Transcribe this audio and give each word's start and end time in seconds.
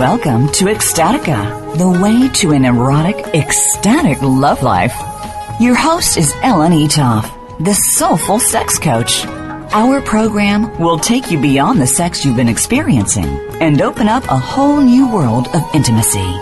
Welcome 0.00 0.48
to 0.52 0.64
Ecstatica, 0.64 1.76
the 1.76 1.86
way 1.86 2.30
to 2.36 2.52
an 2.52 2.64
erotic, 2.64 3.18
ecstatic 3.34 4.22
love 4.22 4.62
life. 4.62 4.94
Your 5.60 5.74
host 5.74 6.16
is 6.16 6.32
Ellen 6.42 6.72
Eatough, 6.72 7.62
the 7.62 7.74
soulful 7.74 8.38
sex 8.38 8.78
coach. 8.78 9.26
Our 9.26 10.00
program 10.00 10.74
will 10.78 10.98
take 10.98 11.30
you 11.30 11.38
beyond 11.38 11.82
the 11.82 11.86
sex 11.86 12.24
you've 12.24 12.38
been 12.38 12.48
experiencing 12.48 13.26
and 13.60 13.82
open 13.82 14.08
up 14.08 14.24
a 14.24 14.38
whole 14.38 14.80
new 14.80 15.12
world 15.12 15.48
of 15.48 15.62
intimacy. 15.74 16.34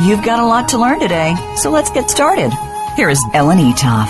You've 0.00 0.24
got 0.24 0.40
a 0.40 0.44
lot 0.44 0.70
to 0.70 0.78
learn 0.78 0.98
today, 0.98 1.36
so 1.54 1.70
let's 1.70 1.90
get 1.90 2.10
started. 2.10 2.52
Here 2.96 3.10
is 3.10 3.24
Ellen 3.32 3.58
Eatough. 3.58 4.08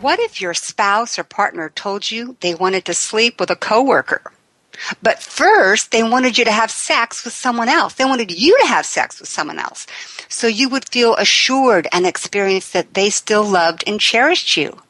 What 0.00 0.20
if 0.20 0.40
your 0.40 0.54
spouse 0.54 1.18
or 1.18 1.24
partner 1.24 1.68
told 1.68 2.08
you 2.12 2.36
they 2.38 2.54
wanted 2.54 2.84
to 2.84 2.94
sleep 2.94 3.40
with 3.40 3.50
a 3.50 3.56
coworker? 3.56 4.22
But 5.02 5.22
first, 5.22 5.90
they 5.90 6.02
wanted 6.02 6.38
you 6.38 6.44
to 6.44 6.52
have 6.52 6.70
sex 6.70 7.24
with 7.24 7.34
someone 7.34 7.68
else. 7.68 7.94
They 7.94 8.04
wanted 8.04 8.30
you 8.30 8.58
to 8.60 8.66
have 8.66 8.86
sex 8.86 9.20
with 9.20 9.28
someone 9.28 9.58
else. 9.58 9.86
So 10.28 10.46
you 10.46 10.68
would 10.68 10.88
feel 10.88 11.16
assured 11.16 11.88
and 11.92 12.06
experience 12.06 12.70
that 12.70 12.94
they 12.94 13.10
still 13.10 13.44
loved 13.44 13.84
and 13.86 14.00
cherished 14.00 14.56
you. 14.56 14.80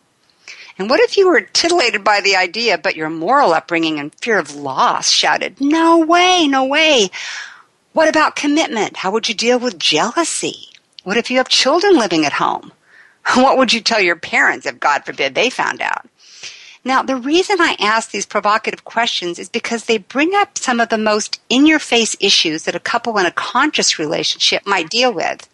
And 0.78 0.88
what 0.88 1.00
if 1.00 1.16
you 1.16 1.26
were 1.28 1.40
titillated 1.40 2.04
by 2.04 2.20
the 2.20 2.36
idea, 2.36 2.78
but 2.78 2.96
your 2.96 3.10
moral 3.10 3.52
upbringing 3.52 3.98
and 3.98 4.14
fear 4.14 4.38
of 4.38 4.54
loss 4.54 5.10
shouted, 5.10 5.60
No 5.60 5.98
way, 5.98 6.46
no 6.46 6.64
way. 6.64 7.08
What 7.92 8.08
about 8.08 8.36
commitment? 8.36 8.98
How 8.98 9.10
would 9.10 9.28
you 9.28 9.34
deal 9.34 9.58
with 9.58 9.78
jealousy? 9.78 10.68
What 11.02 11.16
if 11.16 11.30
you 11.30 11.38
have 11.38 11.48
children 11.48 11.96
living 11.96 12.24
at 12.24 12.34
home? 12.34 12.72
What 13.34 13.58
would 13.58 13.72
you 13.74 13.80
tell 13.80 14.00
your 14.00 14.16
parents 14.16 14.64
if, 14.64 14.80
God 14.80 15.04
forbid, 15.04 15.34
they 15.34 15.50
found 15.50 15.82
out? 15.82 16.08
Now, 16.88 17.02
the 17.02 17.16
reason 17.16 17.58
I 17.60 17.76
ask 17.78 18.10
these 18.10 18.24
provocative 18.24 18.84
questions 18.84 19.38
is 19.38 19.50
because 19.50 19.84
they 19.84 19.98
bring 19.98 20.34
up 20.34 20.56
some 20.56 20.80
of 20.80 20.88
the 20.88 20.96
most 20.96 21.38
in 21.50 21.66
your 21.66 21.78
face 21.78 22.16
issues 22.18 22.62
that 22.62 22.74
a 22.74 22.80
couple 22.80 23.18
in 23.18 23.26
a 23.26 23.30
conscious 23.30 23.98
relationship 23.98 24.66
might 24.66 24.88
deal 24.88 25.12
with. 25.12 25.46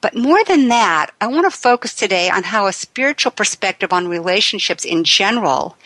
But 0.00 0.14
more 0.14 0.44
than 0.44 0.68
that, 0.68 1.10
I 1.20 1.26
want 1.26 1.50
to 1.50 1.58
focus 1.58 1.92
today 1.92 2.30
on 2.30 2.44
how 2.44 2.68
a 2.68 2.72
spiritual 2.72 3.32
perspective 3.32 3.92
on 3.92 4.06
relationships 4.06 4.84
in 4.84 5.02
general 5.02 5.76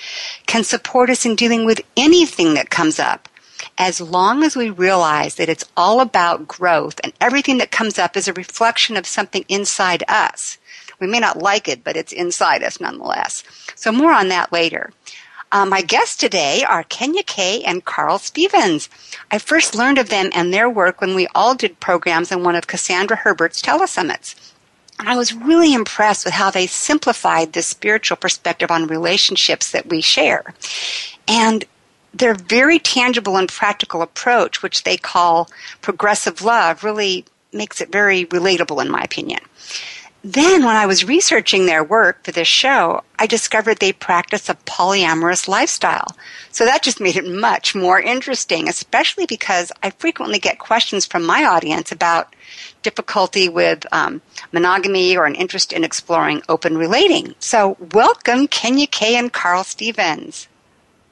can 0.45 0.65
support 0.65 1.09
us 1.09 1.25
in 1.25 1.35
dealing 1.35 1.65
with 1.65 1.81
anything 1.97 2.53
that 2.53 2.69
comes 2.69 2.99
up, 2.99 3.27
as 3.79 4.03
long 4.03 4.45
as 4.45 4.55
we 4.55 4.69
realize 4.69 5.37
that 5.37 5.49
it's 5.49 5.65
all 5.79 6.03
about 6.03 6.47
growth 6.47 7.01
and 7.03 7.15
everything 7.23 7.57
that 7.57 7.71
comes 7.71 7.99
up 7.99 8.19
is 8.19 8.29
a 8.29 8.35
reflection 8.35 8.99
of 8.99 9.07
something 9.07 9.47
inside 9.49 10.05
us. 10.09 10.59
We 11.01 11.07
may 11.07 11.21
not 11.21 11.39
like 11.39 11.69
it, 11.69 11.85
but 11.85 11.97
it's 11.97 12.13
inside 12.13 12.63
us 12.63 12.81
nonetheless. 12.81 13.45
So 13.75 13.93
more 13.93 14.13
on 14.13 14.29
that 14.29 14.53
later. 14.53 14.91
Uh, 15.51 15.65
my 15.65 15.81
guests 15.81 16.17
today 16.17 16.63
are 16.69 16.83
Kenya 16.85 17.23
K 17.23 17.63
and 17.65 17.85
Carl 17.85 18.19
Stevens. 18.19 18.91
I 19.31 19.39
first 19.39 19.75
learned 19.75 19.97
of 19.99 20.11
them 20.11 20.31
and 20.35 20.53
their 20.53 20.69
work 20.69 21.01
when 21.01 21.15
we 21.15 21.27
all 21.35 21.55
did 21.55 21.81
programs 21.81 22.31
in 22.31 22.43
one 22.43 22.55
of 22.55 22.67
Cassandra 22.67 23.17
Herbert's 23.17 23.63
telesummits. 23.63 24.35
I 24.99 25.17
was 25.17 25.33
really 25.33 25.73
impressed 25.73 26.25
with 26.25 26.35
how 26.35 26.51
they 26.51 26.67
simplified 26.67 27.53
the 27.53 27.63
spiritual 27.63 28.17
perspective 28.17 28.71
on 28.71 28.87
relationships 28.89 29.71
that 29.71 29.89
we 29.89 30.01
share. 30.01 30.55
And 31.27 31.65
their 32.13 32.35
very 32.35 32.79
tangible 32.79 33.37
and 33.37 33.49
practical 33.49 34.03
approach, 34.03 34.63
which 34.63 34.85
they 34.85 34.97
call 34.97 35.49
progressive 35.81 36.43
love, 36.43 36.83
really 36.85 37.25
makes 37.53 37.81
it 37.81 37.93
very 37.93 38.27
relatable 38.27 38.85
in 38.85 38.91
my 38.91 39.01
opinion. 39.03 39.41
Then, 40.25 40.65
when 40.65 40.75
I 40.75 40.87
was 40.87 41.05
researching 41.05 41.67
their 41.67 41.85
work 41.85 42.25
for 42.25 42.33
this 42.33 42.49
show, 42.49 43.03
I 43.21 43.27
discovered 43.27 43.79
they 43.79 43.93
practice 43.93 44.49
a 44.49 44.57
polyamorous 44.67 45.47
lifestyle. 45.47 46.09
So 46.51 46.65
that 46.65 46.83
just 46.83 47.01
made 47.07 47.17
it 47.17 47.27
much 47.27 47.75
more 47.75 48.01
interesting, 48.01 48.69
especially 48.69 49.27
because 49.27 49.71
I 49.83 49.91
frequently 49.91 50.41
get 50.41 50.59
questions 50.59 51.07
from 51.07 51.25
my 51.25 51.45
audience 51.45 51.93
about 51.93 52.35
difficulty 52.83 53.49
with 53.49 53.87
um, 53.93 54.21
monogamy 54.53 55.17
or 55.17 55.25
an 55.25 55.37
interest 55.37 55.73
in 55.73 55.85
exploring 55.85 56.43
open 56.49 56.77
relating. 56.77 57.35
So, 57.39 57.77
welcome, 57.93 58.49
Kenya 58.49 58.89
K 58.89 59.17
and 59.17 59.33
Carl 59.33 59.63
Stevens. 59.63 60.49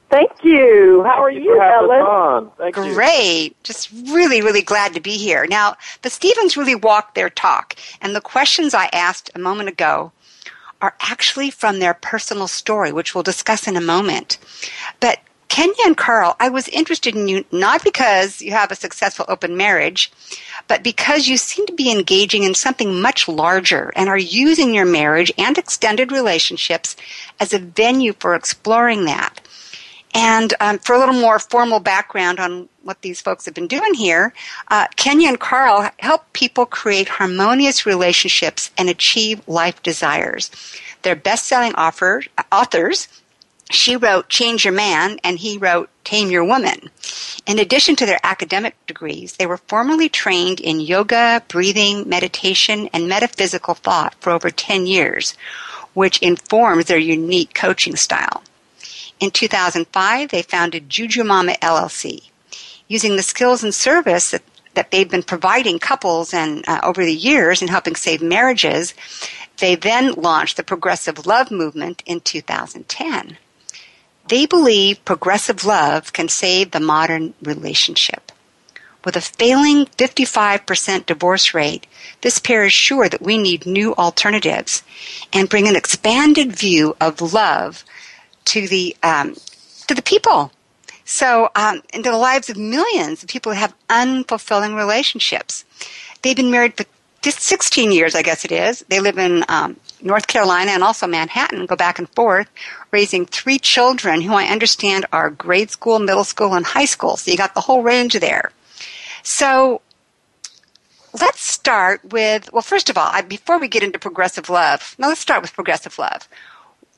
Thank 0.09 0.31
you. 0.43 1.03
How 1.03 1.21
are 1.23 1.31
Thank 1.31 1.43
you, 1.43 1.61
Ellen? 1.61 2.49
Thank 2.57 2.75
Great. 2.75 3.49
You. 3.49 3.55
Just 3.63 3.91
really, 3.91 4.41
really 4.41 4.61
glad 4.61 4.93
to 4.93 5.01
be 5.01 5.17
here. 5.17 5.45
Now, 5.47 5.75
the 6.01 6.09
Stevens 6.09 6.55
really 6.55 6.75
walked 6.75 7.15
their 7.15 7.29
talk, 7.29 7.75
and 8.01 8.15
the 8.15 8.21
questions 8.21 8.73
I 8.73 8.89
asked 8.93 9.29
a 9.35 9.39
moment 9.39 9.69
ago 9.69 10.13
are 10.81 10.95
actually 11.01 11.49
from 11.49 11.79
their 11.79 11.93
personal 11.93 12.47
story, 12.47 12.91
which 12.93 13.13
we'll 13.13 13.23
discuss 13.23 13.67
in 13.67 13.75
a 13.75 13.81
moment. 13.81 14.37
But 14.99 15.19
Kenya 15.49 15.75
and 15.85 15.97
Carl, 15.97 16.35
I 16.39 16.49
was 16.49 16.67
interested 16.67 17.15
in 17.15 17.27
you 17.27 17.45
not 17.51 17.83
because 17.83 18.41
you 18.41 18.51
have 18.51 18.71
a 18.71 18.75
successful 18.75 19.25
open 19.27 19.57
marriage, 19.57 20.11
but 20.67 20.83
because 20.83 21.27
you 21.27 21.37
seem 21.37 21.65
to 21.65 21.73
be 21.73 21.91
engaging 21.91 22.43
in 22.43 22.53
something 22.53 23.01
much 23.01 23.27
larger 23.27 23.91
and 23.95 24.09
are 24.09 24.17
using 24.17 24.73
your 24.73 24.85
marriage 24.85 25.31
and 25.37 25.57
extended 25.57 26.11
relationships 26.11 26.95
as 27.39 27.53
a 27.53 27.59
venue 27.59 28.13
for 28.13 28.35
exploring 28.35 29.05
that. 29.05 29.36
And 30.13 30.53
um, 30.59 30.79
for 30.79 30.95
a 30.95 30.99
little 30.99 31.15
more 31.15 31.39
formal 31.39 31.79
background 31.79 32.39
on 32.39 32.69
what 32.83 33.01
these 33.01 33.21
folks 33.21 33.45
have 33.45 33.53
been 33.53 33.67
doing 33.67 33.93
here, 33.93 34.33
uh, 34.69 34.87
Kenya 34.95 35.27
and 35.27 35.39
Carl 35.39 35.89
help 35.99 36.31
people 36.33 36.65
create 36.65 37.07
harmonious 37.07 37.85
relationships 37.85 38.71
and 38.77 38.89
achieve 38.89 39.47
life 39.47 39.81
desires. 39.83 40.49
They're 41.01 41.15
best-selling 41.15 41.73
author, 41.75 42.23
authors. 42.51 43.07
She 43.69 43.97
wrote 43.97 44.29
Change 44.29 44.63
Your 44.63 44.73
Man, 44.73 45.19
and 45.23 45.37
he 45.37 45.57
wrote 45.57 45.89
Tame 46.05 46.31
Your 46.31 46.45
Woman. 46.45 46.89
In 47.45 47.59
addition 47.59 47.95
to 47.97 48.05
their 48.05 48.19
academic 48.23 48.75
degrees, 48.87 49.33
they 49.33 49.45
were 49.45 49.57
formally 49.57 50.07
trained 50.07 50.59
in 50.61 50.79
yoga, 50.79 51.43
breathing, 51.49 52.07
meditation, 52.07 52.89
and 52.93 53.09
metaphysical 53.09 53.73
thought 53.73 54.15
for 54.21 54.31
over 54.31 54.49
10 54.49 54.85
years, 54.85 55.35
which 55.93 56.19
informs 56.19 56.85
their 56.85 56.97
unique 56.97 57.53
coaching 57.53 57.97
style. 57.97 58.41
In 59.19 59.31
2005, 59.31 60.29
they 60.29 60.41
founded 60.43 60.89
Juju 60.89 61.23
Mama 61.23 61.53
LLC. 61.61 62.29
Using 62.87 63.15
the 63.15 63.23
skills 63.23 63.63
and 63.63 63.73
service 63.73 64.31
that, 64.31 64.43
that 64.75 64.91
they've 64.91 65.09
been 65.09 65.23
providing 65.23 65.79
couples 65.79 66.33
and 66.33 66.63
uh, 66.67 66.79
over 66.83 67.03
the 67.03 67.13
years 67.13 67.61
in 67.61 67.67
helping 67.67 67.95
save 67.95 68.21
marriages, 68.21 68.93
they 69.57 69.75
then 69.75 70.13
launched 70.13 70.55
the 70.57 70.63
Progressive 70.63 71.25
Love 71.25 71.49
Movement 71.49 72.03
in 72.05 72.21
2010. 72.21 73.37
They 74.27 74.45
believe 74.45 75.03
progressive 75.03 75.65
love 75.65 76.13
can 76.13 76.29
save 76.29 76.71
the 76.71 76.79
modern 76.79 77.33
relationship. 77.41 78.31
With 79.03 79.15
a 79.15 79.21
failing 79.21 79.85
55% 79.85 81.05
divorce 81.05 81.53
rate, 81.53 81.87
this 82.21 82.39
pair 82.39 82.65
is 82.65 82.73
sure 82.73 83.07
that 83.07 83.21
we 83.21 83.37
need 83.37 83.65
new 83.65 83.95
alternatives 83.95 84.83
and 85.31 85.49
bring 85.49 85.67
an 85.67 85.77
expanded 85.77 86.51
view 86.55 86.95
of 86.99 87.21
love 87.21 87.85
to 88.47 88.67
the 88.67 88.95
um, 89.03 89.35
to 89.87 89.93
the 89.93 90.01
people. 90.01 90.51
So 91.05 91.49
um, 91.55 91.81
into 91.93 92.11
the 92.11 92.17
lives 92.17 92.49
of 92.49 92.57
millions 92.57 93.23
of 93.23 93.29
people 93.29 93.53
who 93.53 93.59
have 93.59 93.73
unfulfilling 93.89 94.75
relationships. 94.75 95.63
They've 96.21 96.35
been 96.35 96.51
married 96.51 96.75
for 96.75 96.85
just 97.21 97.39
16 97.39 97.91
years, 97.91 98.13
I 98.13 98.21
guess 98.21 98.43
it 98.43 98.51
is. 98.51 98.83
They 98.89 98.99
live 98.99 99.17
in 99.17 99.45
um, 99.47 99.77
North 100.01 100.27
Carolina 100.27 100.71
and 100.71 100.83
also 100.83 101.07
Manhattan, 101.07 101.65
go 101.65 101.75
back 101.75 101.97
and 101.97 102.09
forth, 102.09 102.49
raising 102.91 103.25
three 103.25 103.57
children 103.57 104.21
who 104.21 104.33
I 104.33 104.45
understand 104.45 105.05
are 105.11 105.29
grade 105.29 105.71
school, 105.71 105.99
middle 105.99 106.23
school, 106.23 106.53
and 106.53 106.65
high 106.65 106.85
school. 106.85 107.17
So 107.17 107.31
you 107.31 107.37
got 107.37 107.53
the 107.53 107.61
whole 107.61 107.83
range 107.83 108.13
there. 108.19 108.51
So 109.23 109.81
let's 111.19 111.41
start 111.41 112.03
with, 112.05 112.51
well, 112.53 112.61
first 112.61 112.89
of 112.89 112.97
all, 112.97 113.09
I, 113.11 113.21
before 113.21 113.59
we 113.59 113.67
get 113.67 113.83
into 113.83 113.99
progressive 113.99 114.49
love, 114.49 114.95
now 114.97 115.07
let's 115.07 115.21
start 115.21 115.41
with 115.41 115.53
progressive 115.53 115.97
love. 115.97 116.27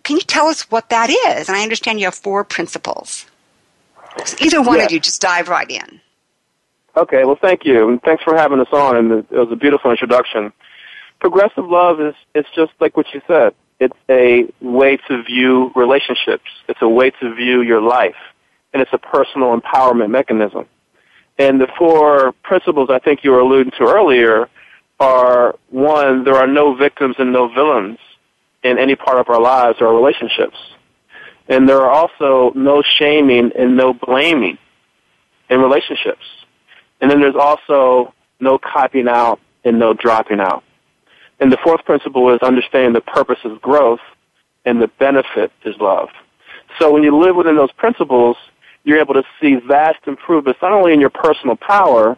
Can 0.09 0.17
you 0.17 0.23
tell 0.23 0.47
us 0.47 0.63
what 0.71 0.89
that 0.89 1.11
is? 1.11 1.49
And 1.49 1.55
I 1.55 1.61
understand 1.61 1.99
you 1.99 2.05
have 2.07 2.15
four 2.15 2.43
principles. 2.43 3.27
So 4.25 4.37
either 4.41 4.59
one 4.59 4.77
Yes. 4.77 4.87
of 4.87 4.91
you, 4.91 4.99
just 4.99 5.21
dive 5.21 5.49
right 5.49 5.69
in. 5.69 6.01
Okay, 6.97 7.25
well, 7.25 7.35
thank 7.39 7.63
you, 7.63 7.89
and 7.89 8.01
thanks 8.01 8.23
for 8.23 8.35
having 8.35 8.59
us 8.59 8.73
on. 8.73 8.97
And 8.97 9.11
it 9.11 9.29
was 9.29 9.51
a 9.51 9.55
beautiful 9.55 9.91
introduction. 9.91 10.51
Progressive 11.19 11.69
love 11.69 12.01
is 12.01 12.15
it's 12.33 12.49
just 12.55 12.71
like 12.79 12.97
what 12.97 13.05
you 13.13 13.21
said. 13.27 13.53
It's 13.79 13.95
a 14.09 14.51
way 14.61 14.97
to 15.07 15.21
view 15.21 15.71
relationships. 15.75 16.49
It's 16.67 16.81
a 16.81 16.89
way 16.89 17.11
to 17.11 17.35
view 17.35 17.61
your 17.61 17.79
life, 17.79 18.17
and 18.73 18.81
it's 18.81 18.91
a 18.91 18.97
personal 18.97 19.55
empowerment 19.55 20.09
mechanism. 20.09 20.65
And 21.37 21.61
the 21.61 21.67
four 21.77 22.31
principles 22.41 22.89
I 22.89 22.97
think 22.97 23.23
you 23.23 23.29
were 23.29 23.41
alluding 23.41 23.73
to 23.77 23.83
earlier 23.83 24.49
are 24.99 25.55
one, 25.69 26.23
there 26.23 26.35
are 26.35 26.47
no 26.47 26.73
victims 26.73 27.17
and 27.19 27.31
no 27.31 27.47
villains 27.47 27.99
in 28.63 28.77
any 28.77 28.95
part 28.95 29.19
of 29.19 29.29
our 29.29 29.41
lives 29.41 29.77
or 29.79 29.87
our 29.87 29.95
relationships. 29.95 30.57
And 31.47 31.67
there 31.67 31.81
are 31.81 31.89
also 31.89 32.51
no 32.55 32.83
shaming 32.97 33.51
and 33.57 33.75
no 33.75 33.93
blaming 33.93 34.57
in 35.49 35.59
relationships. 35.59 36.23
And 37.01 37.09
then 37.09 37.21
there's 37.21 37.35
also 37.35 38.13
no 38.39 38.59
copying 38.59 39.07
out 39.07 39.39
and 39.63 39.79
no 39.79 39.93
dropping 39.93 40.39
out. 40.39 40.63
And 41.39 41.51
the 41.51 41.57
fourth 41.63 41.83
principle 41.85 42.33
is 42.33 42.39
understanding 42.41 42.93
the 42.93 43.01
purpose 43.01 43.39
of 43.43 43.61
growth 43.61 44.01
and 44.65 44.81
the 44.81 44.87
benefit 44.99 45.51
is 45.63 45.75
love. 45.79 46.09
So 46.77 46.91
when 46.91 47.03
you 47.03 47.17
live 47.17 47.35
within 47.35 47.55
those 47.55 47.71
principles, 47.71 48.37
you're 48.83 48.99
able 48.99 49.15
to 49.15 49.23
see 49.41 49.55
vast 49.55 49.99
improvements 50.05 50.59
not 50.61 50.71
only 50.71 50.93
in 50.93 50.99
your 50.99 51.09
personal 51.09 51.55
power, 51.55 52.17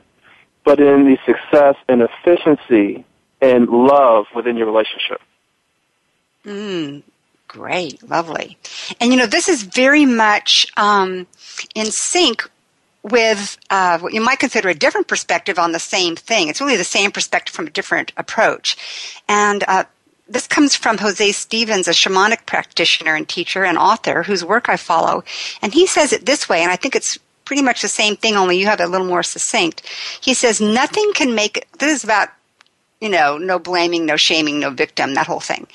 but 0.64 0.80
in 0.80 1.06
the 1.06 1.18
success 1.26 1.76
and 1.88 2.02
efficiency 2.02 3.06
and 3.42 3.70
love 3.70 4.26
within 4.36 4.58
your 4.58 4.68
relationship. 4.68 5.22
Mm, 6.46 7.04
great, 7.48 8.10
lovely. 8.10 8.58
And 9.00 9.12
you 9.12 9.18
know, 9.18 9.26
this 9.26 9.50
is 9.50 9.64
very 9.64 10.06
much 10.06 10.66
um, 10.78 11.28
in 11.76 11.86
sync 11.88 12.50
with 13.04 13.58
uh, 13.70 13.98
what 14.00 14.14
you 14.14 14.22
might 14.22 14.40
consider 14.40 14.70
a 14.70 14.76
different 14.76 15.08
perspective 15.08 15.58
on 15.58 15.72
the 15.72 15.80
same 15.80 16.16
thing. 16.16 16.50
It's 16.50 16.62
really 16.62 16.78
the 16.78 16.84
same 16.84 17.12
perspective 17.12 17.56
from 17.56 17.68
a 17.68 17.72
different 17.72 18.12
approach. 18.18 18.78
And 19.28 19.64
uh, 19.68 19.86
this 20.30 20.48
comes 20.48 20.76
from 20.76 21.00
Jose 21.00 21.32
Stevens, 21.32 21.88
a 21.88 21.92
shamanic 21.92 22.46
practitioner 22.46 23.16
and 23.16 23.28
teacher 23.28 23.64
and 23.64 23.78
author 23.78 24.24
whose 24.24 24.46
work 24.46 24.70
I 24.70 24.78
follow. 24.78 25.24
And 25.62 25.74
he 25.74 25.88
says 25.88 26.14
it 26.14 26.26
this 26.26 26.48
way, 26.48 26.62
and 26.62 26.72
I 26.72 26.76
think 26.76 26.96
it's 26.96 27.18
pretty 27.44 27.64
much 27.64 27.82
the 27.82 27.88
same 27.88 28.16
thing, 28.16 28.36
only 28.36 28.58
you 28.58 28.66
have 28.66 28.80
it 28.80 28.84
a 28.84 28.88
little 28.88 29.08
more 29.08 29.24
succinct. 29.24 29.86
He 30.22 30.34
says, 30.34 30.62
nothing 30.62 31.12
can 31.14 31.36
make, 31.36 31.68
this 31.80 31.92
is 31.92 32.04
about, 32.04 32.30
you 33.02 33.10
know, 33.10 33.38
no 33.38 33.60
blaming, 33.60 34.06
no 34.06 34.16
shaming, 34.16 34.60
no 34.60 34.70
victim, 34.70 35.16
that 35.16 35.28
whole 35.28 35.42
thing. 35.42 35.68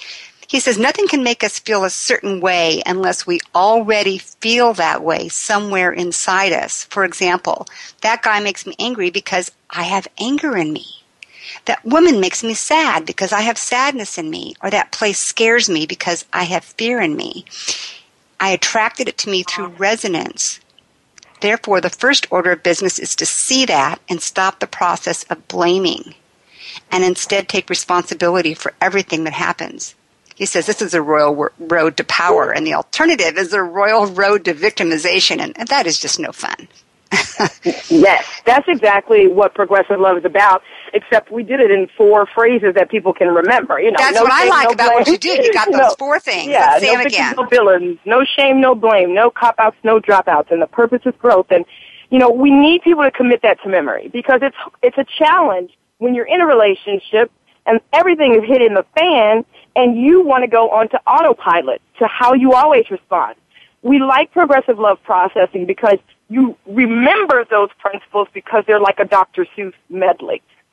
He 0.48 0.60
says, 0.60 0.78
nothing 0.78 1.08
can 1.08 1.24
make 1.24 1.42
us 1.42 1.58
feel 1.58 1.84
a 1.84 1.90
certain 1.90 2.40
way 2.40 2.82
unless 2.86 3.26
we 3.26 3.40
already 3.54 4.18
feel 4.18 4.74
that 4.74 5.02
way 5.02 5.28
somewhere 5.28 5.90
inside 5.92 6.52
us. 6.52 6.84
For 6.84 7.04
example, 7.04 7.66
that 8.02 8.22
guy 8.22 8.38
makes 8.40 8.64
me 8.64 8.76
angry 8.78 9.10
because 9.10 9.50
I 9.70 9.82
have 9.82 10.06
anger 10.20 10.56
in 10.56 10.72
me. 10.72 10.86
That 11.64 11.84
woman 11.84 12.20
makes 12.20 12.44
me 12.44 12.54
sad 12.54 13.04
because 13.04 13.32
I 13.32 13.40
have 13.40 13.58
sadness 13.58 14.18
in 14.18 14.30
me, 14.30 14.54
or 14.62 14.70
that 14.70 14.92
place 14.92 15.18
scares 15.18 15.68
me 15.68 15.84
because 15.84 16.24
I 16.32 16.44
have 16.44 16.64
fear 16.64 17.00
in 17.00 17.16
me. 17.16 17.44
I 18.38 18.50
attracted 18.50 19.08
it 19.08 19.18
to 19.18 19.30
me 19.30 19.42
through 19.42 19.68
resonance. 19.78 20.60
Therefore, 21.40 21.80
the 21.80 21.90
first 21.90 22.28
order 22.30 22.52
of 22.52 22.62
business 22.62 23.00
is 23.00 23.16
to 23.16 23.26
see 23.26 23.64
that 23.66 24.00
and 24.08 24.22
stop 24.22 24.60
the 24.60 24.68
process 24.68 25.24
of 25.24 25.48
blaming 25.48 26.14
and 26.92 27.02
instead 27.02 27.48
take 27.48 27.68
responsibility 27.68 28.54
for 28.54 28.74
everything 28.80 29.24
that 29.24 29.32
happens. 29.32 29.95
He 30.36 30.44
says 30.44 30.66
this 30.66 30.82
is 30.82 30.92
a 30.92 31.00
royal 31.00 31.48
road 31.58 31.96
to 31.96 32.04
power, 32.04 32.52
and 32.52 32.66
the 32.66 32.74
alternative 32.74 33.38
is 33.38 33.52
a 33.54 33.62
royal 33.62 34.06
road 34.06 34.44
to 34.44 34.54
victimization, 34.54 35.40
and, 35.40 35.58
and 35.58 35.66
that 35.68 35.86
is 35.86 35.98
just 35.98 36.20
no 36.20 36.30
fun. 36.30 36.68
yes, 37.88 38.26
that's 38.44 38.68
exactly 38.68 39.28
what 39.28 39.54
progressive 39.54 39.98
love 39.98 40.18
is 40.18 40.24
about. 40.26 40.62
Except 40.92 41.30
we 41.30 41.42
did 41.42 41.60
it 41.60 41.70
in 41.70 41.88
four 41.96 42.26
phrases 42.26 42.74
that 42.74 42.90
people 42.90 43.14
can 43.14 43.28
remember. 43.28 43.80
You 43.80 43.92
know, 43.92 43.96
that's 43.98 44.14
no 44.16 44.24
what 44.24 44.38
shame, 44.38 44.52
I 44.52 44.56
like 44.56 44.68
no 44.68 44.72
about 44.74 44.86
blame. 44.88 44.98
what 44.98 45.08
you 45.08 45.18
did. 45.18 45.44
You 45.44 45.52
got 45.54 45.66
those 45.72 45.78
no, 45.78 45.94
four 45.98 46.20
things. 46.20 46.48
Yeah, 46.48 46.66
Let's 46.72 46.84
say 46.84 46.94
no 46.94 47.00
again. 47.02 47.34
no 47.36 47.44
villains, 47.46 47.98
no 48.04 48.24
shame, 48.36 48.60
no 48.60 48.74
blame, 48.74 49.14
no 49.14 49.30
cop 49.30 49.54
outs, 49.58 49.76
no 49.84 50.00
dropouts, 50.00 50.50
and 50.50 50.60
the 50.60 50.66
purpose 50.66 51.00
is 51.06 51.14
growth. 51.18 51.46
And 51.50 51.64
you 52.10 52.18
know, 52.18 52.30
we 52.30 52.50
need 52.50 52.82
people 52.82 53.04
to 53.04 53.10
commit 53.10 53.40
that 53.42 53.60
to 53.62 53.68
memory 53.70 54.08
because 54.08 54.40
it's 54.42 54.56
it's 54.82 54.98
a 54.98 55.06
challenge 55.18 55.72
when 55.98 56.14
you're 56.14 56.26
in 56.26 56.40
a 56.42 56.46
relationship 56.46 57.30
and 57.66 57.80
everything 57.92 58.34
is 58.34 58.44
hitting 58.46 58.74
the 58.74 58.84
fan 58.94 59.44
and 59.76 60.00
you 60.00 60.24
want 60.24 60.42
to 60.42 60.48
go 60.48 60.70
onto 60.70 60.96
autopilot 61.06 61.80
to 61.98 62.06
how 62.06 62.32
you 62.32 62.54
always 62.54 62.90
respond. 62.90 63.36
We 63.82 64.00
like 64.00 64.32
progressive 64.32 64.78
love 64.78 65.00
processing 65.04 65.66
because 65.66 65.98
you 66.28 66.56
remember 66.66 67.44
those 67.48 67.68
principles 67.78 68.26
because 68.32 68.64
they're 68.66 68.80
like 68.80 68.98
a 68.98 69.04
Dr. 69.04 69.46
Seuss 69.56 69.74
medley. 69.88 70.42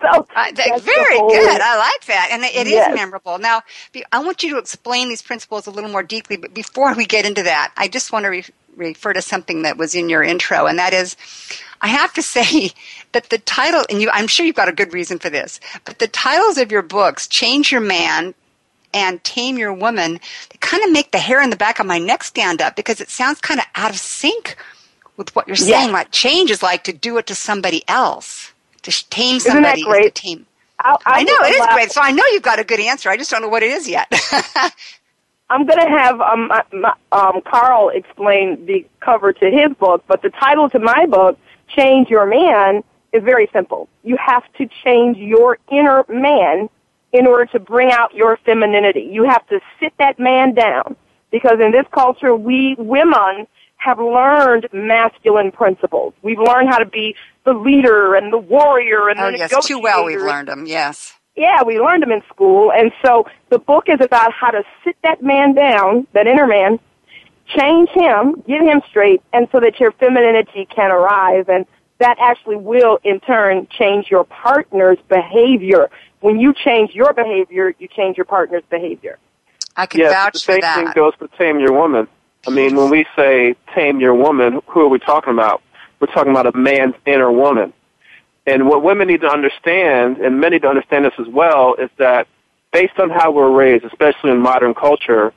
so 0.00 0.26
uh, 0.34 0.78
very 0.80 1.18
whole, 1.18 1.28
good. 1.28 1.60
I 1.60 1.76
like 1.76 2.04
that, 2.06 2.30
and 2.32 2.42
it, 2.42 2.54
it 2.54 2.66
yes. 2.68 2.88
is 2.88 2.94
memorable. 2.94 3.38
Now, 3.38 3.62
I 4.10 4.22
want 4.22 4.42
you 4.42 4.50
to 4.50 4.58
explain 4.58 5.08
these 5.08 5.22
principles 5.22 5.66
a 5.66 5.70
little 5.70 5.90
more 5.90 6.02
deeply. 6.02 6.36
But 6.36 6.54
before 6.54 6.94
we 6.94 7.04
get 7.04 7.26
into 7.26 7.42
that, 7.42 7.72
I 7.76 7.88
just 7.88 8.10
want 8.10 8.24
to 8.24 8.30
re- 8.30 8.44
refer 8.74 9.12
to 9.12 9.22
something 9.22 9.62
that 9.62 9.76
was 9.76 9.94
in 9.94 10.08
your 10.08 10.22
intro, 10.22 10.66
and 10.66 10.78
that 10.78 10.94
is, 10.94 11.16
I 11.82 11.88
have 11.88 12.12
to 12.14 12.22
say 12.36 12.70
that 13.12 13.28
the 13.28 13.38
title, 13.38 13.84
and 13.90 14.00
you, 14.00 14.10
I'm 14.12 14.26
sure 14.26 14.46
you've 14.46 14.56
got 14.56 14.68
a 14.68 14.72
good 14.72 14.92
reason 14.92 15.18
for 15.18 15.30
this, 15.30 15.60
but 15.84 15.98
the 15.98 16.08
titles 16.08 16.58
of 16.58 16.72
your 16.72 16.82
books, 16.82 17.28
"Change 17.28 17.70
Your 17.70 17.82
Man," 17.82 18.34
and 18.94 19.22
Tame 19.24 19.58
Your 19.58 19.74
Woman, 19.74 20.14
they 20.14 20.58
kind 20.60 20.82
of 20.84 20.90
make 20.90 21.10
the 21.10 21.18
hair 21.18 21.42
in 21.42 21.50
the 21.50 21.56
back 21.56 21.80
of 21.80 21.86
my 21.86 21.98
neck 21.98 22.24
stand 22.24 22.62
up 22.62 22.76
because 22.76 23.00
it 23.00 23.10
sounds 23.10 23.40
kind 23.40 23.60
of 23.60 23.66
out 23.74 23.90
of 23.90 23.98
sync 23.98 24.56
with 25.16 25.34
what 25.36 25.46
you're 25.46 25.56
saying. 25.56 25.88
Yes. 25.88 25.92
Like 25.92 26.10
change 26.12 26.50
is 26.50 26.62
like 26.62 26.84
to 26.84 26.92
do 26.92 27.18
it 27.18 27.26
to 27.26 27.34
somebody 27.34 27.82
else. 27.88 28.52
To 28.82 29.10
tame 29.10 29.40
somebody 29.40 29.80
Isn't 29.80 29.90
that 29.90 29.92
great? 29.92 30.06
is 30.06 30.12
to 30.12 30.22
tame. 30.22 30.46
I, 30.80 30.96
I 31.06 31.22
know 31.22 31.34
it 31.42 31.54
is 31.54 31.66
great. 31.72 31.92
So 31.92 32.00
I 32.02 32.12
know 32.12 32.24
you've 32.32 32.42
got 32.42 32.58
a 32.58 32.64
good 32.64 32.80
answer. 32.80 33.08
I 33.08 33.16
just 33.16 33.30
don't 33.30 33.42
know 33.42 33.48
what 33.48 33.62
it 33.62 33.70
is 33.70 33.88
yet. 33.88 34.12
I'm 35.50 35.66
going 35.66 35.78
to 35.78 35.88
have 35.88 36.20
um, 36.20 36.48
my, 36.48 36.62
my, 36.72 36.94
um, 37.12 37.40
Carl 37.42 37.90
explain 37.90 38.64
the 38.66 38.84
cover 39.00 39.32
to 39.32 39.50
his 39.50 39.72
book, 39.78 40.02
but 40.06 40.22
the 40.22 40.30
title 40.30 40.68
to 40.70 40.78
my 40.78 41.06
book, 41.06 41.38
Change 41.68 42.08
Your 42.08 42.26
Man, 42.26 42.82
is 43.12 43.22
very 43.22 43.48
simple. 43.52 43.88
You 44.02 44.16
have 44.16 44.42
to 44.54 44.68
change 44.82 45.16
your 45.16 45.58
inner 45.70 46.04
man 46.08 46.68
in 47.14 47.28
order 47.28 47.46
to 47.46 47.60
bring 47.60 47.92
out 47.92 48.12
your 48.12 48.36
femininity. 48.44 49.08
You 49.10 49.24
have 49.24 49.46
to 49.46 49.60
sit 49.78 49.94
that 49.98 50.18
man 50.18 50.52
down 50.52 50.96
because 51.30 51.58
in 51.60 51.70
this 51.70 51.86
culture, 51.92 52.34
we 52.34 52.74
women 52.76 53.46
have 53.76 54.00
learned 54.00 54.68
masculine 54.72 55.52
principles. 55.52 56.12
We've 56.22 56.38
learned 56.38 56.68
how 56.70 56.78
to 56.78 56.86
be 56.86 57.14
the 57.44 57.52
leader 57.52 58.16
and 58.16 58.32
the 58.32 58.38
warrior 58.38 59.08
and 59.08 59.20
oh 59.20 59.30
the 59.30 59.38
yes, 59.38 59.50
negotiator. 59.50 59.78
too 59.78 59.82
well 59.82 60.04
we've 60.04 60.20
learned 60.20 60.48
them. 60.48 60.66
Yes. 60.66 61.14
Yeah, 61.36 61.62
we 61.62 61.78
learned 61.78 62.02
them 62.02 62.10
in 62.10 62.22
school. 62.32 62.72
And 62.72 62.90
so 63.04 63.26
the 63.48 63.58
book 63.58 63.84
is 63.88 64.00
about 64.00 64.32
how 64.32 64.50
to 64.50 64.64
sit 64.82 64.96
that 65.04 65.22
man 65.22 65.54
down, 65.54 66.06
that 66.14 66.26
inner 66.26 66.46
man, 66.46 66.80
change 67.46 67.90
him, 67.90 68.42
get 68.46 68.60
him 68.62 68.82
straight, 68.88 69.22
and 69.32 69.48
so 69.52 69.60
that 69.60 69.78
your 69.78 69.92
femininity 69.92 70.66
can 70.66 70.90
arise. 70.90 71.44
And 71.48 71.66
that 71.98 72.16
actually 72.20 72.56
will, 72.56 72.98
in 73.04 73.20
turn, 73.20 73.68
change 73.78 74.10
your 74.10 74.24
partner's 74.24 74.98
behavior. 75.08 75.90
When 76.24 76.40
you 76.40 76.54
change 76.54 76.94
your 76.94 77.12
behavior, 77.12 77.74
you 77.78 77.86
change 77.86 78.16
your 78.16 78.24
partner's 78.24 78.62
behavior. 78.70 79.18
I 79.76 79.84
can 79.84 80.00
yes, 80.00 80.10
vouch 80.14 80.32
the 80.32 80.38
for 80.38 80.52
same 80.52 80.60
that. 80.62 80.76
thing 80.76 80.92
goes 80.94 81.12
for 81.18 81.28
tame 81.36 81.60
your 81.60 81.74
woman. 81.74 82.08
I 82.46 82.50
mean, 82.50 82.76
when 82.76 82.88
we 82.88 83.04
say 83.14 83.54
tame 83.74 84.00
your 84.00 84.14
woman, 84.14 84.62
who 84.68 84.80
are 84.80 84.88
we 84.88 84.98
talking 84.98 85.34
about? 85.34 85.60
We're 86.00 86.06
talking 86.06 86.30
about 86.30 86.46
a 86.46 86.56
man's 86.56 86.94
inner 87.04 87.30
woman. 87.30 87.74
And 88.46 88.66
what 88.70 88.82
women 88.82 89.08
need 89.08 89.20
to 89.20 89.28
understand, 89.28 90.16
and 90.16 90.40
men 90.40 90.52
need 90.52 90.62
to 90.62 90.68
understand 90.68 91.04
this 91.04 91.12
as 91.18 91.28
well, 91.28 91.74
is 91.74 91.90
that 91.98 92.26
based 92.72 92.98
on 92.98 93.10
how 93.10 93.30
we're 93.30 93.50
raised, 93.50 93.84
especially 93.84 94.30
in 94.30 94.38
modern 94.38 94.72
culture, 94.72 95.34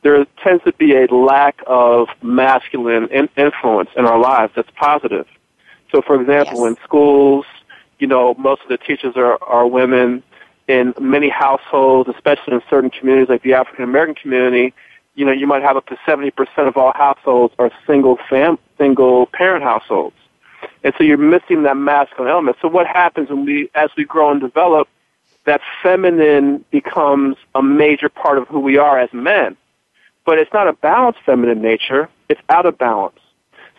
there 0.00 0.24
tends 0.42 0.64
to 0.64 0.72
be 0.72 0.96
a 0.96 1.14
lack 1.14 1.60
of 1.66 2.08
masculine 2.22 3.08
in- 3.08 3.28
influence 3.36 3.90
in 3.94 4.06
our 4.06 4.18
lives 4.18 4.54
that's 4.56 4.70
positive. 4.74 5.26
So, 5.92 6.00
for 6.00 6.18
example, 6.18 6.60
Yes. 6.64 6.68
in 6.70 6.76
schools, 6.82 7.44
you 7.98 8.06
know, 8.06 8.34
most 8.38 8.62
of 8.62 8.68
the 8.70 8.78
teachers 8.78 9.18
are, 9.18 9.36
are 9.44 9.66
women. 9.66 10.22
In 10.70 10.94
many 11.00 11.28
households, 11.28 12.08
especially 12.08 12.54
in 12.54 12.62
certain 12.70 12.90
communities 12.90 13.28
like 13.28 13.42
the 13.42 13.54
African 13.54 13.82
American 13.82 14.14
community, 14.14 14.72
you 15.16 15.24
know, 15.26 15.32
you 15.32 15.44
might 15.44 15.62
have 15.62 15.76
up 15.76 15.86
to 15.86 15.96
70% 16.06 16.32
of 16.68 16.76
all 16.76 16.92
households 16.92 17.52
are 17.58 17.72
single 17.88 18.18
fam, 18.28 18.56
single 18.78 19.26
parent 19.26 19.64
households. 19.64 20.14
And 20.84 20.94
so 20.96 21.02
you're 21.02 21.18
missing 21.18 21.64
that 21.64 21.76
masculine 21.76 22.30
element. 22.30 22.56
So 22.62 22.68
what 22.68 22.86
happens 22.86 23.30
when 23.30 23.44
we, 23.44 23.68
as 23.74 23.90
we 23.96 24.04
grow 24.04 24.30
and 24.30 24.40
develop, 24.40 24.86
that 25.44 25.60
feminine 25.82 26.64
becomes 26.70 27.36
a 27.56 27.62
major 27.62 28.08
part 28.08 28.38
of 28.38 28.46
who 28.46 28.60
we 28.60 28.78
are 28.78 29.00
as 29.00 29.12
men. 29.12 29.56
But 30.24 30.38
it's 30.38 30.52
not 30.52 30.68
a 30.68 30.72
balanced 30.72 31.20
feminine 31.26 31.60
nature. 31.60 32.08
It's 32.28 32.40
out 32.48 32.64
of 32.64 32.78
balance. 32.78 33.18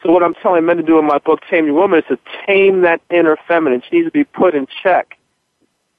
So 0.04 0.12
what 0.12 0.24
I'm 0.24 0.34
telling 0.34 0.66
men 0.66 0.76
to 0.78 0.84
do 0.84 1.00
in 1.00 1.06
my 1.06 1.20
book, 1.20 1.40
Tame 1.50 1.68
Your 1.68 1.76
Woman, 1.76 2.00
is 2.00 2.06
to 2.10 2.20
tame 2.46 2.82
that 2.82 3.02
inner 3.10 3.38
feminine. 3.48 3.82
She 3.88 3.96
needs 3.96 4.08
to 4.08 4.12
be 4.12 4.26
put 4.26 4.56
in 4.56 4.68
check, 4.84 5.18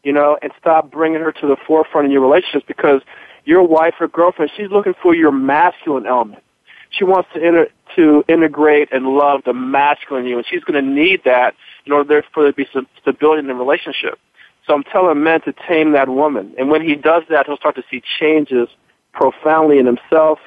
you 0.03 0.13
know, 0.13 0.39
and 0.43 0.53
stop 0.59 0.91
bringing 0.91 1.21
her 1.21 1.33
to 1.33 1.47
the 1.47 1.57
forefront 1.67 2.07
in 2.07 2.13
your 2.13 2.23
relationships 2.23 2.65
because 2.67 3.03
your 3.45 3.63
wife 3.63 3.95
or 4.01 4.09
girlfriend, 4.09 4.51
she's 4.57 4.71
looking 4.71 4.95
for 5.03 5.15
your 5.15 5.33
masculine 5.33 6.07
element. 6.07 6.43
She 6.91 7.05
wants 7.05 7.29
to 7.35 7.41
inter- 7.41 7.69
to 7.97 8.25
integrate 8.29 8.93
and 8.93 9.07
love 9.07 9.43
the 9.45 9.53
masculine 9.53 10.27
you, 10.27 10.37
and 10.37 10.47
she's 10.47 10.63
going 10.65 10.83
to 10.83 10.91
need 10.91 11.23
that 11.25 11.55
in 11.87 11.93
order 11.93 12.23
for 12.33 12.43
there 12.43 12.53
to 12.53 12.57
be 12.57 12.67
some 12.73 12.87
stability 13.01 13.41
in 13.41 13.47
the 13.47 13.55
relationship. 13.55 14.19
So 14.67 14.75
I'm 14.75 14.85
telling 14.85 15.23
men 15.23 15.41
to 15.43 15.55
tame 15.69 15.93
that 15.93 16.09
woman, 16.09 16.55
and 16.59 16.71
when 16.71 16.83
he 16.83 16.95
does 16.95 17.25
that, 17.31 17.47
he'll 17.47 17.57
start 17.57 17.75
to 17.77 17.85
see 17.91 18.03
changes 18.21 18.69
profoundly 19.13 19.79
in 19.79 19.87
himself 19.87 20.39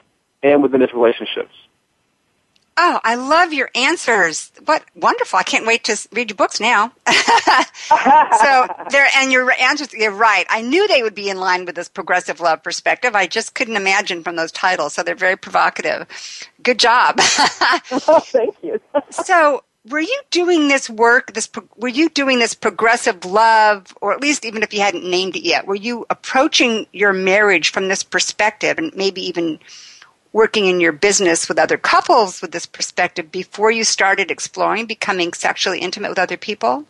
and 0.44 0.64
within 0.64 0.82
his 0.82 0.94
relationships. 0.94 1.54
Oh, 2.78 3.00
I 3.06 3.16
love 3.16 3.54
your 3.54 3.70
answers. 3.74 4.52
What 4.66 4.84
wonderful. 4.96 5.40
I 5.40 5.44
can't 5.44 5.66
wait 5.66 5.86
to 5.86 6.08
read 6.12 6.30
your 6.30 6.36
books 6.36 6.60
now. 6.60 6.92
so 7.08 8.68
there, 8.90 9.08
and 9.16 9.32
your 9.32 9.50
answers, 9.60 9.94
you're 9.94 10.12
right. 10.12 10.46
I 10.50 10.62
knew 10.62 10.86
they 10.88 11.02
would 11.02 11.16
be 11.16 11.30
in 11.30 11.38
line 11.38 11.66
with 11.66 11.76
this 11.76 11.88
progressive 11.88 12.42
love 12.42 12.64
perspective. 12.64 13.16
I 13.16 13.28
just 13.28 13.56
couldn't 13.56 13.78
imagine 13.78 14.24
from 14.24 14.36
those 14.36 14.52
titles. 14.52 14.94
So 14.94 15.04
they're 15.04 15.16
very 15.16 15.38
provocative. 15.38 16.06
Good 16.64 16.80
job. 16.80 17.16
oh, 17.20 18.22
thank 18.26 18.56
you. 18.62 18.82
so 19.10 19.64
were 19.90 20.00
you 20.00 20.22
doing 20.32 20.68
this 20.68 20.90
work, 20.90 21.34
this, 21.34 21.50
were 21.78 21.88
you 21.88 22.10
doing 22.10 22.40
this 22.40 22.56
progressive 22.56 23.24
love, 23.24 23.96
or 24.02 24.14
at 24.14 24.20
least 24.20 24.44
even 24.44 24.64
if 24.64 24.74
you 24.74 24.82
hadn't 24.82 25.10
named 25.10 25.36
it 25.36 25.44
yet, 25.44 25.68
were 25.68 25.76
you 25.76 26.06
approaching 26.10 26.88
your 26.92 27.14
marriage 27.14 27.72
from 27.72 27.88
this 27.88 28.04
perspective 28.04 28.78
and 28.78 28.94
maybe 28.96 29.22
even 29.22 29.60
working 30.36 30.66
in 30.66 30.82
your 30.82 30.92
business 30.92 31.48
with 31.48 31.58
other 31.58 31.78
couples 31.78 32.42
with 32.42 32.52
this 32.52 32.66
perspective 32.66 33.32
before 33.32 33.72
you 33.72 33.86
started 33.86 34.30
exploring 34.30 34.86
becoming 34.86 35.32
sexually 35.32 35.80
intimate 35.80 36.10
with 36.10 36.20
other 36.20 36.36
people? 36.36 36.84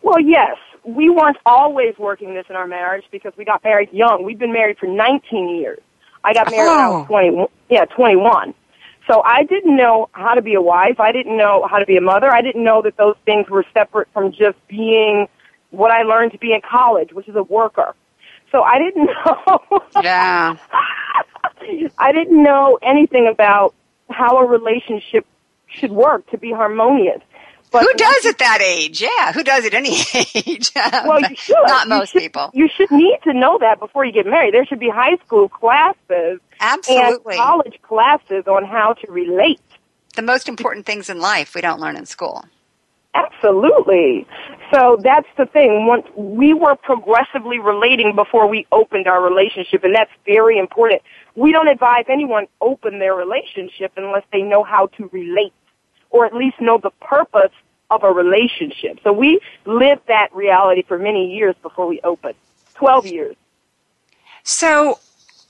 Well, 0.00 0.20
yes. 0.20 0.56
We 0.84 1.10
weren't 1.10 1.38
always 1.44 1.98
working 1.98 2.34
this 2.34 2.46
in 2.48 2.54
our 2.54 2.68
marriage 2.68 3.04
because 3.10 3.32
we 3.36 3.44
got 3.44 3.64
married 3.64 3.88
young. 3.92 4.22
We've 4.22 4.38
been 4.38 4.52
married 4.52 4.78
for 4.78 4.86
19 4.86 5.56
years. 5.56 5.80
I 6.22 6.32
got 6.34 6.52
married 6.52 6.68
oh. 6.68 7.04
when 7.08 7.24
I 7.24 7.30
was 7.30 7.48
20, 7.68 7.74
yeah, 7.74 7.84
21. 7.86 8.54
So 9.08 9.20
I 9.24 9.42
didn't 9.42 9.74
know 9.76 10.08
how 10.12 10.34
to 10.34 10.42
be 10.42 10.54
a 10.54 10.62
wife. 10.62 11.00
I 11.00 11.10
didn't 11.10 11.36
know 11.36 11.66
how 11.68 11.80
to 11.80 11.86
be 11.86 11.96
a 11.96 12.00
mother. 12.00 12.32
I 12.32 12.42
didn't 12.42 12.62
know 12.62 12.80
that 12.82 12.96
those 12.96 13.16
things 13.24 13.50
were 13.50 13.64
separate 13.74 14.06
from 14.12 14.30
just 14.30 14.56
being 14.68 15.26
what 15.70 15.90
I 15.90 16.02
learned 16.02 16.30
to 16.30 16.38
be 16.38 16.52
in 16.52 16.60
college, 16.60 17.12
which 17.12 17.26
is 17.26 17.34
a 17.34 17.42
worker. 17.42 17.92
So 18.52 18.62
I 18.62 18.78
didn't 18.78 19.06
know. 19.26 19.80
Yeah. 20.00 20.56
I 21.98 22.12
didn't 22.12 22.42
know 22.42 22.78
anything 22.82 23.26
about 23.26 23.74
how 24.10 24.38
a 24.38 24.46
relationship 24.46 25.26
should 25.66 25.92
work 25.92 26.28
to 26.30 26.38
be 26.38 26.52
harmonious. 26.52 27.20
But 27.70 27.82
who 27.82 27.92
does 27.94 28.26
at 28.26 28.38
that 28.38 28.60
age? 28.62 29.02
Yeah, 29.02 29.32
who 29.32 29.42
does 29.42 29.64
at 29.64 29.74
any 29.74 29.96
age? 30.14 30.70
well, 30.76 31.20
you 31.20 31.34
should. 31.34 31.56
Not 31.66 31.86
you 31.86 31.90
most 31.90 32.12
should, 32.12 32.22
people. 32.22 32.50
You 32.54 32.68
should 32.68 32.90
need 32.92 33.18
to 33.24 33.32
know 33.32 33.58
that 33.60 33.80
before 33.80 34.04
you 34.04 34.12
get 34.12 34.26
married. 34.26 34.54
There 34.54 34.64
should 34.64 34.78
be 34.78 34.90
high 34.90 35.16
school 35.26 35.48
classes 35.48 36.40
Absolutely. 36.60 37.34
and 37.34 37.42
college 37.42 37.80
classes 37.82 38.44
on 38.46 38.64
how 38.64 38.92
to 38.92 39.10
relate. 39.10 39.60
The 40.14 40.22
most 40.22 40.48
important 40.48 40.86
things 40.86 41.10
in 41.10 41.18
life 41.18 41.56
we 41.56 41.62
don't 41.62 41.80
learn 41.80 41.96
in 41.96 42.06
school. 42.06 42.44
Absolutely. 43.14 44.26
So 44.72 44.98
that's 45.02 45.28
the 45.36 45.46
thing. 45.46 45.86
Once 45.86 46.06
we 46.16 46.54
were 46.54 46.76
progressively 46.76 47.58
relating 47.58 48.14
before 48.14 48.48
we 48.48 48.66
opened 48.72 49.06
our 49.06 49.22
relationship, 49.22 49.84
and 49.84 49.94
that's 49.94 50.10
very 50.26 50.58
important. 50.58 51.02
We 51.36 51.52
don't 51.52 51.68
advise 51.68 52.04
anyone 52.08 52.46
open 52.60 52.98
their 52.98 53.14
relationship 53.14 53.92
unless 53.96 54.24
they 54.32 54.42
know 54.42 54.62
how 54.62 54.86
to 54.98 55.08
relate, 55.12 55.52
or 56.10 56.26
at 56.26 56.34
least 56.34 56.60
know 56.60 56.78
the 56.78 56.90
purpose 57.00 57.52
of 57.90 58.04
a 58.04 58.10
relationship. 58.10 59.00
So 59.02 59.12
we 59.12 59.40
lived 59.64 60.06
that 60.08 60.34
reality 60.34 60.82
for 60.82 60.98
many 60.98 61.34
years 61.34 61.54
before 61.62 61.86
we 61.86 62.00
opened. 62.02 62.34
Twelve 62.74 63.06
years. 63.06 63.36
So, 64.42 64.98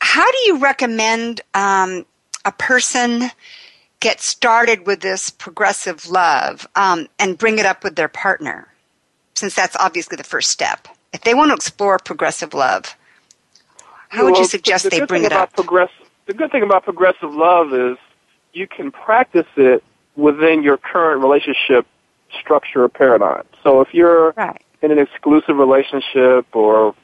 how 0.00 0.30
do 0.30 0.38
you 0.46 0.58
recommend 0.58 1.40
um, 1.54 2.04
a 2.44 2.52
person? 2.52 3.30
get 4.04 4.20
started 4.20 4.86
with 4.86 5.00
this 5.00 5.30
progressive 5.30 6.06
love 6.10 6.68
um, 6.76 7.08
and 7.18 7.38
bring 7.38 7.58
it 7.58 7.64
up 7.64 7.82
with 7.82 7.96
their 7.96 8.06
partner, 8.06 8.68
since 9.34 9.54
that's 9.54 9.74
obviously 9.76 10.14
the 10.16 10.22
first 10.22 10.50
step. 10.50 10.86
If 11.14 11.22
they 11.22 11.32
want 11.32 11.48
to 11.48 11.54
explore 11.54 11.98
progressive 11.98 12.52
love, 12.52 12.94
how 14.14 14.24
would 14.24 14.36
you 14.36 14.44
suggest 14.44 14.84
the 14.84 14.90
they 14.90 15.04
bring 15.04 15.24
it 15.24 15.32
up? 15.32 15.52
Progress- 15.54 15.90
the 16.26 16.34
good 16.34 16.50
thing 16.50 16.62
about 16.62 16.84
progressive 16.84 17.32
love 17.34 17.72
is 17.74 17.96
you 18.52 18.66
can 18.66 18.90
practice 18.90 19.46
it 19.56 19.82
within 20.16 20.62
your 20.62 20.76
current 20.76 21.20
relationship 21.22 21.86
structure 22.40 22.84
or 22.84 22.88
paradigm. 22.88 23.44
So 23.62 23.80
if 23.80 23.92
you're 23.92 24.32
right. 24.32 24.60
in 24.82 24.90
an 24.90 24.98
exclusive 24.98 25.56
relationship 25.56 26.46
or 26.54 26.94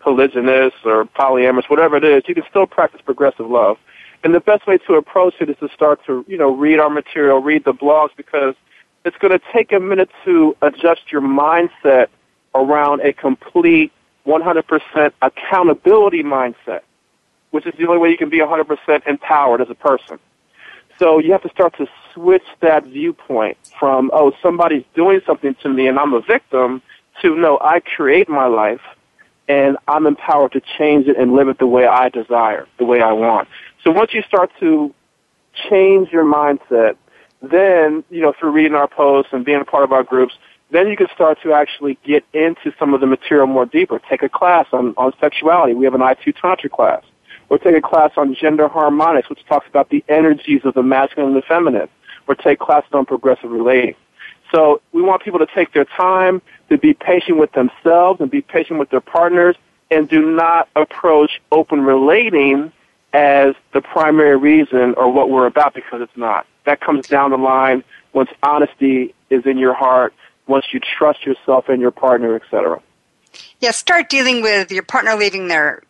polygynous 0.00 0.72
or 0.84 1.04
polyamorous, 1.04 1.68
whatever 1.68 1.96
it 1.96 2.04
is, 2.04 2.22
you 2.26 2.34
can 2.34 2.44
still 2.48 2.66
practice 2.66 3.00
progressive 3.04 3.48
love. 3.50 3.78
And 4.22 4.34
the 4.34 4.40
best 4.40 4.66
way 4.66 4.78
to 4.78 4.94
approach 4.94 5.34
it 5.40 5.48
is 5.48 5.56
to 5.60 5.68
start 5.74 6.00
to, 6.06 6.24
you 6.28 6.36
know, 6.36 6.54
read 6.54 6.78
our 6.78 6.90
material, 6.90 7.40
read 7.40 7.64
the 7.64 7.72
blogs, 7.72 8.10
because 8.16 8.54
it's 9.04 9.16
going 9.16 9.32
to 9.32 9.40
take 9.52 9.72
a 9.72 9.80
minute 9.80 10.10
to 10.26 10.56
adjust 10.60 11.10
your 11.10 11.22
mindset 11.22 12.08
around 12.54 13.00
a 13.00 13.12
complete 13.12 13.92
100% 14.26 15.12
accountability 15.22 16.22
mindset, 16.22 16.80
which 17.50 17.66
is 17.66 17.74
the 17.78 17.86
only 17.86 17.98
way 17.98 18.10
you 18.10 18.18
can 18.18 18.30
be 18.30 18.38
100% 18.38 19.06
empowered 19.06 19.60
as 19.60 19.70
a 19.70 19.74
person. 19.74 20.18
So 20.98 21.18
you 21.18 21.32
have 21.32 21.42
to 21.42 21.48
start 21.48 21.76
to 21.78 21.86
switch 22.12 22.44
that 22.60 22.84
viewpoint 22.84 23.56
from, 23.78 24.10
oh, 24.12 24.32
somebody's 24.42 24.84
doing 24.94 25.20
something 25.26 25.54
to 25.62 25.68
me 25.68 25.86
and 25.86 25.98
I'm 25.98 26.12
a 26.12 26.20
victim, 26.20 26.82
to, 27.22 27.34
no, 27.34 27.58
I 27.60 27.80
create 27.80 28.28
my 28.28 28.46
life 28.46 28.82
and 29.48 29.78
I'm 29.88 30.06
empowered 30.06 30.52
to 30.52 30.60
change 30.78 31.08
it 31.08 31.16
and 31.16 31.32
live 31.32 31.48
it 31.48 31.58
the 31.58 31.66
way 31.66 31.86
I 31.86 32.08
desire, 32.10 32.66
the 32.78 32.84
way 32.84 33.00
I 33.00 33.12
want. 33.12 33.48
So 33.82 33.90
once 33.90 34.12
you 34.12 34.22
start 34.22 34.50
to 34.60 34.94
change 35.68 36.10
your 36.12 36.24
mindset, 36.24 36.96
then, 37.42 38.04
you 38.10 38.20
know, 38.20 38.34
through 38.38 38.50
reading 38.50 38.74
our 38.74 38.86
posts 38.86 39.32
and 39.32 39.44
being 39.44 39.60
a 39.60 39.64
part 39.64 39.84
of 39.84 39.92
our 39.92 40.04
groups, 40.04 40.34
then 40.70 40.88
you 40.88 40.96
can 40.96 41.08
start 41.14 41.38
to 41.42 41.52
actually 41.52 41.98
get 42.04 42.24
into 42.32 42.72
some 42.78 42.94
of 42.94 43.00
the 43.00 43.06
material 43.06 43.46
more 43.46 43.66
deeper. 43.66 44.00
Take 44.08 44.22
a 44.22 44.28
class 44.28 44.66
on, 44.72 44.94
on 44.96 45.12
sexuality. 45.20 45.74
We 45.74 45.84
have 45.84 45.94
an 45.94 46.00
I2 46.00 46.34
Tantra 46.40 46.70
class. 46.70 47.02
Or 47.48 47.58
take 47.58 47.74
a 47.74 47.80
class 47.80 48.12
on 48.16 48.34
gender 48.34 48.68
harmonics, 48.68 49.28
which 49.28 49.44
talks 49.46 49.66
about 49.68 49.90
the 49.90 50.04
energies 50.08 50.60
of 50.64 50.74
the 50.74 50.84
masculine 50.84 51.32
and 51.32 51.36
the 51.36 51.46
feminine. 51.46 51.88
Or 52.28 52.36
take 52.36 52.60
classes 52.60 52.90
on 52.92 53.06
progressive 53.06 53.50
relating. 53.50 53.96
So 54.52 54.80
we 54.92 55.02
want 55.02 55.22
people 55.22 55.40
to 55.40 55.48
take 55.52 55.72
their 55.72 55.84
time, 55.84 56.42
to 56.68 56.78
be 56.78 56.94
patient 56.94 57.38
with 57.38 57.52
themselves 57.52 58.20
and 58.20 58.30
be 58.30 58.40
patient 58.40 58.78
with 58.78 58.90
their 58.90 59.00
partners, 59.00 59.56
and 59.90 60.08
do 60.08 60.30
not 60.30 60.68
approach 60.76 61.40
open 61.50 61.82
relating 61.82 62.72
as 63.12 63.54
the 63.72 63.80
primary 63.80 64.36
reason 64.36 64.94
or 64.96 65.12
what 65.12 65.30
we're 65.30 65.46
about 65.46 65.74
because 65.74 66.00
it's 66.00 66.16
not. 66.16 66.46
That 66.66 66.80
comes 66.80 67.08
down 67.08 67.30
the 67.30 67.38
line 67.38 67.82
once 68.12 68.30
honesty 68.42 69.14
is 69.30 69.46
in 69.46 69.58
your 69.58 69.74
heart, 69.74 70.14
once 70.50 70.66
you 70.72 70.80
trust 70.80 71.24
yourself 71.24 71.68
and 71.68 71.80
your 71.80 71.92
partner, 71.92 72.36
etc. 72.36 72.82
Yeah, 73.60 73.70
start 73.70 74.10
dealing 74.10 74.42
with 74.42 74.70
your 74.70 74.82
partner 74.82 75.14
leaving 75.14 75.48
their 75.48 75.82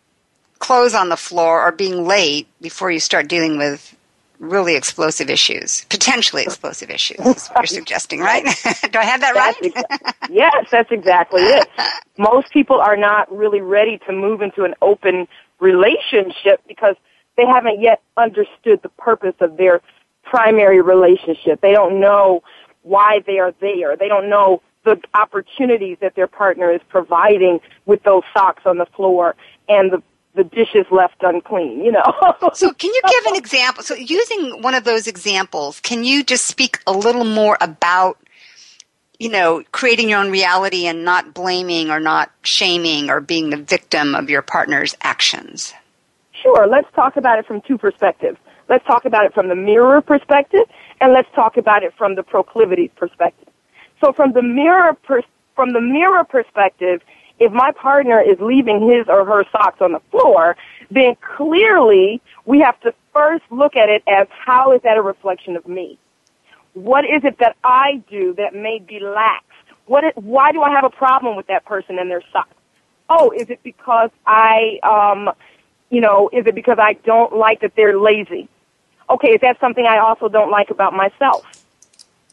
clothes 0.58 0.94
on 0.94 1.08
the 1.08 1.16
floor 1.16 1.66
or 1.66 1.72
being 1.72 2.06
late 2.06 2.46
before 2.60 2.90
you 2.90 3.00
start 3.00 3.26
dealing 3.26 3.58
with 3.58 3.96
really 4.38 4.74
explosive 4.76 5.28
issues, 5.28 5.84
potentially 5.90 6.42
explosive 6.42 6.90
issues, 6.90 7.18
is 7.20 7.48
what 7.48 7.58
you're 7.58 7.66
suggesting, 7.66 8.20
right? 8.20 8.44
Do 8.90 8.98
I 8.98 9.04
have 9.04 9.20
that 9.20 9.34
that's 9.34 9.60
right? 9.60 9.74
Exa- 9.74 10.30
yes, 10.30 10.66
that's 10.70 10.90
exactly 10.90 11.42
it. 11.42 11.68
Most 12.18 12.50
people 12.50 12.80
are 12.80 12.96
not 12.96 13.34
really 13.34 13.60
ready 13.60 13.98
to 14.06 14.12
move 14.12 14.40
into 14.42 14.64
an 14.64 14.74
open 14.80 15.26
relationship 15.58 16.62
because 16.68 16.96
they 17.36 17.46
haven't 17.46 17.80
yet 17.80 18.02
understood 18.16 18.80
the 18.82 18.88
purpose 18.98 19.34
of 19.40 19.56
their 19.56 19.80
primary 20.24 20.80
relationship. 20.80 21.60
They 21.60 21.72
don't 21.72 22.00
know 22.00 22.42
why 22.82 23.22
they 23.26 23.38
are 23.38 23.52
there. 23.60 23.96
They 23.96 24.08
don't 24.08 24.28
know 24.28 24.62
the 24.84 25.00
opportunities 25.14 25.98
that 26.00 26.14
their 26.14 26.26
partner 26.26 26.70
is 26.72 26.80
providing 26.88 27.60
with 27.86 28.02
those 28.02 28.22
socks 28.32 28.62
on 28.64 28.78
the 28.78 28.86
floor 28.86 29.34
and 29.68 29.92
the 29.92 30.02
the 30.36 30.44
dishes 30.44 30.86
left 30.92 31.16
unclean, 31.22 31.82
you 31.82 31.90
know. 31.90 32.14
so 32.54 32.72
can 32.72 32.94
you 32.94 33.02
give 33.02 33.32
an 33.32 33.36
example? 33.36 33.82
So 33.82 33.96
using 33.96 34.62
one 34.62 34.74
of 34.74 34.84
those 34.84 35.08
examples, 35.08 35.80
can 35.80 36.04
you 36.04 36.22
just 36.22 36.46
speak 36.46 36.78
a 36.86 36.92
little 36.92 37.24
more 37.24 37.58
about 37.60 38.16
you 39.20 39.28
know, 39.28 39.62
creating 39.70 40.08
your 40.08 40.18
own 40.18 40.30
reality 40.30 40.86
and 40.86 41.04
not 41.04 41.34
blaming 41.34 41.90
or 41.90 42.00
not 42.00 42.32
shaming 42.42 43.10
or 43.10 43.20
being 43.20 43.50
the 43.50 43.56
victim 43.58 44.14
of 44.14 44.30
your 44.30 44.40
partner's 44.40 44.96
actions? 45.02 45.74
Sure, 46.32 46.66
let's 46.66 46.88
talk 46.94 47.18
about 47.18 47.38
it 47.38 47.46
from 47.46 47.60
two 47.60 47.76
perspectives. 47.76 48.38
Let's 48.70 48.84
talk 48.86 49.04
about 49.04 49.26
it 49.26 49.34
from 49.34 49.48
the 49.48 49.54
mirror 49.54 50.00
perspective, 50.00 50.62
and 51.00 51.12
let's 51.12 51.28
talk 51.34 51.56
about 51.56 51.82
it 51.82 51.94
from 51.96 52.14
the 52.14 52.22
proclivities 52.22 52.90
perspective. 52.96 53.48
So 54.02 54.12
from 54.12 54.32
the 54.32 54.42
mirror 54.42 54.94
pers- 54.94 55.24
from 55.54 55.72
the 55.72 55.80
mirror 55.80 56.24
perspective, 56.24 57.02
if 57.38 57.52
my 57.52 57.72
partner 57.72 58.20
is 58.20 58.38
leaving 58.40 58.88
his 58.88 59.06
or 59.08 59.24
her 59.24 59.44
socks 59.50 59.80
on 59.80 59.92
the 59.92 60.00
floor, 60.10 60.56
then 60.90 61.16
clearly 61.36 62.20
we 62.44 62.60
have 62.60 62.78
to 62.80 62.94
first 63.12 63.44
look 63.50 63.76
at 63.76 63.88
it 63.88 64.02
as 64.06 64.26
how 64.30 64.72
is 64.72 64.82
that 64.82 64.96
a 64.96 65.02
reflection 65.02 65.56
of 65.56 65.66
me? 65.66 65.98
What 66.74 67.04
is 67.04 67.24
it 67.24 67.38
that 67.38 67.56
I 67.64 68.02
do 68.10 68.34
that 68.34 68.54
may 68.54 68.78
be 68.78 69.00
lax? 69.00 69.44
What 69.86 70.04
is, 70.04 70.12
why 70.14 70.52
do 70.52 70.62
I 70.62 70.70
have 70.70 70.84
a 70.84 70.90
problem 70.90 71.36
with 71.36 71.46
that 71.48 71.64
person 71.64 71.98
and 71.98 72.10
their 72.10 72.22
socks? 72.32 72.54
Oh, 73.08 73.32
is 73.32 73.50
it 73.50 73.60
because 73.64 74.10
I 74.26 74.78
um, 74.82 75.30
you 75.90 76.00
know, 76.00 76.30
is 76.32 76.46
it 76.46 76.54
because 76.54 76.78
I 76.78 76.94
don't 77.04 77.36
like 77.36 77.60
that 77.60 77.72
they're 77.76 77.98
lazy? 77.98 78.48
Okay, 79.10 79.28
is 79.28 79.40
that 79.40 79.60
something 79.60 79.86
I 79.86 79.98
also 79.98 80.28
don't 80.28 80.50
like 80.50 80.70
about 80.70 80.92
myself? 80.92 81.44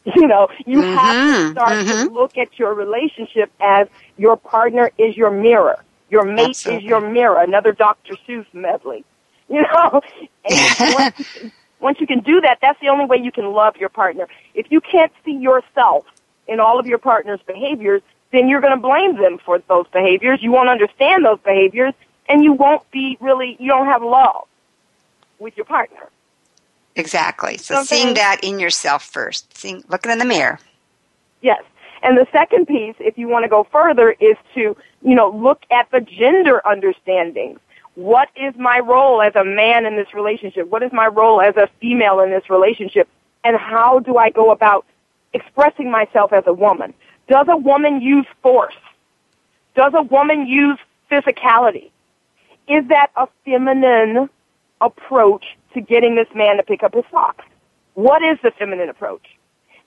You 0.16 0.26
know, 0.26 0.48
you 0.64 0.80
mm-hmm, 0.80 0.96
have 0.96 1.36
to 1.36 1.50
start 1.52 1.70
mm-hmm. 1.70 2.08
to 2.08 2.14
look 2.14 2.38
at 2.38 2.58
your 2.58 2.72
relationship 2.72 3.50
as 3.60 3.88
your 4.16 4.38
partner 4.38 4.90
is 4.96 5.14
your 5.18 5.30
mirror. 5.30 5.84
Your 6.08 6.24
mate 6.24 6.50
Absolutely. 6.50 6.84
is 6.84 6.88
your 6.88 7.00
mirror. 7.00 7.42
Another 7.42 7.72
Dr. 7.72 8.16
Seuss 8.26 8.46
medley. 8.54 9.04
You 9.50 9.62
know, 9.62 10.00
and 10.48 10.94
once, 10.94 11.18
you 11.18 11.24
can, 11.24 11.52
once 11.80 12.00
you 12.00 12.06
can 12.06 12.20
do 12.20 12.40
that, 12.40 12.58
that's 12.62 12.80
the 12.80 12.88
only 12.88 13.04
way 13.04 13.18
you 13.18 13.32
can 13.32 13.52
love 13.52 13.76
your 13.76 13.90
partner. 13.90 14.28
If 14.54 14.70
you 14.70 14.80
can't 14.80 15.12
see 15.24 15.36
yourself 15.36 16.06
in 16.46 16.60
all 16.60 16.78
of 16.78 16.86
your 16.86 16.98
partner's 16.98 17.40
behaviors, 17.46 18.00
then 18.32 18.48
you're 18.48 18.60
going 18.60 18.74
to 18.74 18.80
blame 18.80 19.16
them 19.16 19.38
for 19.44 19.58
those 19.68 19.86
behaviors. 19.88 20.42
You 20.42 20.52
won't 20.52 20.68
understand 20.68 21.24
those 21.24 21.40
behaviors, 21.40 21.94
and 22.28 22.42
you 22.42 22.52
won't 22.52 22.88
be 22.90 23.16
really, 23.20 23.56
you 23.58 23.68
don't 23.68 23.86
have 23.86 24.02
love 24.02 24.46
with 25.38 25.56
your 25.56 25.66
partner. 25.66 26.08
Exactly. 26.98 27.56
So 27.56 27.76
Something, 27.76 27.98
seeing 27.98 28.14
that 28.14 28.40
in 28.42 28.58
yourself 28.58 29.04
first, 29.04 29.56
seeing, 29.56 29.84
looking 29.88 30.10
in 30.10 30.18
the 30.18 30.24
mirror. 30.24 30.58
Yes. 31.40 31.62
And 32.02 32.16
the 32.16 32.26
second 32.32 32.66
piece, 32.66 32.94
if 32.98 33.16
you 33.16 33.28
want 33.28 33.44
to 33.44 33.48
go 33.48 33.66
further, 33.70 34.12
is 34.20 34.36
to, 34.54 34.76
you 35.02 35.14
know, 35.14 35.30
look 35.30 35.62
at 35.70 35.90
the 35.90 36.00
gender 36.00 36.60
understandings. 36.66 37.60
What 37.94 38.28
is 38.36 38.54
my 38.56 38.78
role 38.80 39.22
as 39.22 39.34
a 39.34 39.44
man 39.44 39.86
in 39.86 39.96
this 39.96 40.14
relationship? 40.14 40.68
What 40.68 40.82
is 40.82 40.92
my 40.92 41.06
role 41.06 41.40
as 41.40 41.56
a 41.56 41.68
female 41.80 42.20
in 42.20 42.30
this 42.30 42.48
relationship? 42.50 43.08
And 43.44 43.56
how 43.56 44.00
do 44.00 44.16
I 44.16 44.30
go 44.30 44.50
about 44.50 44.84
expressing 45.32 45.90
myself 45.90 46.32
as 46.32 46.44
a 46.46 46.52
woman? 46.52 46.94
Does 47.28 47.46
a 47.48 47.56
woman 47.56 48.00
use 48.00 48.26
force? 48.42 48.76
Does 49.74 49.92
a 49.94 50.02
woman 50.02 50.46
use 50.46 50.78
physicality? 51.10 51.90
Is 52.68 52.86
that 52.88 53.10
a 53.16 53.28
feminine 53.44 54.28
approach 54.80 55.44
to 55.74 55.80
getting 55.80 56.14
this 56.14 56.28
man 56.34 56.56
to 56.56 56.62
pick 56.62 56.82
up 56.82 56.94
his 56.94 57.04
socks? 57.10 57.44
What 57.94 58.22
is 58.22 58.38
the 58.42 58.50
feminine 58.52 58.88
approach? 58.88 59.26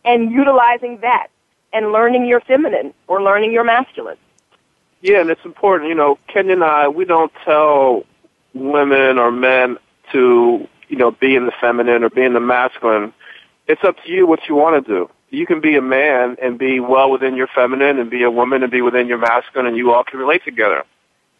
And 0.03 0.31
utilizing 0.31 0.99
that 1.01 1.27
and 1.73 1.91
learning 1.91 2.25
your 2.25 2.41
feminine 2.41 2.93
or 3.07 3.21
learning 3.21 3.51
your 3.51 3.63
masculine. 3.63 4.17
Yeah, 5.01 5.21
and 5.21 5.29
it's 5.29 5.45
important. 5.45 5.89
You 5.89 5.95
know, 5.95 6.17
Kenya 6.27 6.53
and 6.53 6.63
I, 6.63 6.87
we 6.87 7.05
don't 7.05 7.31
tell 7.43 8.03
women 8.53 9.17
or 9.17 9.31
men 9.31 9.77
to, 10.11 10.67
you 10.89 10.97
know, 10.97 11.11
be 11.11 11.35
in 11.35 11.45
the 11.45 11.53
feminine 11.59 12.03
or 12.03 12.09
be 12.09 12.23
in 12.23 12.33
the 12.33 12.39
masculine. 12.39 13.13
It's 13.67 13.83
up 13.83 13.95
to 14.03 14.11
you 14.11 14.27
what 14.27 14.41
you 14.47 14.55
want 14.55 14.85
to 14.85 14.93
do. 14.93 15.09
You 15.29 15.45
can 15.45 15.61
be 15.61 15.75
a 15.75 15.81
man 15.81 16.35
and 16.41 16.59
be 16.59 16.79
well 16.79 17.09
within 17.09 17.35
your 17.35 17.47
feminine 17.47 17.97
and 17.99 18.09
be 18.09 18.23
a 18.23 18.31
woman 18.31 18.63
and 18.63 18.71
be 18.71 18.81
within 18.81 19.07
your 19.07 19.17
masculine 19.17 19.65
and 19.65 19.77
you 19.77 19.93
all 19.93 20.03
can 20.03 20.19
relate 20.19 20.43
together. 20.43 20.83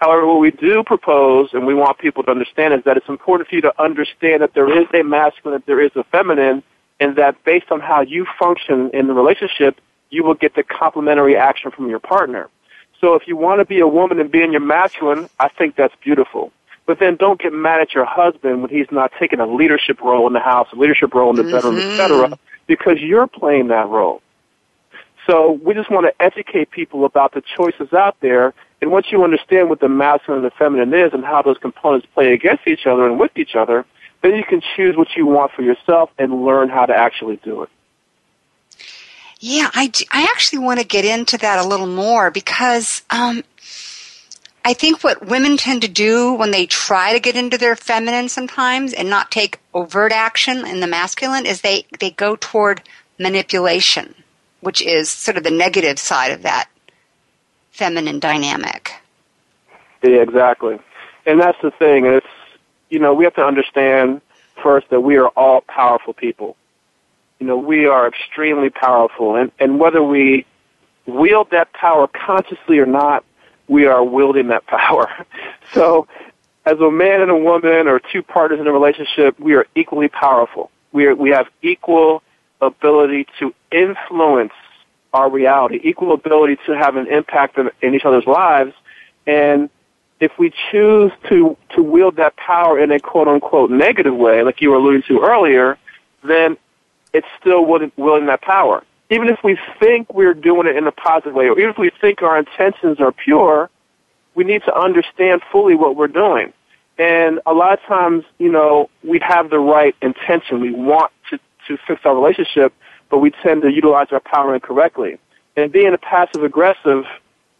However, 0.01 0.25
what 0.25 0.39
we 0.39 0.49
do 0.49 0.83
propose 0.83 1.49
and 1.53 1.67
we 1.67 1.75
want 1.75 1.99
people 1.99 2.23
to 2.23 2.31
understand 2.31 2.73
is 2.73 2.83
that 2.85 2.97
it's 2.97 3.07
important 3.07 3.47
for 3.47 3.55
you 3.55 3.61
to 3.61 3.81
understand 3.81 4.41
that 4.41 4.55
there 4.55 4.81
is 4.81 4.87
a 4.95 5.03
masculine, 5.03 5.59
that 5.59 5.67
there 5.67 5.79
is 5.79 5.91
a 5.95 6.03
feminine, 6.05 6.63
and 6.99 7.15
that 7.17 7.43
based 7.43 7.71
on 7.71 7.81
how 7.81 8.01
you 8.01 8.25
function 8.39 8.89
in 8.95 9.05
the 9.05 9.13
relationship, 9.13 9.79
you 10.09 10.23
will 10.23 10.33
get 10.33 10.55
the 10.55 10.63
complementary 10.63 11.37
action 11.37 11.69
from 11.69 11.87
your 11.87 11.99
partner. 11.99 12.49
So 12.99 13.13
if 13.13 13.27
you 13.27 13.37
want 13.37 13.61
to 13.61 13.65
be 13.65 13.79
a 13.79 13.87
woman 13.87 14.19
and 14.19 14.31
be 14.31 14.41
in 14.41 14.51
your 14.51 14.61
masculine, 14.61 15.29
I 15.39 15.49
think 15.49 15.75
that's 15.75 15.93
beautiful. 16.03 16.51
But 16.87 16.97
then 16.99 17.15
don't 17.15 17.39
get 17.39 17.53
mad 17.53 17.79
at 17.79 17.93
your 17.93 18.05
husband 18.05 18.63
when 18.63 18.71
he's 18.71 18.91
not 18.91 19.11
taking 19.19 19.39
a 19.39 19.45
leadership 19.45 20.01
role 20.01 20.25
in 20.25 20.33
the 20.33 20.39
house, 20.39 20.67
a 20.73 20.75
leadership 20.75 21.13
role 21.13 21.29
in 21.29 21.35
the 21.35 21.43
bedroom, 21.51 21.75
mm-hmm. 21.75 21.91
etc., 21.91 22.39
because 22.65 22.97
you're 22.99 23.27
playing 23.27 23.67
that 23.67 23.87
role. 23.87 24.23
So 25.27 25.59
we 25.63 25.75
just 25.75 25.91
want 25.91 26.07
to 26.07 26.23
educate 26.23 26.71
people 26.71 27.05
about 27.05 27.35
the 27.35 27.43
choices 27.55 27.93
out 27.93 28.17
there 28.21 28.55
and 28.81 28.91
once 28.91 29.11
you 29.11 29.23
understand 29.23 29.69
what 29.69 29.79
the 29.79 29.87
masculine 29.87 30.43
and 30.43 30.51
the 30.51 30.55
feminine 30.55 30.93
is 30.93 31.13
and 31.13 31.23
how 31.23 31.43
those 31.43 31.57
components 31.59 32.07
play 32.13 32.33
against 32.33 32.67
each 32.67 32.87
other 32.87 33.05
and 33.05 33.19
with 33.19 33.31
each 33.35 33.55
other, 33.55 33.85
then 34.23 34.35
you 34.35 34.43
can 34.43 34.61
choose 34.75 34.97
what 34.97 35.15
you 35.15 35.27
want 35.27 35.51
for 35.51 35.61
yourself 35.61 36.09
and 36.17 36.43
learn 36.43 36.67
how 36.67 36.85
to 36.87 36.95
actually 36.95 37.37
do 37.37 37.61
it. 37.61 37.69
Yeah, 39.39 39.69
I, 39.73 39.91
I 40.11 40.23
actually 40.23 40.59
want 40.59 40.79
to 40.79 40.85
get 40.85 41.05
into 41.05 41.37
that 41.37 41.63
a 41.63 41.67
little 41.67 41.87
more 41.87 42.29
because 42.31 43.03
um, 43.09 43.43
I 44.65 44.73
think 44.73 45.03
what 45.03 45.27
women 45.27 45.57
tend 45.57 45.81
to 45.83 45.87
do 45.87 46.33
when 46.33 46.51
they 46.51 46.65
try 46.65 47.13
to 47.13 47.19
get 47.19 47.35
into 47.35 47.57
their 47.57 47.75
feminine 47.75 48.29
sometimes 48.29 48.93
and 48.93 49.09
not 49.09 49.31
take 49.31 49.59
overt 49.73 50.11
action 50.11 50.65
in 50.65 50.79
the 50.79 50.87
masculine 50.87 51.45
is 51.45 51.61
they, 51.61 51.85
they 51.99 52.11
go 52.11 52.35
toward 52.35 52.83
manipulation, 53.19 54.13
which 54.59 54.81
is 54.81 55.09
sort 55.09 55.37
of 55.37 55.43
the 55.43 55.51
negative 55.51 55.97
side 55.97 56.31
of 56.31 56.43
that 56.43 56.70
feminine 57.71 58.19
dynamic. 58.19 58.91
Yeah, 60.03 60.21
exactly. 60.21 60.79
And 61.25 61.39
that's 61.39 61.57
the 61.61 61.71
thing. 61.71 62.05
It's, 62.05 62.25
you 62.89 62.99
know, 62.99 63.13
we 63.13 63.23
have 63.23 63.35
to 63.35 63.45
understand 63.45 64.21
first 64.61 64.89
that 64.89 65.01
we 65.01 65.17
are 65.17 65.29
all 65.29 65.61
powerful 65.61 66.13
people. 66.13 66.55
You 67.39 67.47
know, 67.47 67.57
we 67.57 67.85
are 67.85 68.07
extremely 68.07 68.69
powerful. 68.69 69.35
And, 69.35 69.51
and 69.59 69.79
whether 69.79 70.03
we 70.03 70.45
wield 71.05 71.49
that 71.51 71.73
power 71.73 72.07
consciously 72.07 72.79
or 72.79 72.85
not, 72.85 73.23
we 73.67 73.85
are 73.85 74.03
wielding 74.03 74.47
that 74.47 74.65
power. 74.67 75.09
so, 75.73 76.07
as 76.65 76.79
a 76.79 76.91
man 76.91 77.21
and 77.21 77.31
a 77.31 77.37
woman 77.37 77.87
or 77.87 77.99
two 77.99 78.21
partners 78.21 78.59
in 78.59 78.67
a 78.67 78.71
relationship, 78.71 79.39
we 79.39 79.55
are 79.55 79.65
equally 79.73 80.07
powerful. 80.07 80.69
We, 80.91 81.05
are, 81.05 81.15
we 81.15 81.31
have 81.31 81.47
equal 81.63 82.21
ability 82.61 83.25
to 83.39 83.53
influence 83.71 84.53
our 85.13 85.29
reality, 85.29 85.79
equal 85.83 86.13
ability 86.13 86.57
to 86.65 86.75
have 86.75 86.95
an 86.95 87.07
impact 87.07 87.57
in, 87.57 87.69
in 87.81 87.93
each 87.93 88.05
other's 88.05 88.25
lives. 88.25 88.73
And 89.27 89.69
if 90.19 90.31
we 90.37 90.53
choose 90.71 91.11
to, 91.29 91.57
to 91.75 91.83
wield 91.83 92.15
that 92.17 92.37
power 92.37 92.79
in 92.79 92.91
a 92.91 92.99
quote 92.99 93.27
unquote 93.27 93.71
negative 93.71 94.15
way, 94.15 94.43
like 94.43 94.61
you 94.61 94.69
were 94.69 94.77
alluding 94.77 95.03
to 95.07 95.21
earlier, 95.21 95.77
then 96.23 96.57
it's 97.13 97.27
still 97.39 97.65
wielding 97.65 98.27
that 98.27 98.41
power. 98.41 98.83
Even 99.09 99.27
if 99.27 99.39
we 99.43 99.59
think 99.79 100.13
we're 100.13 100.33
doing 100.33 100.67
it 100.67 100.77
in 100.77 100.87
a 100.87 100.91
positive 100.91 101.33
way, 101.33 101.49
or 101.49 101.59
even 101.59 101.71
if 101.71 101.77
we 101.77 101.91
think 101.99 102.21
our 102.21 102.37
intentions 102.39 103.01
are 103.01 103.11
pure, 103.11 103.69
we 104.35 104.45
need 104.45 104.63
to 104.63 104.73
understand 104.73 105.41
fully 105.51 105.75
what 105.75 105.97
we're 105.97 106.07
doing. 106.07 106.53
And 106.97 107.41
a 107.45 107.53
lot 107.53 107.73
of 107.73 107.81
times, 107.85 108.23
you 108.37 108.51
know, 108.51 108.89
we 109.03 109.19
have 109.19 109.49
the 109.49 109.59
right 109.59 109.95
intention. 110.01 110.61
We 110.61 110.71
want 110.71 111.11
to, 111.31 111.39
to 111.67 111.77
fix 111.87 112.01
our 112.05 112.15
relationship, 112.15 112.73
but 113.11 113.19
we 113.19 113.29
tend 113.29 113.61
to 113.61 113.71
utilize 113.71 114.07
our 114.11 114.21
power 114.21 114.55
incorrectly. 114.55 115.19
And 115.55 115.71
being 115.71 115.93
a 115.93 115.97
passive 115.97 116.43
aggressive 116.43 117.03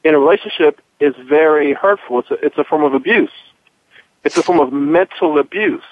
in 0.04 0.16
a 0.16 0.20
relationship 0.20 0.82
is 1.00 1.14
very 1.18 1.74
hurtful. 1.74 2.20
It's 2.20 2.32
a, 2.32 2.46
it's 2.46 2.58
a 2.58 2.64
form 2.64 2.84
of 2.84 2.94
abuse. 2.94 3.32
It's 4.24 4.38
a 4.38 4.44
form 4.44 4.60
of 4.60 4.72
mental 4.72 5.38
abuse, 5.38 5.84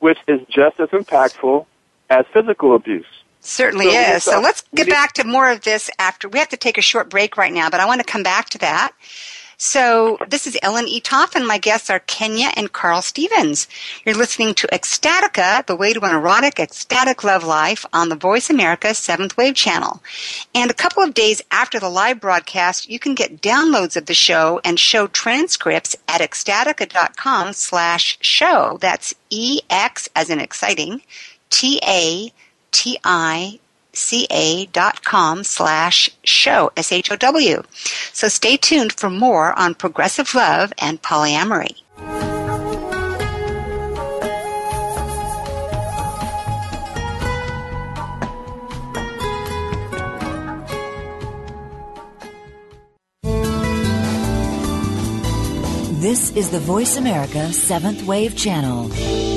which 0.00 0.18
is 0.26 0.40
just 0.50 0.80
as 0.80 0.88
impactful 0.88 1.64
as 2.10 2.26
physical 2.32 2.74
abuse. 2.74 3.06
Certainly 3.40 3.92
so 3.92 4.00
is. 4.00 4.24
So 4.24 4.40
let's 4.40 4.64
get 4.74 4.88
back 4.88 5.12
to 5.14 5.24
more 5.24 5.50
of 5.50 5.60
this 5.62 5.88
after. 6.00 6.28
We 6.28 6.40
have 6.40 6.48
to 6.48 6.56
take 6.56 6.76
a 6.76 6.82
short 6.82 7.08
break 7.08 7.36
right 7.36 7.52
now, 7.52 7.70
but 7.70 7.78
I 7.78 7.86
want 7.86 8.00
to 8.00 8.06
come 8.06 8.24
back 8.24 8.48
to 8.50 8.58
that. 8.58 8.92
So 9.58 10.18
this 10.28 10.46
is 10.46 10.58
Ellen 10.62 10.84
Eatough, 10.84 11.34
and 11.34 11.46
my 11.46 11.56
guests 11.56 11.88
are 11.88 12.00
Kenya 12.00 12.50
and 12.56 12.74
Carl 12.74 13.00
Stevens. 13.00 13.66
You're 14.04 14.14
listening 14.14 14.52
to 14.54 14.66
Ecstatica, 14.66 15.64
the 15.64 15.74
way 15.74 15.94
to 15.94 16.04
an 16.04 16.14
erotic, 16.14 16.60
ecstatic 16.60 17.24
love 17.24 17.42
life 17.42 17.86
on 17.90 18.10
the 18.10 18.16
Voice 18.16 18.50
America 18.50 18.92
Seventh 18.92 19.34
Wave 19.38 19.54
channel. 19.54 20.02
And 20.54 20.70
a 20.70 20.74
couple 20.74 21.02
of 21.02 21.14
days 21.14 21.40
after 21.50 21.80
the 21.80 21.88
live 21.88 22.20
broadcast, 22.20 22.90
you 22.90 22.98
can 22.98 23.14
get 23.14 23.40
downloads 23.40 23.96
of 23.96 24.04
the 24.04 24.12
show 24.12 24.60
and 24.62 24.78
show 24.78 25.06
transcripts 25.06 25.96
at 26.06 26.20
ecstatica.com 26.20 27.54
slash 27.54 28.18
show. 28.20 28.76
That's 28.82 29.14
E-X 29.30 30.10
as 30.14 30.28
in 30.28 30.38
exciting, 30.38 31.00
T-A-T-I 31.48 32.30
ca.com 33.96 35.42
slash 35.42 36.10
show, 36.22 36.70
S-H-O-W. 36.76 37.62
So 38.12 38.28
stay 38.28 38.56
tuned 38.56 38.92
for 38.92 39.10
more 39.10 39.52
on 39.58 39.74
progressive 39.74 40.34
love 40.34 40.72
and 40.78 41.00
polyamory. 41.02 41.76
This 56.06 56.30
is 56.36 56.50
the 56.50 56.60
Voice 56.60 56.98
America 56.98 57.52
Seventh 57.52 58.04
Wave 58.04 58.36
Channel. 58.36 59.35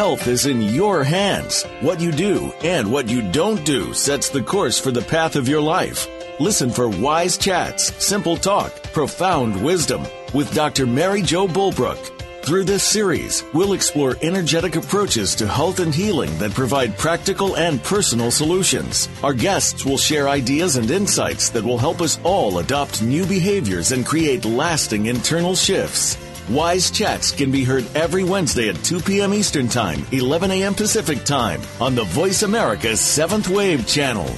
Health 0.00 0.28
is 0.28 0.46
in 0.46 0.62
your 0.62 1.04
hands. 1.04 1.64
What 1.82 2.00
you 2.00 2.10
do 2.10 2.54
and 2.64 2.90
what 2.90 3.10
you 3.10 3.20
don't 3.20 3.62
do 3.66 3.92
sets 3.92 4.30
the 4.30 4.42
course 4.42 4.78
for 4.78 4.90
the 4.90 5.02
path 5.02 5.36
of 5.36 5.46
your 5.46 5.60
life. 5.60 6.08
Listen 6.40 6.70
for 6.70 6.88
wise 6.88 7.36
chats, 7.36 7.92
simple 8.02 8.38
talk, 8.38 8.72
profound 8.94 9.62
wisdom 9.62 10.06
with 10.32 10.54
Dr. 10.54 10.86
Mary 10.86 11.20
Jo 11.20 11.46
Bulbrook. 11.46 11.98
Through 12.42 12.64
this 12.64 12.82
series, 12.82 13.44
we'll 13.52 13.74
explore 13.74 14.16
energetic 14.22 14.74
approaches 14.74 15.34
to 15.34 15.46
health 15.46 15.80
and 15.80 15.94
healing 15.94 16.34
that 16.38 16.54
provide 16.54 16.96
practical 16.96 17.58
and 17.58 17.82
personal 17.82 18.30
solutions. 18.30 19.06
Our 19.22 19.34
guests 19.34 19.84
will 19.84 19.98
share 19.98 20.30
ideas 20.30 20.76
and 20.76 20.90
insights 20.90 21.50
that 21.50 21.62
will 21.62 21.76
help 21.76 22.00
us 22.00 22.18
all 22.24 22.60
adopt 22.60 23.02
new 23.02 23.26
behaviors 23.26 23.92
and 23.92 24.06
create 24.06 24.46
lasting 24.46 25.06
internal 25.06 25.54
shifts. 25.54 26.16
Wise 26.50 26.90
Chats 26.90 27.30
can 27.30 27.52
be 27.52 27.62
heard 27.62 27.86
every 27.94 28.24
Wednesday 28.24 28.70
at 28.70 28.82
2 28.82 29.02
p.m. 29.02 29.32
Eastern 29.32 29.68
Time, 29.68 30.04
11 30.10 30.50
a.m. 30.50 30.74
Pacific 30.74 31.22
Time 31.22 31.62
on 31.80 31.94
the 31.94 32.02
Voice 32.02 32.42
America 32.42 32.88
7th 32.88 33.54
Wave 33.54 33.86
channel. 33.86 34.28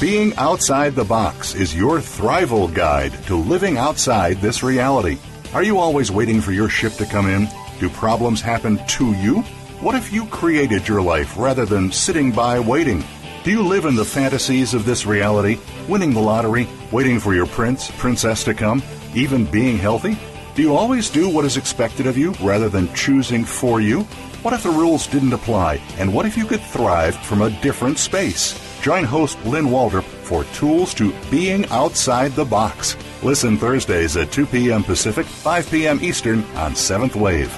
Being 0.00 0.32
outside 0.36 0.94
the 0.94 1.04
box 1.04 1.56
is 1.56 1.74
your 1.74 1.98
Thrival 1.98 2.72
guide 2.72 3.12
to 3.24 3.34
living 3.34 3.78
outside 3.78 4.36
this 4.36 4.62
reality. 4.62 5.18
Are 5.54 5.64
you 5.64 5.78
always 5.78 6.12
waiting 6.12 6.40
for 6.40 6.52
your 6.52 6.68
ship 6.68 6.92
to 6.94 7.04
come 7.04 7.28
in? 7.28 7.48
Do 7.80 7.88
problems 7.90 8.40
happen 8.40 8.78
to 8.86 9.12
you? 9.14 9.40
What 9.80 9.96
if 9.96 10.12
you 10.12 10.24
created 10.26 10.86
your 10.86 11.02
life 11.02 11.36
rather 11.36 11.66
than 11.66 11.90
sitting 11.90 12.30
by 12.30 12.60
waiting? 12.60 13.02
Do 13.42 13.50
you 13.50 13.66
live 13.66 13.86
in 13.86 13.96
the 13.96 14.04
fantasies 14.04 14.72
of 14.72 14.84
this 14.84 15.04
reality, 15.04 15.58
winning 15.88 16.14
the 16.14 16.20
lottery, 16.20 16.68
waiting 16.92 17.18
for 17.18 17.34
your 17.34 17.46
prince, 17.46 17.90
princess 17.98 18.44
to 18.44 18.54
come, 18.54 18.84
even 19.16 19.46
being 19.46 19.78
healthy? 19.78 20.16
Do 20.54 20.62
you 20.62 20.76
always 20.76 21.10
do 21.10 21.28
what 21.28 21.44
is 21.44 21.56
expected 21.56 22.06
of 22.06 22.16
you 22.16 22.30
rather 22.40 22.68
than 22.68 22.92
choosing 22.94 23.44
for 23.44 23.80
you? 23.80 24.02
What 24.42 24.54
if 24.54 24.62
the 24.62 24.70
rules 24.70 25.08
didn't 25.08 25.32
apply? 25.32 25.80
And 25.98 26.14
what 26.14 26.26
if 26.26 26.36
you 26.36 26.46
could 26.46 26.60
thrive 26.60 27.16
from 27.16 27.42
a 27.42 27.50
different 27.60 27.98
space? 27.98 28.54
Join 28.80 29.02
host 29.02 29.36
Lynn 29.44 29.68
Walter 29.68 30.00
for 30.00 30.44
tools 30.44 30.94
to 30.94 31.12
being 31.28 31.66
outside 31.66 32.32
the 32.32 32.44
box. 32.44 32.96
Listen 33.24 33.58
Thursdays 33.58 34.16
at 34.16 34.30
2 34.30 34.46
p.m. 34.46 34.84
Pacific, 34.84 35.26
5 35.26 35.70
p.m. 35.70 35.98
Eastern 36.04 36.44
on 36.54 36.74
7th 36.74 37.16
Wave. 37.16 37.52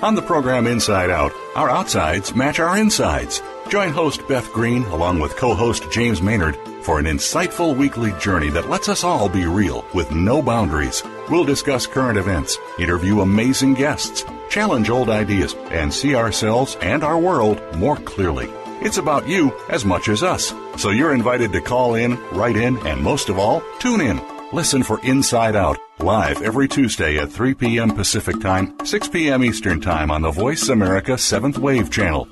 On 0.00 0.14
the 0.14 0.22
program 0.22 0.66
Inside 0.66 1.10
Out, 1.10 1.32
our 1.54 1.68
outsides 1.68 2.34
match 2.34 2.60
our 2.60 2.78
insides. 2.78 3.42
Join 3.68 3.90
host 3.90 4.26
Beth 4.26 4.50
Green 4.52 4.84
along 4.84 5.20
with 5.20 5.36
co-host 5.36 5.84
James 5.92 6.22
Maynard 6.22 6.56
for 6.82 6.98
an 6.98 7.06
insightful 7.06 7.76
weekly 7.76 8.12
journey 8.18 8.50
that 8.50 8.68
lets 8.68 8.88
us 8.88 9.04
all 9.04 9.28
be 9.28 9.46
real 9.46 9.84
with 9.94 10.10
no 10.10 10.42
boundaries. 10.42 11.02
We'll 11.30 11.44
discuss 11.44 11.86
current 11.86 12.18
events, 12.18 12.58
interview 12.78 13.20
amazing 13.20 13.74
guests, 13.74 14.24
challenge 14.50 14.90
old 14.90 15.08
ideas, 15.08 15.54
and 15.70 15.92
see 15.92 16.14
ourselves 16.14 16.76
and 16.82 17.04
our 17.04 17.18
world 17.18 17.62
more 17.76 17.96
clearly. 17.96 18.48
It's 18.80 18.98
about 18.98 19.28
you 19.28 19.52
as 19.68 19.84
much 19.84 20.08
as 20.08 20.22
us. 20.22 20.52
So 20.76 20.90
you're 20.90 21.14
invited 21.14 21.52
to 21.52 21.60
call 21.60 21.94
in, 21.94 22.18
write 22.30 22.56
in, 22.56 22.76
and 22.86 23.00
most 23.00 23.28
of 23.28 23.38
all, 23.38 23.62
tune 23.78 24.00
in. 24.00 24.20
Listen 24.52 24.82
for 24.82 25.00
Inside 25.02 25.56
Out, 25.56 25.78
live 26.00 26.42
every 26.42 26.68
Tuesday 26.68 27.16
at 27.16 27.30
3 27.30 27.54
p.m. 27.54 27.94
Pacific 27.94 28.40
Time, 28.40 28.76
6 28.84 29.08
p.m. 29.08 29.44
Eastern 29.44 29.80
Time 29.80 30.10
on 30.10 30.20
the 30.20 30.30
Voice 30.30 30.68
America 30.68 31.12
7th 31.12 31.58
Wave 31.58 31.90
channel. 31.90 32.28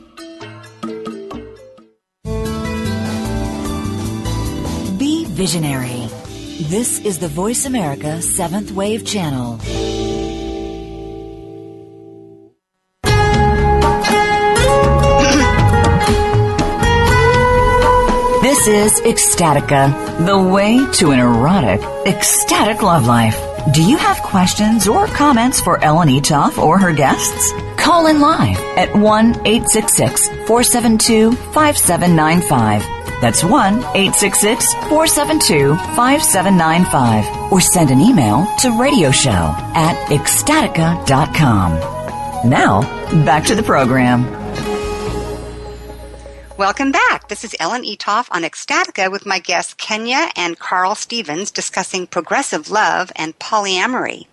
Visionary. 5.40 6.06
This 6.68 7.00
is 7.00 7.18
the 7.18 7.26
Voice 7.26 7.64
America 7.64 8.18
7th 8.20 8.72
Wave 8.72 9.06
channel. 9.06 9.56
This 18.42 18.66
is 18.68 19.00
Ecstatica, 19.00 20.26
the 20.26 20.38
way 20.38 20.84
to 20.98 21.12
an 21.12 21.18
erotic, 21.18 21.80
ecstatic 22.04 22.82
love 22.82 23.06
life. 23.06 23.40
Do 23.72 23.82
you 23.82 23.96
have 23.96 24.18
questions 24.18 24.86
or 24.86 25.06
comments 25.06 25.58
for 25.58 25.82
Ellen 25.82 26.08
Eatough 26.08 26.58
or 26.58 26.76
her 26.76 26.92
guests? 26.92 27.52
Call 27.78 28.08
in 28.08 28.20
live 28.20 28.58
at 28.76 28.94
1 28.94 29.46
866 29.46 30.28
472 30.46 31.32
5795. 31.32 32.99
That's 33.20 33.44
1 33.44 33.74
866 33.74 34.74
472 34.74 35.76
5795. 35.94 37.52
Or 37.52 37.60
send 37.60 37.90
an 37.90 38.00
email 38.00 38.46
to 38.60 38.68
radioshow 38.68 39.52
at 39.74 39.96
ecstatica.com. 40.08 42.00
Now, 42.48 42.80
back 43.24 43.44
to 43.44 43.54
the 43.54 43.62
program. 43.62 44.40
Welcome 46.56 46.92
back. 46.92 47.28
This 47.28 47.42
is 47.42 47.56
Ellen 47.58 47.84
Eatough 47.84 48.28
on 48.30 48.42
Ecstatica 48.42 49.10
with 49.10 49.24
my 49.24 49.38
guests 49.38 49.72
Kenya 49.72 50.28
and 50.36 50.58
Carl 50.58 50.94
Stevens 50.94 51.50
discussing 51.50 52.06
progressive 52.06 52.70
love 52.70 53.10
and 53.16 53.38
polyamory. 53.38 54.26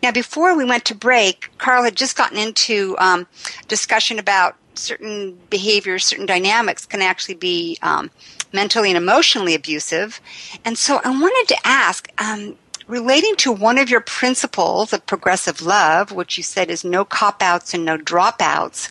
Now, 0.00 0.12
before 0.12 0.56
we 0.56 0.64
went 0.64 0.84
to 0.84 0.94
break, 0.94 1.50
Carl 1.58 1.82
had 1.82 1.96
just 1.96 2.16
gotten 2.16 2.38
into 2.38 2.94
um, 2.98 3.26
discussion 3.66 4.20
about 4.20 4.54
certain 4.78 5.38
behaviors, 5.50 6.04
certain 6.04 6.26
dynamics 6.26 6.86
can 6.86 7.02
actually 7.02 7.34
be 7.34 7.78
um, 7.82 8.10
mentally 8.52 8.90
and 8.90 8.96
emotionally 8.96 9.54
abusive. 9.54 10.20
And 10.64 10.78
so 10.78 11.00
I 11.04 11.10
wanted 11.10 11.54
to 11.54 11.60
ask, 11.66 12.08
um, 12.18 12.56
relating 12.86 13.36
to 13.36 13.52
one 13.52 13.76
of 13.78 13.90
your 13.90 14.00
principles 14.00 14.92
of 14.92 15.04
progressive 15.06 15.60
love, 15.60 16.10
which 16.12 16.36
you 16.38 16.42
said 16.42 16.70
is 16.70 16.84
no 16.84 17.04
cop 17.04 17.42
outs 17.42 17.74
and 17.74 17.84
no 17.84 17.98
dropouts, 17.98 18.90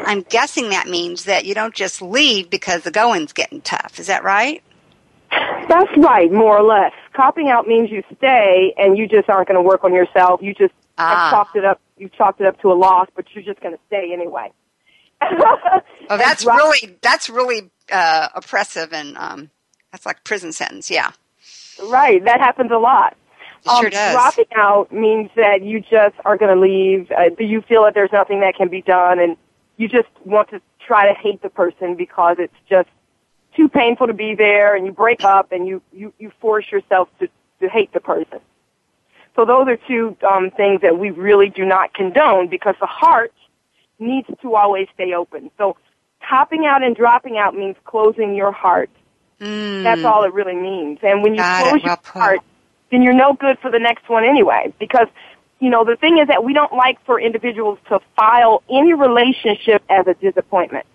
I'm 0.00 0.22
guessing 0.22 0.70
that 0.70 0.86
means 0.88 1.24
that 1.24 1.44
you 1.44 1.54
don't 1.54 1.74
just 1.74 2.00
leave 2.02 2.50
because 2.50 2.82
the 2.82 2.90
going's 2.90 3.32
getting 3.32 3.60
tough. 3.60 3.98
Is 3.98 4.06
that 4.06 4.22
right? 4.24 4.62
That's 5.68 5.90
right, 5.98 6.32
more 6.32 6.56
or 6.56 6.62
less. 6.62 6.92
Copping 7.12 7.48
out 7.50 7.66
means 7.66 7.90
you 7.90 8.02
stay 8.16 8.74
and 8.78 8.96
you 8.96 9.06
just 9.06 9.28
aren't 9.28 9.48
going 9.48 9.56
to 9.56 9.62
work 9.62 9.84
on 9.84 9.92
yourself. 9.92 10.40
You 10.42 10.54
just 10.54 10.72
Ah. 10.98 11.14
have 11.14 11.30
chalked 11.30 11.56
it 11.56 11.64
up. 11.64 11.80
You've 11.96 12.12
chalked 12.12 12.40
it 12.40 12.46
up 12.46 12.60
to 12.62 12.72
a 12.72 12.74
loss, 12.74 13.08
but 13.14 13.26
you're 13.34 13.44
just 13.44 13.60
going 13.60 13.74
to 13.74 13.80
stay 13.88 14.12
anyway. 14.12 14.50
Oh, 15.20 16.16
that's 16.16 16.44
really 16.44 16.96
that's 17.02 17.28
really 17.28 17.70
uh, 17.92 18.28
oppressive 18.34 18.92
and 18.92 19.16
um, 19.18 19.50
that's 19.92 20.06
like 20.06 20.24
prison 20.24 20.52
sentence. 20.52 20.90
Yeah, 20.90 21.10
Right, 21.82 22.24
that 22.24 22.40
happens 22.40 22.70
a 22.70 22.78
lot. 22.78 23.16
it 23.66 23.70
sure 23.80 23.90
does. 23.90 24.12
Dropping 24.12 24.46
out 24.56 24.92
means 24.92 25.30
that 25.36 25.62
you 25.62 25.80
just 25.80 26.14
are 26.24 26.36
going 26.36 26.54
to 26.54 26.60
leave. 26.60 27.10
Uh, 27.10 27.30
you 27.38 27.62
feel 27.62 27.84
that 27.84 27.94
there's 27.94 28.12
nothing 28.12 28.40
that 28.40 28.54
can 28.56 28.68
be 28.68 28.82
done, 28.82 29.18
and 29.18 29.36
you 29.76 29.88
just 29.88 30.08
want 30.24 30.50
to 30.50 30.60
try 30.84 31.06
to 31.12 31.14
hate 31.14 31.42
the 31.42 31.50
person 31.50 31.94
because 31.94 32.36
it's 32.38 32.54
just 32.68 32.88
too 33.54 33.68
painful 33.68 34.06
to 34.06 34.14
be 34.14 34.34
there, 34.34 34.74
and 34.74 34.86
you 34.86 34.92
break 34.92 35.24
up, 35.24 35.52
and 35.52 35.66
you 35.66 35.82
you 35.92 36.12
you 36.18 36.32
force 36.40 36.70
yourself 36.70 37.08
to 37.20 37.28
to 37.60 37.68
hate 37.68 37.92
the 37.92 38.00
person. 38.00 38.40
So 39.36 39.44
those 39.44 39.68
are 39.68 39.76
two 39.76 40.16
um, 40.28 40.50
things 40.50 40.80
that 40.80 40.98
we 40.98 41.10
really 41.10 41.48
do 41.48 41.64
not 41.64 41.94
condone 41.94 42.48
because 42.48 42.74
the 42.80 42.86
heart 42.86 43.32
needs 43.98 44.28
to 44.42 44.54
always 44.54 44.88
stay 44.94 45.12
open. 45.14 45.50
So 45.58 45.76
topping 46.28 46.66
out 46.66 46.82
and 46.82 46.94
dropping 46.96 47.38
out 47.38 47.54
means 47.54 47.76
closing 47.84 48.34
your 48.34 48.52
heart. 48.52 48.90
That's 49.40 50.02
all 50.04 50.24
it 50.24 50.32
really 50.32 50.56
means. 50.56 50.98
And 51.02 51.22
when 51.22 51.34
you 51.34 51.40
Mm. 51.40 51.44
Got 51.44 51.62
close 51.62 51.72
Well 51.72 51.90
your 51.90 51.96
put. 51.96 52.20
heart, 52.20 52.40
then 52.90 53.02
you're 53.02 53.12
no 53.14 53.34
good 53.34 53.58
for 53.60 53.70
the 53.70 53.78
next 53.78 54.08
one 54.08 54.24
anyway. 54.24 54.72
Because, 54.80 55.06
you 55.60 55.70
know, 55.70 55.84
the 55.84 55.94
thing 55.96 56.18
is 56.18 56.26
that 56.28 56.42
we 56.44 56.52
don't 56.52 56.72
like 56.72 56.98
for 57.04 57.20
individuals 57.20 57.78
to 57.88 58.00
file 58.16 58.62
any 58.68 58.94
relationship 58.94 59.82
as 59.88 60.06
a 60.08 60.14
disappointment. 60.14 60.86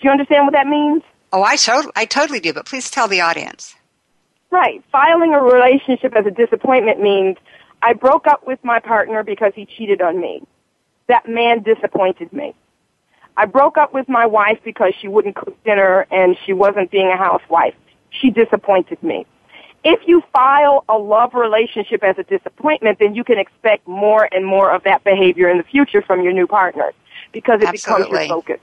Do 0.00 0.06
you 0.06 0.10
understand 0.10 0.46
what 0.46 0.52
that 0.52 0.66
means? 0.68 1.02
Oh, 1.32 1.42
I 1.42 1.56
totally 1.56 1.92
I 1.96 2.04
totally 2.04 2.38
do. 2.40 2.52
But 2.52 2.66
please 2.66 2.90
tell 2.90 3.08
the 3.08 3.20
audience. 3.22 3.74
Right. 4.50 4.82
Filing 4.92 5.34
a 5.34 5.40
relationship 5.42 6.14
as 6.14 6.26
a 6.26 6.30
disappointment 6.30 7.00
means 7.00 7.36
I 7.82 7.92
broke 7.94 8.28
up 8.28 8.46
with 8.46 8.62
my 8.62 8.78
partner 8.78 9.24
because 9.24 9.52
he 9.56 9.66
cheated 9.66 10.00
on 10.00 10.20
me. 10.20 10.42
That 11.06 11.28
man 11.28 11.62
disappointed 11.62 12.32
me. 12.32 12.54
I 13.36 13.46
broke 13.46 13.76
up 13.76 13.92
with 13.92 14.08
my 14.08 14.26
wife 14.26 14.58
because 14.64 14.94
she 15.00 15.08
wouldn't 15.08 15.34
cook 15.34 15.62
dinner 15.64 16.06
and 16.10 16.36
she 16.44 16.52
wasn't 16.52 16.90
being 16.90 17.08
a 17.08 17.16
housewife. 17.16 17.74
She 18.10 18.30
disappointed 18.30 19.02
me. 19.02 19.26
If 19.82 20.00
you 20.06 20.22
file 20.32 20.84
a 20.88 20.96
love 20.96 21.34
relationship 21.34 22.02
as 22.02 22.16
a 22.18 22.22
disappointment, 22.22 22.98
then 23.00 23.14
you 23.14 23.24
can 23.24 23.38
expect 23.38 23.86
more 23.86 24.28
and 24.32 24.46
more 24.46 24.70
of 24.70 24.84
that 24.84 25.04
behavior 25.04 25.50
in 25.50 25.58
the 25.58 25.64
future 25.64 26.00
from 26.00 26.22
your 26.22 26.32
new 26.32 26.46
partner 26.46 26.92
because 27.32 27.60
it 27.60 27.72
becomes 27.72 28.04
Absolutely. 28.06 28.26
your 28.26 28.28
focus. 28.28 28.60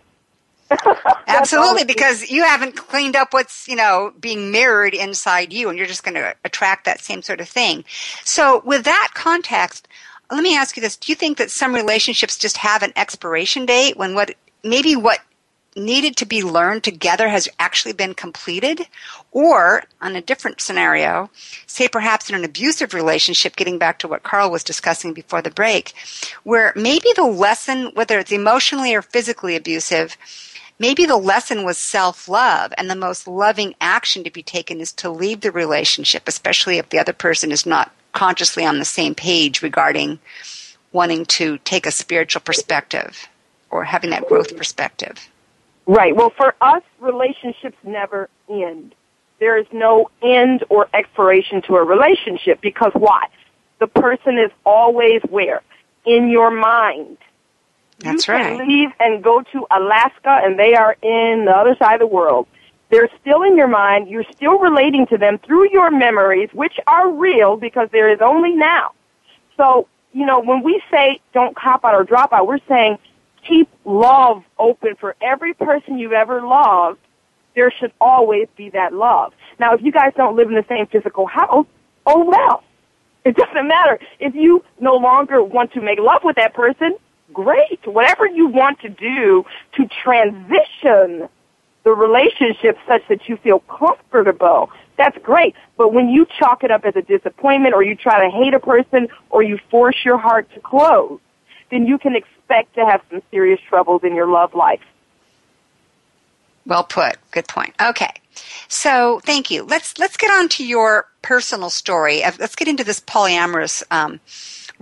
Absolutely, 1.27 1.83
because 1.83 2.29
you 2.29 2.43
haven't 2.43 2.77
cleaned 2.77 3.15
up 3.15 3.33
what's 3.33 3.67
you 3.67 3.75
know 3.75 4.13
being 4.19 4.51
mirrored 4.51 4.93
inside 4.93 5.51
you, 5.51 5.69
and 5.69 5.77
you're 5.77 5.87
just 5.87 6.03
going 6.03 6.15
to 6.15 6.33
attract 6.45 6.85
that 6.85 7.01
same 7.01 7.21
sort 7.21 7.41
of 7.41 7.49
thing. 7.49 7.83
So, 8.23 8.61
with 8.65 8.85
that 8.85 9.09
context, 9.13 9.89
let 10.31 10.43
me 10.43 10.55
ask 10.55 10.77
you 10.77 10.81
this: 10.81 10.95
Do 10.95 11.11
you 11.11 11.15
think 11.15 11.37
that 11.37 11.51
some 11.51 11.75
relationships 11.75 12.37
just 12.37 12.57
have 12.57 12.83
an 12.83 12.93
expiration 12.95 13.65
date 13.65 13.97
when 13.97 14.15
what 14.15 14.33
maybe 14.63 14.95
what 14.95 15.19
needed 15.75 16.17
to 16.17 16.25
be 16.25 16.43
learned 16.43 16.83
together 16.83 17.29
has 17.29 17.47
actually 17.59 17.93
been 17.93 18.13
completed? 18.13 18.87
Or, 19.31 19.83
on 20.01 20.15
a 20.15 20.21
different 20.21 20.59
scenario, 20.59 21.29
say 21.67 21.87
perhaps 21.87 22.29
in 22.29 22.35
an 22.35 22.43
abusive 22.43 22.93
relationship, 22.93 23.55
getting 23.55 23.77
back 23.77 23.99
to 23.99 24.07
what 24.07 24.23
Carl 24.23 24.51
was 24.51 24.63
discussing 24.63 25.13
before 25.13 25.41
the 25.41 25.51
break, 25.51 25.93
where 26.43 26.73
maybe 26.75 27.09
the 27.15 27.23
lesson, 27.23 27.91
whether 27.93 28.19
it's 28.19 28.31
emotionally 28.31 28.93
or 28.93 29.01
physically 29.01 29.55
abusive, 29.55 30.17
maybe 30.81 31.05
the 31.05 31.15
lesson 31.15 31.63
was 31.63 31.77
self 31.77 32.27
love, 32.27 32.73
and 32.77 32.89
the 32.89 32.95
most 32.95 33.27
loving 33.27 33.75
action 33.79 34.23
to 34.23 34.31
be 34.31 34.43
taken 34.43 34.81
is 34.81 34.91
to 34.93 35.09
leave 35.09 35.41
the 35.41 35.51
relationship, 35.51 36.23
especially 36.27 36.79
if 36.79 36.89
the 36.89 36.99
other 36.99 37.13
person 37.13 37.51
is 37.51 37.65
not 37.65 37.93
consciously 38.11 38.65
on 38.65 38.79
the 38.79 38.85
same 38.85 39.15
page 39.15 39.61
regarding 39.61 40.19
wanting 40.91 41.23
to 41.25 41.57
take 41.59 41.85
a 41.85 41.91
spiritual 41.91 42.41
perspective 42.41 43.29
or 43.69 43.85
having 43.85 44.09
that 44.09 44.27
growth 44.27 44.57
perspective. 44.57 45.29
Right. 45.85 46.13
Well, 46.15 46.31
for 46.31 46.55
us, 46.59 46.83
relationships 46.99 47.77
never 47.83 48.27
end. 48.49 48.93
there 49.39 49.57
is 49.57 49.65
no 49.71 50.09
end 50.21 50.63
or 50.69 50.87
expiration 50.93 51.61
to 51.63 51.75
a 51.75 51.83
relationship 51.83 52.59
because 52.59 52.91
why? 52.93 53.27
The 53.79 53.87
person 53.87 54.37
is 54.37 54.51
always 54.65 55.21
where? 55.29 55.61
In 56.05 56.29
your 56.29 56.51
mind. 56.51 57.17
That's 58.03 58.27
you 58.27 58.33
right. 58.33 58.67
leave 58.67 58.89
and 58.99 59.23
go 59.23 59.41
to 59.51 59.67
Alaska 59.71 60.41
and 60.43 60.57
they 60.57 60.73
are 60.75 60.93
in 61.01 61.45
the 61.45 61.51
other 61.51 61.75
side 61.79 61.95
of 61.95 61.99
the 62.01 62.07
world. 62.07 62.47
They're 62.89 63.09
still 63.21 63.43
in 63.43 63.55
your 63.55 63.67
mind. 63.69 64.09
You're 64.09 64.25
still 64.35 64.59
relating 64.59 65.07
to 65.07 65.17
them 65.17 65.39
through 65.45 65.71
your 65.71 65.89
memories, 65.91 66.49
which 66.53 66.73
are 66.87 67.09
real 67.09 67.55
because 67.55 67.87
there 67.91 68.11
is 68.11 68.19
only 68.21 68.53
now. 68.53 68.91
So, 69.55 69.87
you 70.11 70.25
know, 70.25 70.41
when 70.41 70.61
we 70.61 70.81
say 70.91 71.21
don't 71.33 71.55
cop 71.55 71.85
out 71.85 71.95
or 71.95 72.03
drop 72.03 72.33
out, 72.33 72.47
we're 72.47 72.59
saying 72.67 72.97
keep 73.47 73.69
love 73.85 74.43
open 74.59 74.95
for 74.99 75.15
every 75.21 75.53
person 75.53 75.97
you've 75.97 76.11
ever 76.11 76.41
loved. 76.41 76.99
There 77.55 77.71
should 77.71 77.91
always 77.99 78.47
be 78.55 78.69
that 78.71 78.93
love. 78.93 79.33
Now, 79.59 79.73
if 79.73 79.81
you 79.81 79.91
guys 79.91 80.13
don't 80.15 80.35
live 80.35 80.49
in 80.49 80.55
the 80.55 80.65
same 80.67 80.85
physical 80.87 81.25
house, 81.25 81.65
oh 82.05 82.25
well. 82.25 82.63
It 83.23 83.35
doesn't 83.37 83.67
matter. 83.67 83.99
If 84.19 84.35
you 84.35 84.63
no 84.79 84.95
longer 84.95 85.43
want 85.43 85.73
to 85.73 85.81
make 85.81 85.99
love 85.99 86.21
with 86.23 86.35
that 86.37 86.53
person, 86.53 86.95
great. 87.33 87.85
Whatever 87.85 88.27
you 88.27 88.47
want 88.47 88.79
to 88.81 88.89
do 88.89 89.45
to 89.75 89.87
transition 90.03 91.27
the 91.83 91.91
relationship 91.91 92.77
such 92.87 93.01
that 93.09 93.27
you 93.27 93.37
feel 93.37 93.59
comfortable, 93.61 94.69
that's 94.97 95.17
great. 95.23 95.55
But 95.77 95.93
when 95.93 96.09
you 96.09 96.27
chalk 96.39 96.63
it 96.63 96.71
up 96.71 96.85
as 96.85 96.95
a 96.95 97.01
disappointment 97.01 97.73
or 97.73 97.83
you 97.83 97.95
try 97.95 98.23
to 98.23 98.29
hate 98.29 98.53
a 98.53 98.59
person 98.59 99.07
or 99.29 99.41
you 99.41 99.57
force 99.69 99.97
your 100.05 100.17
heart 100.17 100.47
to 100.53 100.59
close, 100.59 101.19
then 101.71 101.87
you 101.87 101.97
can 101.97 102.15
expect 102.15 102.75
to 102.75 102.85
have 102.85 103.01
some 103.09 103.21
serious 103.31 103.59
troubles 103.67 104.03
in 104.03 104.13
your 104.13 104.27
love 104.27 104.53
life. 104.53 104.81
Well 106.65 106.83
put. 106.83 107.17
Good 107.31 107.47
point. 107.47 107.73
Okay. 107.81 108.11
So 108.67 109.19
thank 109.23 109.49
you. 109.49 109.63
Let's 109.63 109.97
let's 109.97 110.17
get 110.17 110.31
on 110.31 110.47
to 110.49 110.65
your 110.65 111.07
personal 111.21 111.69
story. 111.69 112.21
Let's 112.21 112.55
get 112.55 112.67
into 112.67 112.83
this 112.83 112.99
polyamorous 112.99 113.83
um, 113.91 114.19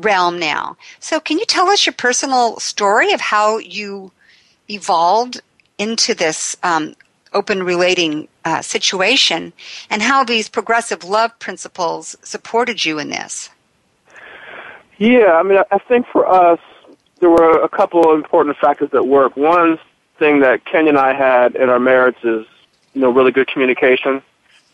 realm 0.04 0.40
now. 0.40 0.78
So 1.00 1.20
can 1.20 1.38
you 1.38 1.46
tell 1.46 1.68
us 1.70 1.86
your 1.86 1.94
personal 1.94 2.60
story 2.60 3.12
of 3.12 3.22
how 3.22 3.58
you 3.58 4.12
evolved 4.70 5.42
into 5.78 6.14
this 6.14 6.56
um, 6.64 6.96
open 7.34 7.64
relating 7.64 8.28
uh, 8.46 8.62
situation 8.62 9.54
and 9.90 10.02
how 10.02 10.24
these 10.24 10.50
progressive 10.50 11.04
love 11.04 11.38
principles 11.40 12.16
supported 12.22 12.86
you 12.86 13.00
in 13.00 13.10
this? 13.10 13.50
Yeah, 14.98 15.34
I 15.34 15.44
mean, 15.44 15.60
I 15.72 15.78
think 15.78 16.08
for 16.08 16.28
us, 16.28 16.60
there 17.20 17.30
were 17.30 17.62
a 17.62 17.70
couple 17.70 18.10
of 18.10 18.16
important 18.16 18.58
factors 18.58 18.90
that 18.92 19.08
work. 19.08 19.38
One 19.38 19.80
thing 20.18 20.42
that 20.42 20.66
Kenya 20.66 20.90
and 20.90 20.98
I 20.98 21.14
had 21.14 21.56
in 21.56 21.70
our 21.70 21.80
marriage 21.80 22.18
is, 22.24 22.46
you 22.94 23.02
know, 23.02 23.10
really 23.10 23.32
good 23.32 23.48
communication 23.48 24.22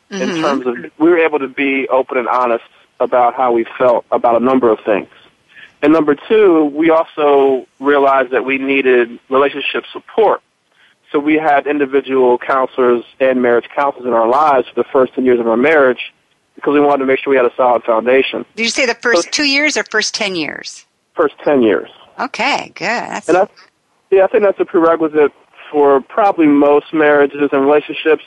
mm-hmm. 0.09 0.21
in 0.21 0.41
terms 0.41 0.65
of 0.65 0.75
we 0.97 1.09
were 1.09 1.19
able 1.19 1.39
to 1.39 1.47
be 1.47 1.88
open 1.89 2.17
and 2.17 2.27
honest 2.27 2.63
about 2.99 3.36
how 3.36 3.51
we 3.51 3.65
felt 3.77 4.05
about 4.12 4.41
a 4.41 4.43
number 4.43 4.71
of 4.71 4.79
things. 4.86 5.10
And 5.81 5.93
number 5.93 6.15
two, 6.15 6.65
we 6.65 6.89
also 6.89 7.67
realized 7.79 8.31
that 8.31 8.45
we 8.45 8.58
needed 8.58 9.19
relationship 9.29 9.84
support. 9.91 10.41
So 11.12 11.19
we 11.19 11.36
had 11.36 11.67
individual 11.67 12.38
counselors 12.38 13.03
and 13.19 13.41
marriage 13.41 13.69
counselors 13.75 14.05
in 14.05 14.13
our 14.13 14.27
lives 14.27 14.67
for 14.67 14.75
the 14.75 14.89
first 14.91 15.13
10 15.13 15.25
years 15.25 15.39
of 15.39 15.47
our 15.47 15.58
marriage 15.58 16.13
because 16.55 16.73
we 16.73 16.79
wanted 16.79 16.99
to 16.99 17.05
make 17.05 17.19
sure 17.19 17.31
we 17.31 17.38
had 17.38 17.45
a 17.45 17.53
solid 17.55 17.84
foundation. 17.84 18.45
Did 18.55 18.63
you 18.63 18.69
say 18.69 18.86
the 18.86 18.95
first 18.95 19.25
so, 19.25 19.29
two 19.31 19.43
years 19.43 19.77
or 19.77 19.84
first 19.84 20.15
10 20.15 20.36
years? 20.36 20.86
First 21.13 21.36
10 21.43 21.62
years. 21.62 21.89
Okay, 22.19 22.71
good. 22.75 22.88
That's... 22.88 23.29
And 23.29 23.38
I, 23.38 23.47
yeah, 24.10 24.23
I 24.23 24.27
think 24.27 24.43
that's 24.43 24.60
a 24.60 24.65
prerequisite 24.65 25.31
for 25.71 26.01
probably 26.01 26.47
most 26.47 26.93
marriages 26.93 27.49
and 27.51 27.62
relationships, 27.62 28.23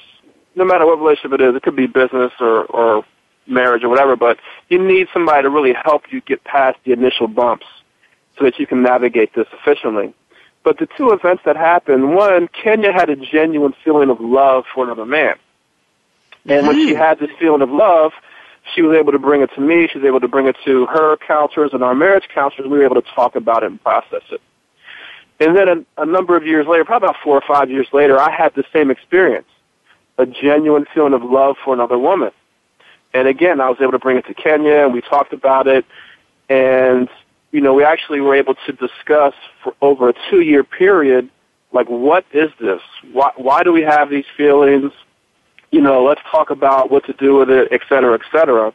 no 0.54 0.64
matter 0.64 0.86
what 0.86 0.98
relationship 0.98 1.40
it 1.40 1.40
is. 1.40 1.56
It 1.56 1.62
could 1.62 1.76
be 1.76 1.86
business 1.86 2.32
or, 2.40 2.64
or 2.66 3.04
marriage 3.48 3.84
or 3.84 3.88
whatever, 3.88 4.16
but 4.16 4.38
you 4.68 4.82
need 4.82 5.08
somebody 5.12 5.42
to 5.42 5.50
really 5.50 5.72
help 5.72 6.04
you 6.10 6.20
get 6.20 6.44
past 6.44 6.78
the 6.84 6.92
initial 6.92 7.28
bumps 7.28 7.66
so 8.38 8.44
that 8.44 8.58
you 8.58 8.66
can 8.66 8.82
navigate 8.82 9.34
this 9.34 9.46
efficiently. 9.52 10.14
But 10.64 10.78
the 10.78 10.88
two 10.96 11.10
events 11.10 11.42
that 11.46 11.56
happened, 11.56 12.14
one, 12.14 12.48
Kenya 12.48 12.92
had 12.92 13.08
a 13.10 13.16
genuine 13.16 13.74
feeling 13.84 14.10
of 14.10 14.20
love 14.20 14.64
for 14.74 14.84
another 14.84 15.06
man. 15.06 15.36
And 16.46 16.66
when 16.66 16.76
she 16.76 16.92
mm-hmm. 16.92 17.00
had 17.00 17.18
this 17.18 17.30
feeling 17.38 17.62
of 17.62 17.70
love, 17.70 18.12
she 18.74 18.82
was 18.82 18.96
able 18.96 19.12
to 19.12 19.18
bring 19.18 19.42
it 19.42 19.50
to 19.54 19.60
me. 19.60 19.88
She 19.90 19.98
was 19.98 20.06
able 20.06 20.20
to 20.20 20.28
bring 20.28 20.46
it 20.46 20.56
to 20.64 20.86
her 20.86 21.16
counselors 21.16 21.70
and 21.72 21.82
our 21.82 21.94
marriage 21.94 22.28
counselors. 22.34 22.68
We 22.68 22.78
were 22.78 22.84
able 22.84 23.00
to 23.00 23.08
talk 23.14 23.36
about 23.36 23.62
it 23.62 23.70
and 23.70 23.82
process 23.82 24.22
it. 24.30 24.40
And 25.40 25.56
then 25.56 25.68
a, 25.68 26.02
a 26.02 26.06
number 26.06 26.36
of 26.36 26.46
years 26.46 26.66
later, 26.66 26.84
probably 26.84 27.08
about 27.08 27.16
four 27.22 27.36
or 27.36 27.42
five 27.46 27.70
years 27.70 27.86
later, 27.92 28.18
I 28.18 28.30
had 28.30 28.54
the 28.54 28.64
same 28.72 28.90
experience. 28.90 29.46
A 30.18 30.26
genuine 30.26 30.84
feeling 30.92 31.14
of 31.14 31.22
love 31.22 31.56
for 31.64 31.72
another 31.72 31.96
woman. 31.96 32.32
And 33.14 33.26
again, 33.26 33.60
I 33.60 33.68
was 33.68 33.78
able 33.80 33.92
to 33.92 33.98
bring 33.98 34.16
it 34.16 34.26
to 34.26 34.34
Kenya 34.34 34.84
and 34.84 34.92
we 34.92 35.00
talked 35.00 35.32
about 35.32 35.66
it. 35.66 35.84
And, 36.48 37.08
you 37.52 37.60
know, 37.60 37.74
we 37.74 37.84
actually 37.84 38.20
were 38.20 38.34
able 38.34 38.54
to 38.66 38.72
discuss 38.72 39.34
for 39.62 39.74
over 39.80 40.10
a 40.10 40.14
two 40.30 40.40
year 40.40 40.64
period, 40.64 41.30
like, 41.72 41.88
what 41.88 42.24
is 42.32 42.50
this? 42.60 42.80
Why, 43.12 43.30
why 43.36 43.62
do 43.62 43.72
we 43.72 43.82
have 43.82 44.10
these 44.10 44.24
feelings? 44.36 44.92
You 45.70 45.80
know, 45.80 46.04
let's 46.04 46.20
talk 46.30 46.50
about 46.50 46.90
what 46.90 47.04
to 47.06 47.12
do 47.12 47.36
with 47.36 47.50
it, 47.50 47.68
et 47.70 47.82
cetera, 47.88 48.14
et 48.14 48.22
cetera. 48.32 48.72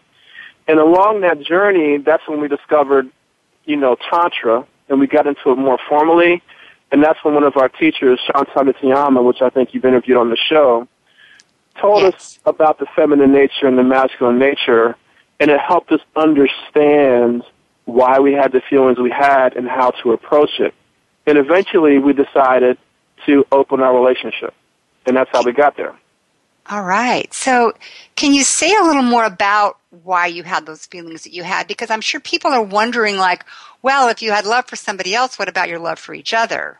And 0.67 0.79
along 0.79 1.21
that 1.21 1.41
journey, 1.41 1.97
that's 1.97 2.27
when 2.27 2.39
we 2.39 2.47
discovered, 2.47 3.09
you 3.65 3.75
know, 3.75 3.97
Tantra, 4.09 4.65
and 4.89 4.99
we 4.99 5.07
got 5.07 5.25
into 5.27 5.51
it 5.51 5.57
more 5.57 5.79
formally. 5.89 6.41
And 6.91 7.03
that's 7.03 7.17
when 7.23 7.33
one 7.33 7.43
of 7.43 7.57
our 7.57 7.69
teachers, 7.69 8.19
Shanta 8.25 8.71
Nitiyama, 8.71 9.23
which 9.23 9.41
I 9.41 9.49
think 9.49 9.73
you've 9.73 9.85
interviewed 9.85 10.17
on 10.17 10.29
the 10.29 10.37
show, 10.37 10.87
told 11.79 12.01
yes. 12.01 12.13
us 12.13 12.39
about 12.45 12.79
the 12.79 12.85
feminine 12.95 13.31
nature 13.31 13.67
and 13.67 13.77
the 13.77 13.83
masculine 13.83 14.39
nature, 14.39 14.95
and 15.39 15.51
it 15.51 15.59
helped 15.59 15.91
us 15.91 16.01
understand 16.15 17.43
why 17.85 18.19
we 18.19 18.33
had 18.33 18.51
the 18.51 18.61
feelings 18.69 18.97
we 18.97 19.11
had 19.11 19.55
and 19.55 19.67
how 19.67 19.91
to 19.91 20.11
approach 20.11 20.59
it. 20.59 20.73
And 21.25 21.37
eventually 21.37 21.99
we 21.99 22.13
decided 22.13 22.77
to 23.25 23.45
open 23.51 23.81
our 23.81 23.95
relationship. 23.97 24.53
And 25.05 25.17
that's 25.17 25.29
how 25.31 25.43
we 25.43 25.51
got 25.51 25.75
there. 25.75 25.95
All 26.69 26.83
right. 26.83 27.33
So, 27.33 27.73
can 28.15 28.33
you 28.33 28.43
say 28.43 28.73
a 28.73 28.83
little 28.83 29.03
more 29.03 29.25
about 29.25 29.79
why 29.89 30.27
you 30.27 30.43
had 30.43 30.65
those 30.65 30.85
feelings 30.85 31.23
that 31.23 31.33
you 31.33 31.43
had? 31.43 31.67
Because 31.67 31.89
I'm 31.89 31.99
sure 31.99 32.21
people 32.21 32.51
are 32.51 32.63
wondering, 32.63 33.17
like, 33.17 33.43
well, 33.81 34.07
if 34.07 34.21
you 34.21 34.31
had 34.31 34.45
love 34.45 34.67
for 34.67 34.77
somebody 34.77 35.13
else, 35.13 35.37
what 35.37 35.49
about 35.49 35.67
your 35.67 35.79
love 35.79 35.99
for 35.99 36.13
each 36.13 36.33
other? 36.33 36.79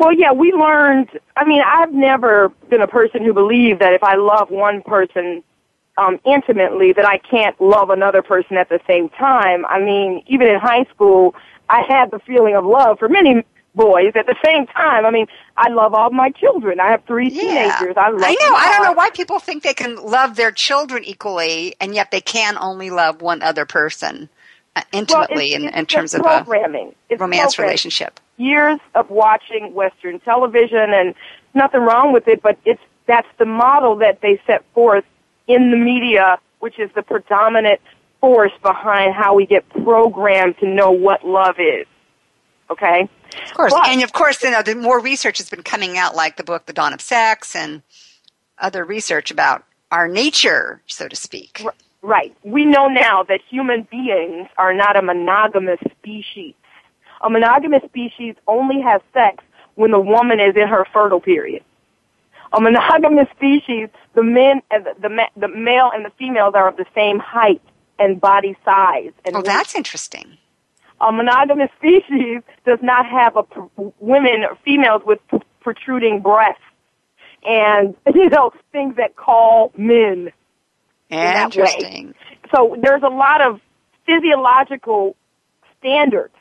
Well, 0.00 0.14
yeah, 0.14 0.32
we 0.32 0.50
learned. 0.54 1.10
I 1.36 1.44
mean, 1.44 1.60
I've 1.62 1.92
never 1.92 2.48
been 2.70 2.80
a 2.80 2.88
person 2.88 3.22
who 3.22 3.34
believed 3.34 3.82
that 3.82 3.92
if 3.92 4.02
I 4.02 4.16
love 4.16 4.48
one 4.48 4.80
person 4.80 5.44
um, 5.98 6.18
intimately, 6.24 6.94
that 6.94 7.04
I 7.04 7.18
can't 7.18 7.60
love 7.60 7.90
another 7.90 8.22
person 8.22 8.56
at 8.56 8.70
the 8.70 8.80
same 8.86 9.10
time. 9.10 9.66
I 9.66 9.78
mean, 9.78 10.22
even 10.26 10.48
in 10.48 10.58
high 10.58 10.84
school, 10.84 11.34
I 11.68 11.82
had 11.86 12.10
the 12.12 12.18
feeling 12.20 12.56
of 12.56 12.64
love 12.64 12.98
for 12.98 13.10
many 13.10 13.44
boys 13.74 14.12
at 14.14 14.24
the 14.24 14.36
same 14.42 14.66
time. 14.68 15.04
I 15.04 15.10
mean, 15.10 15.26
I 15.58 15.68
love 15.68 15.92
all 15.92 16.08
my 16.08 16.30
children. 16.30 16.80
I 16.80 16.92
have 16.92 17.04
three 17.04 17.28
yeah. 17.28 17.42
teenagers. 17.42 17.94
I 17.98 18.08
love. 18.08 18.22
I 18.24 18.32
know. 18.40 18.54
I 18.54 18.72
don't 18.72 18.84
know 18.84 18.92
why 18.92 19.10
people 19.10 19.38
think 19.38 19.62
they 19.62 19.74
can 19.74 19.96
love 19.96 20.34
their 20.34 20.50
children 20.50 21.04
equally, 21.04 21.74
and 21.78 21.94
yet 21.94 22.10
they 22.10 22.22
can 22.22 22.56
only 22.56 22.88
love 22.88 23.20
one 23.20 23.42
other 23.42 23.66
person 23.66 24.30
intimately 24.92 25.52
well, 25.52 25.64
it's, 25.64 25.74
in, 25.74 25.78
in 25.78 25.86
terms 25.86 26.14
of 26.14 26.22
programming. 26.22 26.94
a 27.10 27.16
romance 27.16 27.58
relationship 27.58 28.20
years 28.40 28.80
of 28.94 29.08
watching 29.10 29.72
Western 29.74 30.18
television 30.20 30.92
and 30.92 31.14
nothing 31.54 31.82
wrong 31.82 32.12
with 32.12 32.26
it, 32.26 32.42
but 32.42 32.58
it's, 32.64 32.80
that's 33.06 33.28
the 33.38 33.44
model 33.44 33.96
that 33.96 34.20
they 34.22 34.40
set 34.46 34.64
forth 34.74 35.04
in 35.46 35.70
the 35.70 35.76
media, 35.76 36.38
which 36.58 36.78
is 36.78 36.90
the 36.94 37.02
predominant 37.02 37.80
force 38.20 38.52
behind 38.62 39.14
how 39.14 39.34
we 39.34 39.46
get 39.46 39.68
programmed 39.68 40.58
to 40.58 40.66
know 40.66 40.90
what 40.90 41.24
love 41.26 41.56
is. 41.58 41.86
Okay? 42.70 43.08
Of 43.46 43.54
course. 43.54 43.72
But, 43.72 43.88
and 43.88 44.02
of 44.02 44.12
course, 44.12 44.42
you 44.42 44.50
know, 44.50 44.62
the 44.62 44.74
more 44.74 45.00
research 45.00 45.38
has 45.38 45.50
been 45.50 45.62
coming 45.62 45.98
out, 45.98 46.16
like 46.16 46.36
the 46.36 46.44
book 46.44 46.66
The 46.66 46.72
Dawn 46.72 46.92
of 46.92 47.00
Sex 47.00 47.54
and 47.54 47.82
other 48.58 48.84
research 48.84 49.30
about 49.30 49.64
our 49.90 50.08
nature, 50.08 50.82
so 50.86 51.08
to 51.08 51.16
speak. 51.16 51.64
Right. 52.02 52.34
We 52.44 52.64
know 52.64 52.88
now 52.88 53.22
that 53.24 53.40
human 53.48 53.86
beings 53.90 54.48
are 54.56 54.72
not 54.72 54.96
a 54.96 55.02
monogamous 55.02 55.80
species. 55.90 56.54
A 57.22 57.28
monogamous 57.28 57.82
species 57.84 58.36
only 58.46 58.80
has 58.80 59.02
sex 59.12 59.44
when 59.74 59.90
the 59.90 60.00
woman 60.00 60.40
is 60.40 60.56
in 60.56 60.66
her 60.66 60.86
fertile 60.92 61.20
period. 61.20 61.62
A 62.52 62.60
monogamous 62.60 63.28
species, 63.36 63.88
the 64.14 64.22
men 64.22 64.62
and 64.70 64.84
the, 64.84 64.94
the, 65.00 65.28
the 65.36 65.48
male 65.48 65.90
and 65.94 66.04
the 66.04 66.10
females 66.18 66.54
are 66.54 66.68
of 66.68 66.76
the 66.76 66.86
same 66.94 67.18
height 67.18 67.60
and 67.98 68.20
body 68.20 68.56
size. 68.64 69.12
And 69.24 69.36
oh, 69.36 69.42
that's 69.42 69.74
interesting. 69.74 70.38
A 71.00 71.12
monogamous 71.12 71.70
species 71.76 72.42
does 72.64 72.78
not 72.82 73.06
have 73.06 73.36
a 73.36 73.44
women 74.00 74.44
or 74.44 74.56
females 74.64 75.02
with 75.04 75.20
protruding 75.60 76.20
breasts 76.20 76.62
and 77.46 77.94
you 78.14 78.28
know 78.28 78.52
things 78.72 78.96
that 78.96 79.16
call 79.16 79.72
men. 79.76 80.32
Interesting. 81.10 82.14
So 82.54 82.76
there's 82.80 83.02
a 83.02 83.08
lot 83.08 83.40
of 83.40 83.60
physiological 84.06 85.16
standards 85.78 86.34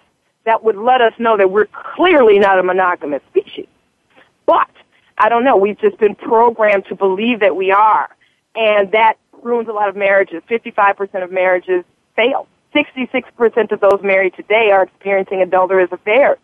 that 0.46 0.64
would 0.64 0.78
let 0.78 1.02
us 1.02 1.14
know 1.20 1.38
that 1.38 1.52
we're 1.52 1.68
clearly 1.96 2.40
not 2.40 2.60
a 2.60 2.64
monogamous 2.64 3.22
species. 3.30 3.68
But 4.46 4.70
I 5.18 5.30
don't 5.30 5.44
know. 5.44 5.58
We've 5.58 5.80
just 5.80 5.98
been 5.98 6.16
programmed 6.16 6.86
to 6.86 6.96
believe 6.96 7.42
that 7.42 7.56
we 7.56 7.72
are. 7.72 8.10
And 8.56 8.92
that 8.94 9.18
ruins 9.44 9.68
a 9.68 9.72
lot 9.72 9.90
of 9.90 9.96
marriages. 9.96 10.42
55% 10.50 11.24
of 11.24 11.32
marriages 11.32 11.84
fail. 12.16 12.48
66% 12.74 13.72
of 13.72 13.80
those 13.80 14.02
married 14.02 14.34
today 14.36 14.72
are 14.72 14.84
experiencing 14.84 15.42
adulterous 15.42 15.92
affairs. 15.92 16.38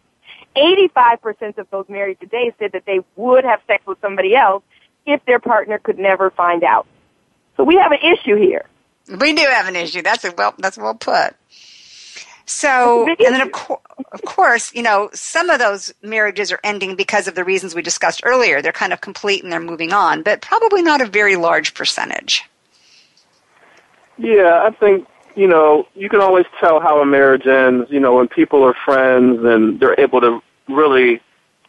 85% 0.56 1.58
of 1.58 1.70
those 1.70 1.86
married 1.90 2.20
today 2.20 2.54
said 2.60 2.72
that 2.72 2.86
they 2.86 3.00
would 3.16 3.44
have 3.44 3.60
sex 3.68 3.86
with 3.86 4.00
somebody 4.02 4.36
else 4.36 4.64
if 5.06 5.24
their 5.26 5.40
partner 5.40 5.78
could 5.78 6.00
never 6.00 6.32
find 6.32 6.64
out. 6.64 6.88
So 7.58 7.64
we 7.64 7.76
have 7.76 7.92
an 7.92 8.00
issue 8.00 8.36
here. 8.36 8.66
We 9.20 9.34
do 9.34 9.44
have 9.44 9.68
an 9.68 9.76
issue. 9.76 10.02
That's 10.02 10.24
a 10.26 10.34
well. 10.36 10.54
That's 10.58 10.78
well 10.78 10.96
put. 10.96 11.36
So, 12.48 13.08
and 13.08 13.18
then 13.20 13.42
of, 13.42 13.52
co- 13.52 13.82
of 14.12 14.22
course, 14.22 14.74
you 14.76 14.84
know, 14.84 15.10
some 15.14 15.50
of 15.50 15.58
those 15.60 15.92
marriages 16.04 16.52
are 16.52 16.60
ending 16.64 16.96
because 16.96 17.28
of 17.28 17.34
the 17.34 17.44
reasons 17.44 17.74
we 17.74 17.82
discussed 17.82 18.22
earlier. 18.24 18.62
They're 18.62 18.72
kind 18.72 18.94
of 18.94 19.02
complete 19.02 19.44
and 19.44 19.52
they're 19.52 19.60
moving 19.60 19.94
on, 19.94 20.22
but 20.22 20.42
probably 20.42 20.84
not 20.84 21.02
a 21.02 21.08
very 21.08 21.38
large 21.38 21.74
percentage. 21.74 22.44
Yeah, 24.18 24.62
I 24.64 24.70
think 24.72 25.08
you 25.36 25.48
know 25.48 25.88
you 25.96 26.08
can 26.08 26.22
always 26.22 26.46
tell 26.60 26.80
how 26.80 27.02
a 27.02 27.06
marriage 27.06 27.48
ends. 27.48 27.90
You 27.90 28.00
know, 28.00 28.16
when 28.16 28.28
people 28.28 28.64
are 28.64 28.76
friends 28.86 29.44
and 29.44 29.80
they're 29.80 30.00
able 30.00 30.22
to 30.22 30.42
really, 30.68 31.22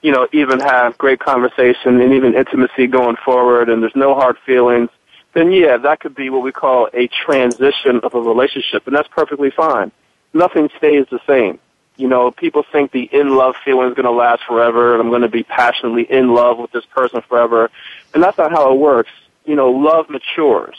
you 0.02 0.12
know, 0.12 0.28
even 0.32 0.60
have 0.60 0.98
great 0.98 1.20
conversation 1.20 2.00
and 2.00 2.12
even 2.12 2.34
intimacy 2.34 2.86
going 2.86 3.16
forward, 3.24 3.70
and 3.70 3.82
there's 3.82 3.96
no 3.96 4.14
hard 4.14 4.36
feelings. 4.44 4.90
Then 5.36 5.52
yeah, 5.52 5.76
that 5.76 6.00
could 6.00 6.16
be 6.16 6.30
what 6.30 6.42
we 6.42 6.50
call 6.50 6.88
a 6.92 7.06
transition 7.08 8.00
of 8.02 8.14
a 8.14 8.20
relationship, 8.20 8.86
and 8.86 8.96
that's 8.96 9.08
perfectly 9.08 9.50
fine 9.50 9.92
nothing 10.36 10.68
stays 10.76 11.06
the 11.10 11.20
same. 11.26 11.58
You 11.96 12.08
know, 12.08 12.30
people 12.30 12.64
think 12.70 12.92
the 12.92 13.08
in 13.10 13.36
love 13.36 13.56
feeling 13.64 13.88
is 13.88 13.94
going 13.94 14.04
to 14.04 14.12
last 14.12 14.42
forever 14.46 14.92
and 14.92 15.00
I'm 15.00 15.08
going 15.08 15.22
to 15.22 15.28
be 15.28 15.42
passionately 15.42 16.02
in 16.02 16.34
love 16.34 16.58
with 16.58 16.70
this 16.70 16.84
person 16.84 17.22
forever. 17.22 17.70
And 18.14 18.22
that's 18.22 18.36
not 18.36 18.52
how 18.52 18.70
it 18.72 18.78
works. 18.78 19.10
You 19.46 19.56
know, 19.56 19.70
love 19.70 20.10
matures. 20.10 20.76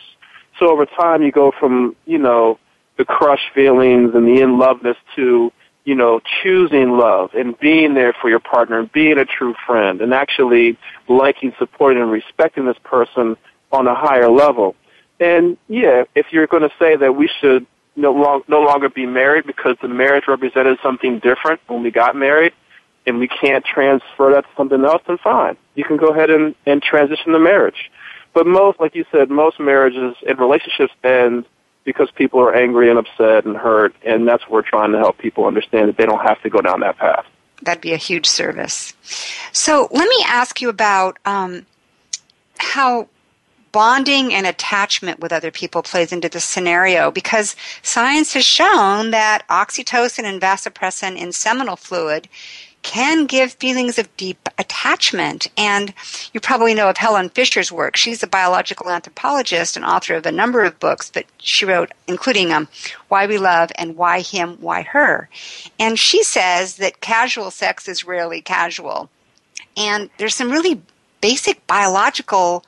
So 0.59 0.69
over 0.69 0.85
time 0.85 1.23
you 1.23 1.31
go 1.31 1.51
from, 1.51 1.95
you 2.05 2.19
know, 2.19 2.59
the 2.97 3.05
crush 3.05 3.51
feelings 3.53 4.13
and 4.13 4.27
the 4.27 4.41
in 4.41 4.57
loveness 4.57 4.97
to, 5.15 5.51
you 5.85 5.95
know, 5.95 6.21
choosing 6.43 6.97
love 6.97 7.33
and 7.33 7.57
being 7.59 7.93
there 7.93 8.13
for 8.13 8.29
your 8.29 8.39
partner 8.39 8.79
and 8.79 8.91
being 8.91 9.17
a 9.17 9.25
true 9.25 9.55
friend 9.65 10.01
and 10.01 10.13
actually 10.13 10.77
liking, 11.07 11.53
supporting, 11.57 12.01
and 12.01 12.11
respecting 12.11 12.65
this 12.65 12.77
person 12.83 13.37
on 13.71 13.87
a 13.87 13.95
higher 13.95 14.29
level. 14.29 14.75
And 15.19 15.57
yeah, 15.67 16.03
if 16.15 16.27
you're 16.31 16.47
going 16.47 16.63
to 16.63 16.71
say 16.79 16.95
that 16.95 17.15
we 17.15 17.29
should 17.41 17.65
no, 17.95 18.11
long, 18.13 18.43
no 18.47 18.61
longer 18.61 18.89
be 18.89 19.05
married 19.05 19.45
because 19.45 19.75
the 19.81 19.87
marriage 19.87 20.25
represented 20.27 20.77
something 20.83 21.19
different 21.19 21.59
when 21.67 21.81
we 21.81 21.91
got 21.91 22.15
married 22.15 22.53
and 23.07 23.19
we 23.19 23.27
can't 23.27 23.65
transfer 23.65 24.31
that 24.33 24.41
to 24.41 24.49
something 24.55 24.83
else, 24.85 25.01
then 25.07 25.17
fine. 25.17 25.57
You 25.75 25.83
can 25.83 25.97
go 25.97 26.07
ahead 26.07 26.29
and, 26.29 26.53
and 26.65 26.81
transition 26.81 27.31
the 27.31 27.39
marriage. 27.39 27.89
But 28.33 28.45
most, 28.45 28.79
like 28.79 28.93
you 28.93 29.05
said, 29.11 29.29
most 29.29 29.59
marriages 29.59 30.15
and 30.27 30.37
relationships 30.37 30.93
end 31.03 31.45
because 31.85 32.11
people 32.11 32.41
are 32.41 32.53
angry 32.53 32.89
and 32.89 32.99
upset 32.99 33.45
and 33.45 33.55
hurt, 33.55 33.95
and 34.05 34.27
that's 34.27 34.43
what 34.43 34.51
we're 34.51 34.61
trying 34.61 34.91
to 34.91 34.97
help 34.97 35.17
people 35.17 35.45
understand 35.45 35.87
that 35.87 35.97
they 35.97 36.05
don't 36.05 36.21
have 36.21 36.39
to 36.43 36.49
go 36.49 36.61
down 36.61 36.81
that 36.81 36.97
path. 36.97 37.25
That'd 37.61 37.81
be 37.81 37.93
a 37.93 37.97
huge 37.97 38.27
service. 38.27 38.93
So 39.53 39.87
let 39.91 40.07
me 40.07 40.23
ask 40.27 40.61
you 40.61 40.69
about 40.69 41.17
um, 41.25 41.65
how 42.57 43.07
bonding 43.71 44.33
and 44.33 44.47
attachment 44.47 45.19
with 45.19 45.33
other 45.33 45.51
people 45.51 45.81
plays 45.81 46.11
into 46.11 46.29
this 46.29 46.45
scenario 46.45 47.11
because 47.11 47.55
science 47.81 48.33
has 48.33 48.45
shown 48.45 49.11
that 49.11 49.47
oxytocin 49.49 50.23
and 50.23 50.41
vasopressin 50.41 51.17
in 51.17 51.31
seminal 51.31 51.75
fluid 51.75 52.27
can 52.83 53.25
give 53.25 53.51
feelings 53.53 53.99
of 53.99 54.15
deep 54.15 54.47
attachment. 54.57 55.47
And 55.57 55.93
you 56.33 56.39
probably 56.39 56.73
know 56.73 56.89
of 56.89 56.97
Helen 56.97 57.29
Fisher's 57.29 57.71
work. 57.71 57.97
She's 57.97 58.23
a 58.23 58.27
biological 58.27 58.89
anthropologist 58.89 59.75
and 59.75 59.83
author 59.83 60.15
of 60.15 60.25
a 60.25 60.31
number 60.31 60.63
of 60.63 60.79
books, 60.79 61.11
but 61.13 61.25
she 61.37 61.65
wrote, 61.65 61.91
including 62.07 62.53
um, 62.53 62.69
Why 63.09 63.27
We 63.27 63.39
Love 63.39 63.71
and 63.75 63.97
Why 63.97 64.21
Him, 64.21 64.57
Why 64.61 64.83
Her. 64.83 65.27
And 65.77 65.99
she 65.99 66.23
says 66.23 66.77
that 66.77 67.01
casual 67.01 67.51
sex 67.51 67.89
is 67.89 68.05
rarely 68.05 68.41
casual. 68.41 69.09
And 69.75 70.09
there's 70.17 70.35
some 70.35 70.51
really 70.51 70.81
basic 71.19 71.67
biological 71.67 72.63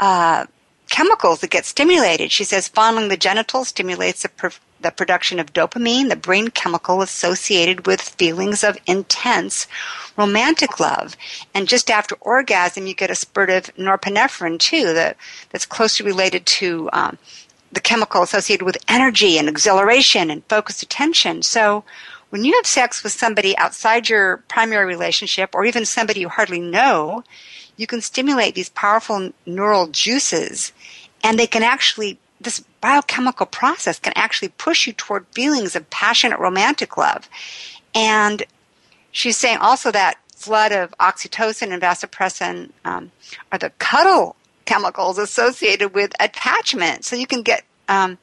uh, 0.00 0.46
chemicals 0.88 1.40
that 1.40 1.50
get 1.50 1.64
stimulated. 1.64 2.30
She 2.30 2.44
says 2.44 2.68
fondling 2.68 3.08
the 3.08 3.16
genitals 3.16 3.68
stimulates 3.68 4.22
the, 4.22 4.54
the 4.80 4.90
production 4.90 5.38
of 5.38 5.52
dopamine, 5.52 6.08
the 6.08 6.16
brain 6.16 6.48
chemical 6.48 7.02
associated 7.02 7.86
with 7.86 8.00
feelings 8.00 8.62
of 8.62 8.78
intense 8.86 9.66
romantic 10.16 10.78
love. 10.78 11.16
And 11.54 11.68
just 11.68 11.90
after 11.90 12.16
orgasm, 12.20 12.86
you 12.86 12.94
get 12.94 13.10
a 13.10 13.14
spurt 13.14 13.50
of 13.50 13.74
norepinephrine 13.76 14.58
too, 14.58 14.92
that, 14.94 15.16
that's 15.50 15.66
closely 15.66 16.06
related 16.06 16.46
to 16.46 16.88
um, 16.92 17.18
the 17.72 17.80
chemical 17.80 18.22
associated 18.22 18.64
with 18.64 18.78
energy 18.88 19.38
and 19.38 19.48
exhilaration 19.48 20.30
and 20.30 20.44
focused 20.44 20.82
attention. 20.82 21.42
So 21.42 21.84
when 22.30 22.44
you 22.44 22.54
have 22.54 22.66
sex 22.66 23.02
with 23.02 23.12
somebody 23.12 23.56
outside 23.58 24.08
your 24.08 24.38
primary 24.48 24.86
relationship 24.86 25.50
or 25.54 25.64
even 25.64 25.84
somebody 25.84 26.20
you 26.20 26.28
hardly 26.28 26.60
know, 26.60 27.24
you 27.76 27.86
can 27.86 28.00
stimulate 28.00 28.54
these 28.54 28.70
powerful 28.70 29.32
neural 29.44 29.88
juices 29.88 30.72
and 31.22 31.38
they 31.38 31.46
can 31.46 31.62
actually 31.62 32.18
this 32.40 32.60
biochemical 32.80 33.46
process 33.46 33.98
can 33.98 34.12
actually 34.14 34.48
push 34.48 34.86
you 34.86 34.92
toward 34.92 35.26
feelings 35.28 35.74
of 35.74 35.88
passionate 35.90 36.38
romantic 36.38 36.96
love. 36.96 37.28
And 37.94 38.42
she's 39.10 39.36
saying 39.36 39.58
also 39.58 39.90
that 39.90 40.18
flood 40.34 40.70
of 40.70 40.94
oxytocin 40.98 41.72
and 41.72 41.82
vasopressin 41.82 42.70
um, 42.84 43.10
are 43.50 43.58
the 43.58 43.70
cuddle 43.78 44.36
chemicals 44.66 45.16
associated 45.18 45.94
with 45.94 46.12
attachment. 46.20 47.04
So 47.04 47.16
you 47.16 47.26
can 47.26 47.42
get 47.42 47.64
um, 47.88 48.18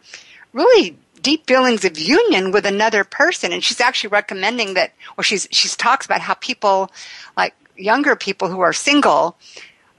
really 0.54 0.96
deep 1.22 1.48
feelings 1.48 1.84
of 1.84 1.98
union 1.98 2.52
with 2.52 2.66
another 2.66 3.04
person. 3.04 3.52
And 3.52 3.63
she's 3.63 3.82
actually 3.82 4.10
recommending 4.10 4.76
that 4.76 4.94
or 5.18 5.24
she's 5.24 5.48
she's 5.52 5.76
talks 5.76 6.06
about 6.06 6.22
how 6.22 6.36
people 6.36 6.92
like 7.36 7.56
younger 7.84 8.15
people 8.15 8.48
who 8.48 8.62
are 8.62 8.74
single, 8.74 9.38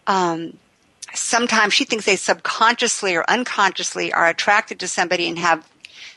um, 0.07 0.57
sometimes 1.15 1.75
she 1.75 1.85
thinks 1.85 2.07
they 2.07 2.17
subconsciously 2.17 3.15
or 3.15 3.25
unconsciously 3.29 4.13
are 4.13 4.29
attracted 4.29 4.81
to 4.81 4.89
somebody 4.89 5.29
and 5.29 5.39
have 5.39 5.69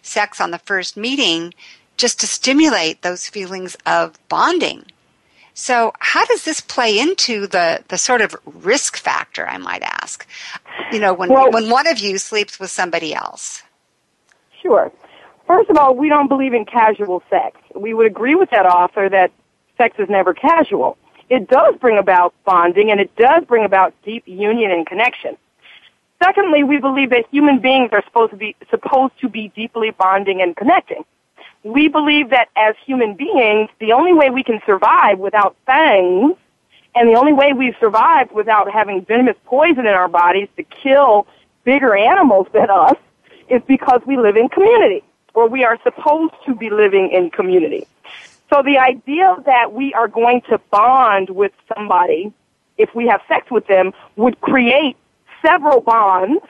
sex 0.02 0.40
on 0.40 0.52
the 0.52 0.60
first 0.60 0.98
meeting 0.98 1.54
just 1.98 2.20
to 2.20 2.28
stimulate 2.28 3.02
those 3.02 3.28
feelings 3.28 3.76
of 3.86 4.18
bonding. 4.30 4.86
So, 5.54 5.92
how 6.00 6.24
does 6.26 6.46
this 6.46 6.62
play 6.62 7.00
into 7.00 7.48
the, 7.48 7.84
the 7.88 7.98
sort 7.98 8.22
of 8.22 8.36
risk 8.46 8.96
factor, 8.96 9.48
I 9.48 9.58
might 9.58 9.82
ask? 9.82 10.28
You 10.92 11.00
know, 11.00 11.16
when, 11.16 11.30
well, 11.30 11.52
when 11.52 11.72
one 11.72 11.88
of 11.88 11.98
you 11.98 12.20
sleeps 12.20 12.60
with 12.60 12.70
somebody 12.70 13.16
else? 13.16 13.64
Sure. 14.62 14.92
First 15.48 15.72
of 15.72 15.78
all, 15.78 15.96
we 15.96 16.10
don't 16.10 16.28
believe 16.28 16.54
in 16.54 16.66
casual 16.66 17.24
sex. 17.30 17.60
We 17.74 17.96
would 17.96 18.06
agree 18.06 18.36
with 18.36 18.52
that 18.52 18.68
author 18.68 19.10
that 19.10 19.32
sex 19.78 19.96
is 19.98 20.10
never 20.10 20.34
casual 20.34 20.96
it 21.30 21.48
does 21.48 21.76
bring 21.80 21.98
about 21.98 22.34
bonding 22.46 22.92
and 22.92 23.00
it 23.00 23.16
does 23.16 23.44
bring 23.46 23.66
about 23.66 23.94
deep 24.04 24.24
union 24.26 24.72
and 24.72 24.86
connection. 24.86 25.38
Secondly, 26.24 26.64
we 26.64 26.80
believe 26.80 27.12
that 27.12 27.26
human 27.30 27.60
beings 27.60 27.90
are 27.92 28.04
supposed 28.04 28.32
to 28.32 28.38
be, 28.38 28.56
supposed 28.70 29.14
to 29.22 29.30
be 29.30 29.50
deeply 29.50 29.92
bonding 29.92 30.42
and 30.42 30.56
connecting. 30.56 31.06
We 31.64 31.90
believe 31.90 32.30
that 32.30 32.50
as 32.56 32.76
human 32.86 33.14
beings, 33.16 33.70
the 33.80 33.94
only 33.94 34.14
way 34.14 34.30
we 34.30 34.44
can 34.44 34.60
survive 34.66 35.20
without 35.20 35.56
fangs 35.66 36.36
and 36.96 37.08
the 37.08 37.14
only 37.14 37.34
way 37.34 37.54
we've 37.54 37.76
survived 37.80 38.32
without 38.32 38.72
having 38.72 39.06
venomous 39.06 39.36
poison 39.46 39.82
in 39.82 39.94
our 39.94 40.08
bodies 40.08 40.48
to 40.58 40.64
kill 40.64 41.28
bigger 41.64 41.96
animals 41.96 42.48
than 42.54 42.70
us 42.72 42.96
is 43.50 43.62
because 43.68 44.02
we 44.08 44.18
live 44.18 44.36
in 44.36 44.50
community, 44.50 45.04
or 45.34 45.48
we 45.48 45.64
are 45.64 45.78
supposed 45.84 46.34
to 46.46 46.56
be 46.56 46.70
living 46.70 47.12
in 47.12 47.30
community. 47.30 47.86
So 48.54 48.62
the 48.64 48.78
idea 48.78 49.36
that 49.46 49.74
we 49.74 49.94
are 49.94 50.08
going 50.08 50.42
to 50.50 50.60
bond 50.72 51.30
with 51.30 51.52
somebody 51.76 52.34
if 52.78 52.94
we 52.96 53.08
have 53.08 53.22
sex 53.28 53.50
with 53.52 53.68
them 53.68 53.92
would 54.16 54.40
create 54.42 54.96
several 55.46 55.82
bonds 55.82 56.44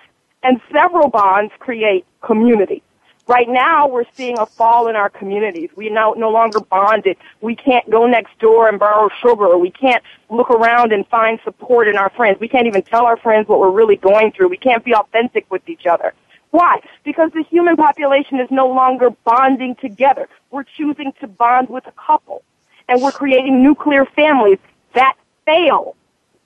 and 0.44 0.60
several 0.72 1.10
bonds 1.10 1.52
create 1.60 2.06
community. 2.22 2.84
Right 3.28 3.50
now, 3.50 3.90
we're 3.90 4.06
seeing 4.14 4.40
a 4.40 4.46
fall 4.46 4.88
in 4.88 4.96
our 4.96 5.10
communities. 5.10 5.70
We 5.76 5.90
now 5.90 6.14
no 6.16 6.30
longer 6.30 6.62
bonded. 6.62 7.18
We 7.42 7.58
can't 7.58 7.90
go 7.90 8.06
next 8.06 8.40
door 8.40 8.70
and 8.70 8.80
borrow 8.80 9.10
sugar. 9.22 9.58
We 9.58 9.70
can't 9.72 10.02
look 10.30 10.50
around 10.50 10.94
and 10.94 11.06
find 11.08 11.38
support 11.44 11.90
in 11.90 11.98
our 11.98 12.10
friends. 12.12 12.40
We 12.40 12.48
can't 12.48 12.68
even 12.68 12.84
tell 12.84 13.06
our 13.06 13.18
friends 13.18 13.50
what 13.50 13.60
we're 13.60 13.72
really 13.72 13.98
going 13.98 14.32
through. 14.32 14.48
We 14.48 14.58
can't 14.58 14.84
be 14.84 14.96
authentic 14.96 15.46
with 15.52 15.68
each 15.68 15.86
other. 15.86 16.14
Why? 16.52 16.80
Because 17.04 17.32
the 17.34 17.44
human 17.44 17.76
population 17.76 18.40
is 18.40 18.50
no 18.50 18.68
longer 18.68 19.10
bonding 19.26 19.76
together. 19.76 20.28
We're 20.52 20.64
choosing 20.64 21.14
to 21.20 21.28
bond 21.28 21.70
with 21.70 21.86
a 21.88 21.92
couple. 21.92 22.44
And 22.90 23.02
we're 23.02 23.12
creating 23.12 23.62
nuclear 23.62 24.06
families 24.06 24.60
that 24.94 25.16
fail. 25.46 25.96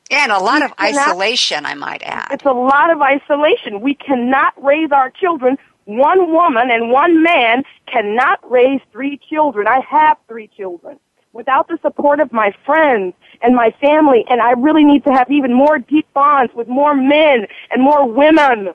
And 0.09 0.31
a 0.31 0.39
lot 0.39 0.59
we 0.59 0.65
of 0.65 0.75
cannot, 0.75 1.07
isolation, 1.09 1.65
I 1.65 1.75
might 1.75 2.01
add. 2.03 2.29
It's 2.31 2.45
a 2.45 2.51
lot 2.51 2.89
of 2.89 3.01
isolation. 3.01 3.79
We 3.81 3.93
cannot 3.93 4.53
raise 4.61 4.91
our 4.91 5.09
children. 5.09 5.57
One 5.85 6.31
woman 6.31 6.69
and 6.71 6.91
one 6.91 7.23
man 7.23 7.63
cannot 7.85 8.39
raise 8.49 8.81
three 8.91 9.19
children. 9.29 9.67
I 9.67 9.79
have 9.87 10.17
three 10.27 10.47
children. 10.47 10.99
Without 11.33 11.69
the 11.69 11.77
support 11.81 12.19
of 12.19 12.33
my 12.33 12.53
friends 12.65 13.13
and 13.41 13.55
my 13.55 13.71
family, 13.79 14.25
and 14.29 14.41
I 14.41 14.51
really 14.51 14.83
need 14.83 15.05
to 15.05 15.11
have 15.11 15.31
even 15.31 15.53
more 15.53 15.79
deep 15.79 16.11
bonds 16.13 16.53
with 16.53 16.67
more 16.67 16.93
men 16.93 17.47
and 17.71 17.81
more 17.81 18.05
women 18.05 18.73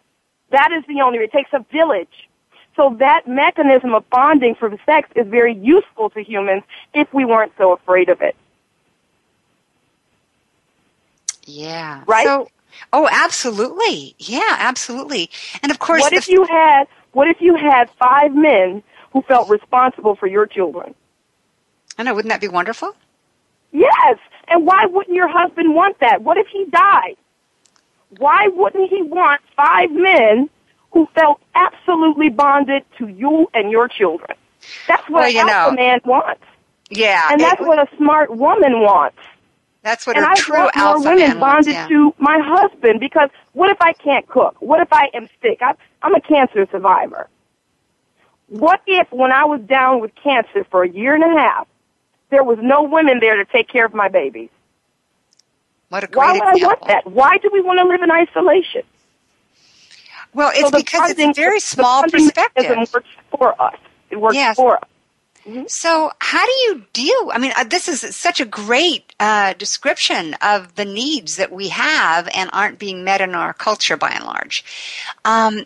That 0.50 0.70
is 0.72 0.84
the 0.86 1.00
only, 1.00 1.18
it 1.18 1.32
takes 1.32 1.50
a 1.52 1.64
village. 1.72 2.28
So 2.76 2.94
that 2.98 3.26
mechanism 3.26 3.94
of 3.94 4.08
bonding 4.10 4.54
for 4.54 4.70
sex 4.84 5.08
is 5.16 5.26
very 5.26 5.54
useful 5.54 6.10
to 6.10 6.22
humans 6.22 6.62
if 6.94 7.12
we 7.12 7.24
weren't 7.24 7.52
so 7.56 7.72
afraid 7.72 8.08
of 8.08 8.20
it. 8.20 8.36
Yeah. 11.46 12.02
Right? 12.06 12.26
So, 12.26 12.48
oh, 12.92 13.08
absolutely. 13.10 14.14
Yeah, 14.18 14.56
absolutely. 14.58 15.30
And 15.62 15.72
of 15.72 15.78
course, 15.78 16.02
what 16.02 16.12
if 16.12 16.28
you 16.28 16.44
had, 16.44 16.84
what 17.12 17.28
if 17.28 17.40
you 17.40 17.56
had 17.56 17.88
five 17.98 18.34
men 18.34 18.82
who 19.12 19.22
felt 19.22 19.48
responsible 19.48 20.16
for 20.16 20.26
your 20.26 20.46
children? 20.46 20.94
I 21.96 22.02
know, 22.02 22.14
wouldn't 22.14 22.30
that 22.30 22.40
be 22.42 22.48
wonderful? 22.48 22.94
Yes. 23.72 24.18
And 24.48 24.66
why 24.66 24.84
wouldn't 24.86 25.16
your 25.16 25.28
husband 25.28 25.74
want 25.74 25.98
that? 26.00 26.22
What 26.22 26.36
if 26.36 26.46
he 26.48 26.66
died? 26.66 27.16
Why 28.18 28.48
wouldn't 28.48 28.90
he 28.90 29.02
want 29.02 29.40
five 29.56 29.90
men 29.90 30.48
who 30.92 31.06
felt 31.14 31.40
absolutely 31.54 32.28
bonded 32.30 32.84
to 32.98 33.08
you 33.08 33.48
and 33.54 33.70
your 33.70 33.88
children? 33.88 34.36
That's 34.88 35.02
what 35.08 35.20
Well, 35.22 35.30
you 35.30 35.40
alpha 35.40 35.70
know, 35.70 35.76
man 35.76 36.00
wants. 36.04 36.42
Yeah. 36.90 37.28
And 37.30 37.40
that's 37.40 37.60
it- 37.60 37.66
what 37.66 37.78
a 37.78 37.96
smart 37.96 38.30
woman 38.36 38.80
wants. 38.80 39.18
that's 39.82 40.06
what 40.06 40.16
and 40.16 40.24
a 40.24 40.30
I 40.30 40.34
true 40.34 40.56
want 40.56 40.76
more 40.76 40.98
women 40.98 41.18
man 41.18 41.40
wants, 41.40 41.66
bonded 41.68 41.74
yeah. 41.74 41.88
to 41.88 42.14
my 42.18 42.38
husband 42.42 43.00
because 43.00 43.30
what 43.52 43.70
if 43.70 43.80
I 43.80 43.92
can't 43.92 44.26
cook? 44.28 44.56
What 44.60 44.80
if 44.80 44.92
I 44.92 45.08
am 45.14 45.28
sick? 45.42 45.58
I, 45.62 45.74
I'm 46.02 46.14
a 46.14 46.20
cancer 46.20 46.66
survivor. 46.70 47.28
What 48.48 48.80
if 48.86 49.10
when 49.12 49.32
I 49.32 49.44
was 49.44 49.60
down 49.62 50.00
with 50.00 50.12
cancer 50.14 50.64
for 50.70 50.82
a 50.84 50.88
year 50.88 51.14
and 51.14 51.24
a 51.24 51.40
half, 51.40 51.66
there 52.30 52.44
was 52.44 52.58
no 52.60 52.82
women 52.82 53.18
there 53.20 53.36
to 53.36 53.44
take 53.44 53.68
care 53.68 53.84
of 53.84 53.94
my 53.94 54.08
babies? 54.08 54.48
What 55.88 56.04
a 56.04 56.06
great 56.06 56.16
Why 56.16 56.32
would 56.32 56.42
I 56.42 56.66
want 56.66 56.86
that? 56.86 57.06
Why 57.06 57.38
do 57.38 57.50
we 57.52 57.60
want 57.60 57.78
to 57.78 57.86
live 57.86 58.02
in 58.02 58.10
isolation? 58.10 58.82
Well, 60.34 60.50
it's 60.54 60.70
So 60.70 60.76
because 60.76 61.10
it's 61.12 61.20
a 61.20 61.32
very 61.32 61.60
small 61.60 62.02
perspective. 62.02 62.76
works 62.92 63.08
for 63.30 63.60
us. 63.60 63.76
It 64.10 64.16
works 64.16 64.34
Yes. 64.34 64.56
for 64.56 64.76
us. 64.76 64.84
So, 65.68 66.10
how 66.18 66.44
do 66.44 66.52
you 66.52 66.82
deal? 66.92 67.30
I 67.32 67.38
mean, 67.38 67.52
uh, 67.56 67.62
this 67.62 67.86
is 67.88 68.16
such 68.16 68.40
a 68.40 68.44
great 68.44 69.14
uh, 69.20 69.52
description 69.52 70.34
of 70.42 70.74
the 70.74 70.84
needs 70.84 71.36
that 71.36 71.52
we 71.52 71.68
have 71.68 72.28
and 72.34 72.50
aren't 72.52 72.80
being 72.80 73.04
met 73.04 73.20
in 73.20 73.32
our 73.36 73.52
culture 73.52 73.96
by 73.96 74.10
and 74.10 74.24
large. 74.24 74.64
Um, 75.24 75.64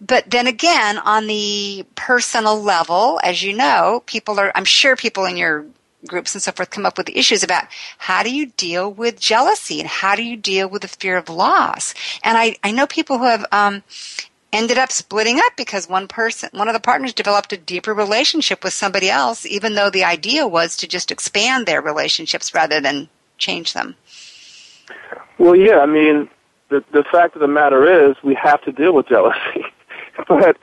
but 0.00 0.30
then 0.30 0.46
again, 0.46 0.96
on 0.98 1.26
the 1.26 1.84
personal 1.96 2.60
level, 2.62 3.20
as 3.22 3.42
you 3.42 3.52
know, 3.54 4.02
people 4.06 4.40
are, 4.40 4.50
I'm 4.54 4.64
sure 4.64 4.96
people 4.96 5.26
in 5.26 5.36
your 5.36 5.66
groups 6.06 6.34
and 6.34 6.42
so 6.42 6.52
forth 6.52 6.70
come 6.70 6.86
up 6.86 6.98
with 6.98 7.08
issues 7.10 7.42
about 7.42 7.64
how 7.98 8.22
do 8.22 8.34
you 8.34 8.46
deal 8.46 8.90
with 8.90 9.20
jealousy 9.20 9.80
and 9.80 9.88
how 9.88 10.14
do 10.14 10.22
you 10.22 10.36
deal 10.36 10.68
with 10.68 10.82
the 10.82 10.88
fear 10.88 11.16
of 11.16 11.28
loss. 11.28 11.94
And 12.22 12.36
I, 12.38 12.56
I 12.62 12.70
know 12.72 12.86
people 12.86 13.18
who 13.18 13.24
have 13.24 13.46
um, 13.52 13.82
ended 14.52 14.78
up 14.78 14.92
splitting 14.92 15.38
up 15.38 15.52
because 15.56 15.88
one 15.88 16.08
person, 16.08 16.48
one 16.52 16.68
of 16.68 16.74
the 16.74 16.80
partners 16.80 17.12
developed 17.12 17.52
a 17.52 17.56
deeper 17.56 17.92
relationship 17.92 18.62
with 18.62 18.72
somebody 18.72 19.10
else, 19.10 19.44
even 19.44 19.74
though 19.74 19.90
the 19.90 20.04
idea 20.04 20.46
was 20.46 20.76
to 20.76 20.86
just 20.86 21.10
expand 21.10 21.66
their 21.66 21.82
relationships 21.82 22.54
rather 22.54 22.80
than 22.80 23.08
change 23.38 23.72
them. 23.72 23.96
Well, 25.38 25.56
yeah, 25.56 25.78
I 25.78 25.86
mean, 25.86 26.28
the 26.68 26.84
the 26.92 27.04
fact 27.10 27.34
of 27.34 27.40
the 27.40 27.48
matter 27.48 28.08
is, 28.08 28.16
we 28.22 28.34
have 28.34 28.62
to 28.62 28.72
deal 28.72 28.94
with 28.94 29.08
jealousy, 29.08 29.64
but 30.28 30.56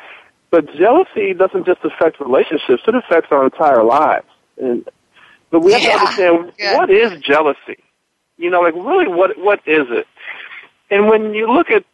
but 0.50 0.74
jealousy 0.76 1.34
doesn't 1.34 1.66
just 1.66 1.84
affect 1.84 2.20
relationships; 2.20 2.84
it 2.88 2.96
affects 2.96 3.32
our 3.32 3.44
entire 3.44 3.84
lives. 3.84 4.28
And 4.58 4.88
but 5.52 5.60
we 5.62 5.74
have 5.74 5.82
Yeah, 5.82 5.93
to 5.93 5.99
understand 5.99 6.54
yeah. 6.58 6.78
what 6.78 6.89
is 6.89 7.20
jealousy. 7.22 7.78
You 8.38 8.49
know, 8.49 8.62
like 8.62 8.74
really, 8.74 9.08
what 9.08 9.38
what 9.38 9.60
is 9.68 9.88
it? 9.89 10.08
And 10.89 11.08
when 11.08 11.34
you 11.34 11.52
look 11.52 11.70
at 11.70 11.86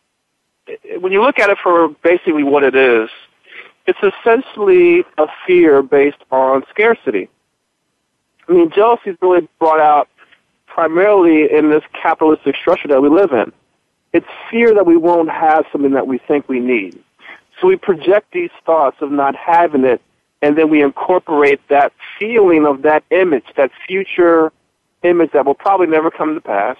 when 0.99 1.11
you 1.11 1.21
look 1.21 1.39
at 1.39 1.49
it 1.49 1.57
for 1.61 1.89
basically 2.03 2.43
what 2.43 2.63
it 2.63 2.75
is, 2.75 3.09
it's 3.85 3.99
essentially 4.01 5.03
a 5.17 5.27
fear 5.45 5.81
based 5.81 6.23
on 6.31 6.63
scarcity. 6.69 7.29
I 8.47 8.53
mean, 8.53 8.71
jealousy 8.71 9.11
is 9.11 9.17
really 9.21 9.47
brought 9.59 9.79
out 9.79 10.07
primarily 10.67 11.51
in 11.51 11.69
this 11.69 11.83
capitalistic 12.01 12.55
structure 12.55 12.87
that 12.87 13.01
we 13.01 13.09
live 13.09 13.31
in. 13.31 13.51
It's 14.13 14.27
fear 14.49 14.73
that 14.73 14.85
we 14.85 14.95
won't 14.95 15.29
have 15.29 15.65
something 15.71 15.91
that 15.91 16.07
we 16.07 16.17
think 16.17 16.47
we 16.47 16.59
need. 16.59 17.01
So 17.59 17.67
we 17.67 17.75
project 17.75 18.31
these 18.31 18.51
thoughts 18.65 18.97
of 19.01 19.11
not 19.11 19.35
having 19.35 19.83
it, 19.83 20.01
and 20.41 20.57
then 20.57 20.69
we 20.69 20.81
incorporate 20.83 21.59
that 21.69 21.93
feeling 22.19 22.65
of 22.65 22.83
that 22.83 23.03
image, 23.09 23.45
that 23.55 23.71
future 23.87 24.51
image 25.03 25.31
that 25.31 25.45
will 25.45 25.55
probably 25.55 25.87
never 25.87 26.11
come 26.11 26.35
to 26.35 26.41
pass. 26.41 26.77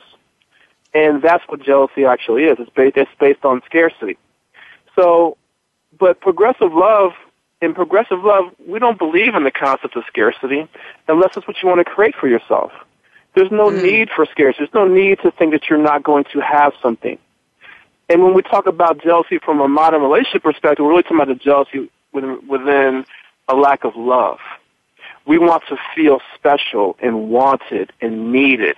And 0.94 1.22
that's 1.22 1.44
what 1.48 1.62
jealousy 1.62 2.06
actually 2.06 2.44
is. 2.44 2.58
It's 2.60 2.70
based, 2.72 2.98
it's 2.98 3.12
based 3.20 3.44
on 3.44 3.62
scarcity. 3.66 4.18
So, 4.96 5.38
but 6.00 6.20
progressive 6.20 6.74
love, 6.74 7.12
in 7.62 7.74
progressive 7.74 8.24
love, 8.24 8.46
we 8.68 8.80
don't 8.80 8.98
believe 8.98 9.36
in 9.36 9.44
the 9.44 9.52
concept 9.52 9.96
of 9.96 10.04
scarcity 10.08 10.68
unless 11.08 11.36
it's 11.36 11.48
what 11.48 11.58
you 11.62 11.68
want 11.68 11.80
to 11.80 11.86
create 11.86 12.16
for 12.16 12.28
yourself. 12.28 12.72
There's 13.36 13.52
no 13.52 13.70
mm. 13.70 13.82
need 13.82 14.10
for 14.16 14.26
scarcity. 14.26 14.66
There's 14.66 14.74
no 14.74 14.88
need 14.88 15.20
to 15.24 15.32
think 15.32 15.54
that 15.54 15.70
you're 15.70 15.82
not 15.82 16.04
going 16.04 16.26
to 16.34 16.40
have 16.40 16.74
something. 16.82 17.18
And 18.10 18.24
when 18.24 18.34
we 18.34 18.42
talk 18.42 18.68
about 18.68 19.02
jealousy 19.02 19.40
from 19.44 19.60
a 19.60 19.68
modern 19.68 20.02
relationship 20.02 20.44
perspective, 20.44 20.84
we're 20.84 20.92
really 20.92 21.04
talking 21.04 21.18
about 21.18 21.28
the 21.28 21.36
jealousy 21.36 21.92
within, 22.14 22.48
within 22.48 23.06
a 23.48 23.56
lack 23.56 23.84
of 23.84 23.96
love. 23.96 24.40
We 25.26 25.38
want 25.38 25.64
to 25.70 25.78
feel 25.96 26.20
special 26.36 26.96
and 27.02 27.30
wanted 27.30 27.92
and 28.02 28.32
needed. 28.32 28.76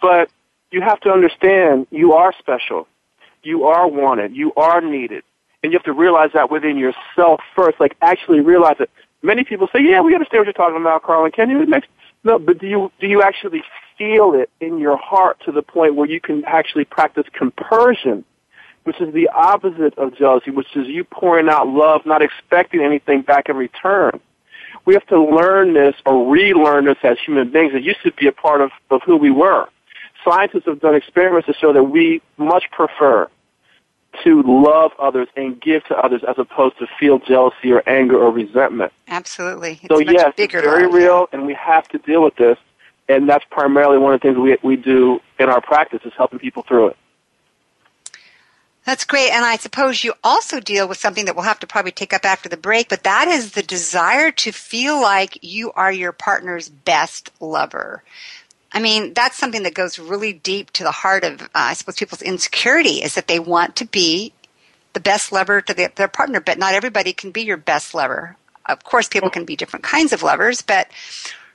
But 0.00 0.30
you 0.70 0.82
have 0.82 1.00
to 1.00 1.10
understand 1.10 1.86
you 1.90 2.12
are 2.12 2.34
special. 2.38 2.86
You 3.42 3.64
are 3.64 3.88
wanted. 3.88 4.34
You 4.36 4.52
are 4.54 4.80
needed. 4.80 5.22
And 5.62 5.72
you 5.72 5.78
have 5.78 5.84
to 5.84 5.92
realize 5.92 6.30
that 6.34 6.50
within 6.50 6.76
yourself 6.76 7.40
first, 7.56 7.80
like 7.80 7.96
actually 8.02 8.40
realize 8.40 8.76
it. 8.80 8.90
Many 9.22 9.44
people 9.44 9.68
say, 9.72 9.80
yeah, 9.82 10.02
we 10.02 10.14
understand 10.14 10.40
what 10.40 10.46
you're 10.46 10.52
talking 10.52 10.80
about, 10.80 11.02
Carl 11.02 11.24
and 11.24 11.32
Kenya. 11.32 11.58
It 11.58 11.68
makes, 11.68 11.88
no, 12.24 12.38
but 12.38 12.58
do 12.58 12.66
you, 12.66 12.92
do 13.00 13.06
you 13.06 13.22
actually 13.22 13.62
feel 13.96 14.34
it 14.34 14.50
in 14.60 14.78
your 14.78 14.98
heart 14.98 15.40
to 15.46 15.52
the 15.52 15.62
point 15.62 15.94
where 15.94 16.06
you 16.06 16.20
can 16.20 16.44
actually 16.44 16.84
practice 16.84 17.24
compersion, 17.32 18.24
which 18.84 19.00
is 19.00 19.12
the 19.12 19.28
opposite 19.28 19.96
of 19.98 20.16
jealousy, 20.16 20.50
which 20.50 20.76
is 20.76 20.86
you 20.86 21.04
pouring 21.04 21.48
out 21.48 21.66
love, 21.68 22.06
not 22.06 22.22
expecting 22.22 22.80
anything 22.82 23.22
back 23.22 23.48
in 23.48 23.56
return. 23.56 24.20
We 24.84 24.94
have 24.94 25.06
to 25.06 25.22
learn 25.22 25.72
this 25.74 25.94
or 26.04 26.30
relearn 26.30 26.84
this 26.84 26.98
as 27.02 27.16
human 27.24 27.50
beings. 27.50 27.72
It 27.74 27.82
used 27.82 28.02
to 28.02 28.12
be 28.12 28.26
a 28.26 28.32
part 28.32 28.60
of, 28.60 28.70
of 28.90 29.00
who 29.02 29.16
we 29.16 29.30
were. 29.30 29.68
Scientists 30.22 30.64
have 30.66 30.80
done 30.80 30.94
experiments 30.94 31.46
to 31.46 31.54
show 31.54 31.72
that 31.72 31.84
we 31.84 32.20
much 32.36 32.64
prefer 32.70 33.28
to 34.22 34.42
love 34.46 34.92
others 34.98 35.28
and 35.36 35.60
give 35.60 35.84
to 35.84 35.96
others 35.96 36.22
as 36.28 36.36
opposed 36.38 36.78
to 36.78 36.86
feel 37.00 37.18
jealousy 37.18 37.72
or 37.72 37.82
anger 37.88 38.16
or 38.16 38.30
resentment. 38.30 38.92
Absolutely. 39.08 39.80
It's 39.82 39.88
So 39.88 39.98
yes, 39.98 40.32
it's 40.36 40.52
very 40.52 40.84
love. 40.84 40.94
real, 40.94 41.28
and 41.32 41.46
we 41.46 41.54
have 41.54 41.88
to 41.88 41.98
deal 41.98 42.22
with 42.22 42.36
this. 42.36 42.58
And 43.08 43.28
that's 43.28 43.44
primarily 43.50 43.98
one 43.98 44.14
of 44.14 44.20
the 44.20 44.28
things 44.28 44.38
we 44.38 44.56
we 44.62 44.76
do 44.76 45.20
in 45.38 45.48
our 45.50 45.60
practice 45.60 46.00
is 46.04 46.12
helping 46.16 46.38
people 46.38 46.62
through 46.62 46.88
it. 46.88 46.96
That's 48.84 49.04
great. 49.04 49.30
And 49.30 49.44
I 49.44 49.56
suppose 49.56 50.04
you 50.04 50.12
also 50.22 50.60
deal 50.60 50.86
with 50.86 50.98
something 50.98 51.24
that 51.24 51.34
we'll 51.34 51.44
have 51.44 51.60
to 51.60 51.66
probably 51.66 51.92
take 51.92 52.12
up 52.12 52.26
after 52.26 52.48
the 52.48 52.56
break, 52.56 52.88
but 52.88 53.04
that 53.04 53.28
is 53.28 53.52
the 53.52 53.62
desire 53.62 54.30
to 54.32 54.52
feel 54.52 55.00
like 55.00 55.38
you 55.42 55.72
are 55.72 55.90
your 55.90 56.12
partner's 56.12 56.68
best 56.68 57.30
lover. 57.40 58.02
I 58.72 58.80
mean, 58.80 59.14
that's 59.14 59.38
something 59.38 59.62
that 59.62 59.72
goes 59.72 59.98
really 59.98 60.32
deep 60.32 60.70
to 60.72 60.82
the 60.82 60.90
heart 60.90 61.24
of, 61.24 61.42
uh, 61.42 61.48
I 61.54 61.74
suppose, 61.74 61.94
people's 61.94 62.22
insecurity 62.22 63.02
is 63.02 63.14
that 63.14 63.28
they 63.28 63.38
want 63.38 63.76
to 63.76 63.86
be 63.86 64.32
the 64.92 65.00
best 65.00 65.32
lover 65.32 65.60
to 65.62 65.72
the, 65.72 65.90
their 65.94 66.08
partner, 66.08 66.40
but 66.40 66.58
not 66.58 66.74
everybody 66.74 67.12
can 67.12 67.30
be 67.30 67.42
your 67.42 67.56
best 67.56 67.94
lover. 67.94 68.36
Of 68.66 68.84
course, 68.84 69.08
people 69.08 69.30
can 69.30 69.44
be 69.44 69.56
different 69.56 69.84
kinds 69.84 70.12
of 70.12 70.22
lovers, 70.22 70.60
but 70.60 70.88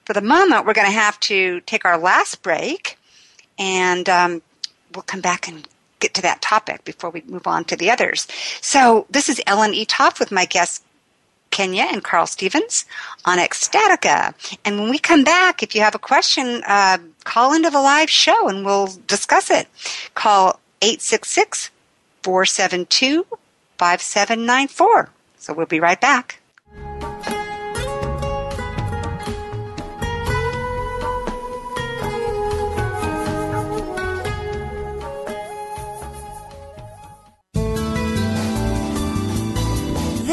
for 0.05 0.13
the 0.13 0.21
moment, 0.21 0.65
we're 0.65 0.73
going 0.73 0.87
to 0.87 0.93
have 0.93 1.19
to 1.21 1.59
take 1.61 1.85
our 1.85 1.97
last 1.97 2.41
break 2.41 2.97
and 3.59 4.07
um, 4.07 4.41
we'll 4.95 5.03
come 5.03 5.21
back 5.21 5.47
and 5.47 5.67
get 5.99 6.13
to 6.15 6.21
that 6.21 6.41
topic 6.41 6.83
before 6.83 7.09
we 7.09 7.23
move 7.27 7.47
on 7.47 7.65
to 7.65 7.75
the 7.75 7.91
others. 7.91 8.27
So 8.61 9.05
this 9.09 9.29
is 9.29 9.41
Ellen 9.45 9.73
E. 9.73 9.85
Toff 9.85 10.19
with 10.19 10.31
my 10.31 10.45
guests 10.45 10.83
Kenya 11.51 11.87
and 11.91 12.03
Carl 12.03 12.27
Stevens 12.27 12.85
on 13.25 13.37
Ecstatica. 13.37 14.33
And 14.65 14.79
when 14.79 14.89
we 14.89 14.99
come 14.99 15.23
back, 15.23 15.63
if 15.63 15.75
you 15.75 15.81
have 15.81 15.95
a 15.95 15.99
question, 15.99 16.61
uh, 16.67 16.97
call 17.23 17.53
into 17.53 17.69
the 17.69 17.81
live 17.81 18.09
show 18.09 18.47
and 18.47 18.65
we'll 18.65 18.89
discuss 19.07 19.49
it. 19.49 19.67
Call 20.15 20.59
866 20.81 21.71
472 22.23 23.25
5794. 23.77 25.09
So 25.37 25.53
we'll 25.53 25.65
be 25.65 25.79
right 25.79 25.99
back. 25.99 26.38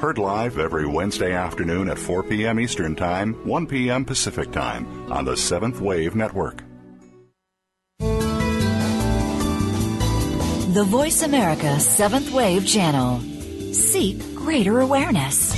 Heard 0.00 0.16
live 0.16 0.58
every 0.58 0.86
Wednesday 0.86 1.34
afternoon 1.34 1.90
at 1.90 1.98
4 1.98 2.22
p.m. 2.22 2.58
Eastern 2.58 2.96
Time, 2.96 3.34
1 3.46 3.66
p.m. 3.66 4.06
Pacific 4.06 4.50
Time 4.50 5.12
on 5.12 5.26
the 5.26 5.36
Seventh 5.36 5.78
Wave 5.78 6.16
Network. 6.16 6.62
The 7.98 9.26
Voice 10.86 11.20
America 11.20 11.78
Seventh 11.78 12.32
Wave 12.32 12.66
Channel. 12.66 13.20
Seek 13.74 14.34
greater 14.34 14.80
awareness. 14.80 15.54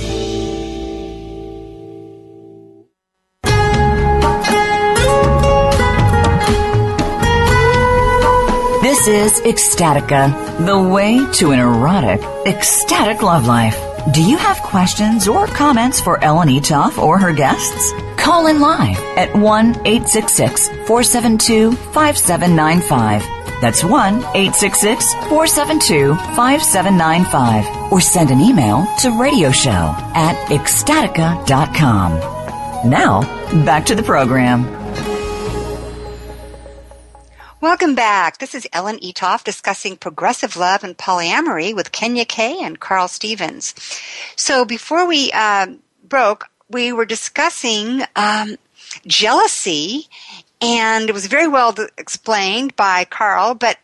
This 8.81 9.07
is 9.07 9.39
Ecstatica, 9.45 10.65
the 10.65 10.81
way 10.81 11.25
to 11.35 11.51
an 11.51 11.59
erotic, 11.59 12.21
ecstatic 12.45 13.21
love 13.21 13.47
life. 13.47 13.92
Do 14.11 14.21
you 14.21 14.35
have 14.35 14.61
questions 14.61 15.29
or 15.29 15.47
comments 15.47 16.01
for 16.01 16.21
Ellen 16.21 16.49
Eatough 16.49 16.97
or 16.97 17.17
her 17.17 17.31
guests? 17.31 17.93
Call 18.17 18.47
in 18.47 18.59
live 18.59 18.99
at 19.17 19.33
1 19.33 19.65
866 19.85 20.67
472 20.87 21.71
5795. 21.71 23.23
That's 23.61 23.81
1 23.81 24.15
866 24.15 25.13
472 25.29 26.15
5795. 26.35 27.93
Or 27.93 28.01
send 28.01 28.29
an 28.29 28.41
email 28.41 28.85
to 28.99 29.09
radioshow 29.09 29.93
at 30.15 30.35
ecstatica.com. 30.49 32.19
Now, 32.89 33.21
back 33.63 33.85
to 33.85 33.95
the 33.95 34.03
program. 34.03 34.82
Welcome 37.63 37.95
back. 37.95 38.39
This 38.39 38.53
is 38.53 38.67
Ellen 38.73 38.99
Eatough 38.99 39.41
discussing 39.41 39.95
progressive 39.95 40.57
love 40.57 40.83
and 40.83 40.97
polyamory 40.97 41.73
with 41.73 41.93
Kenya 41.93 42.25
K 42.25 42.61
and 42.61 42.77
Carl 42.77 43.07
Stevens. 43.07 43.73
So 44.35 44.65
before 44.65 45.07
we 45.07 45.31
uh, 45.31 45.67
broke, 46.03 46.49
we 46.69 46.91
were 46.91 47.05
discussing 47.05 48.01
um, 48.17 48.57
jealousy, 49.07 50.09
and 50.59 51.07
it 51.07 51.13
was 51.13 51.27
very 51.27 51.47
well 51.47 51.73
explained 51.97 52.75
by 52.75 53.05
Carl. 53.05 53.53
But 53.53 53.77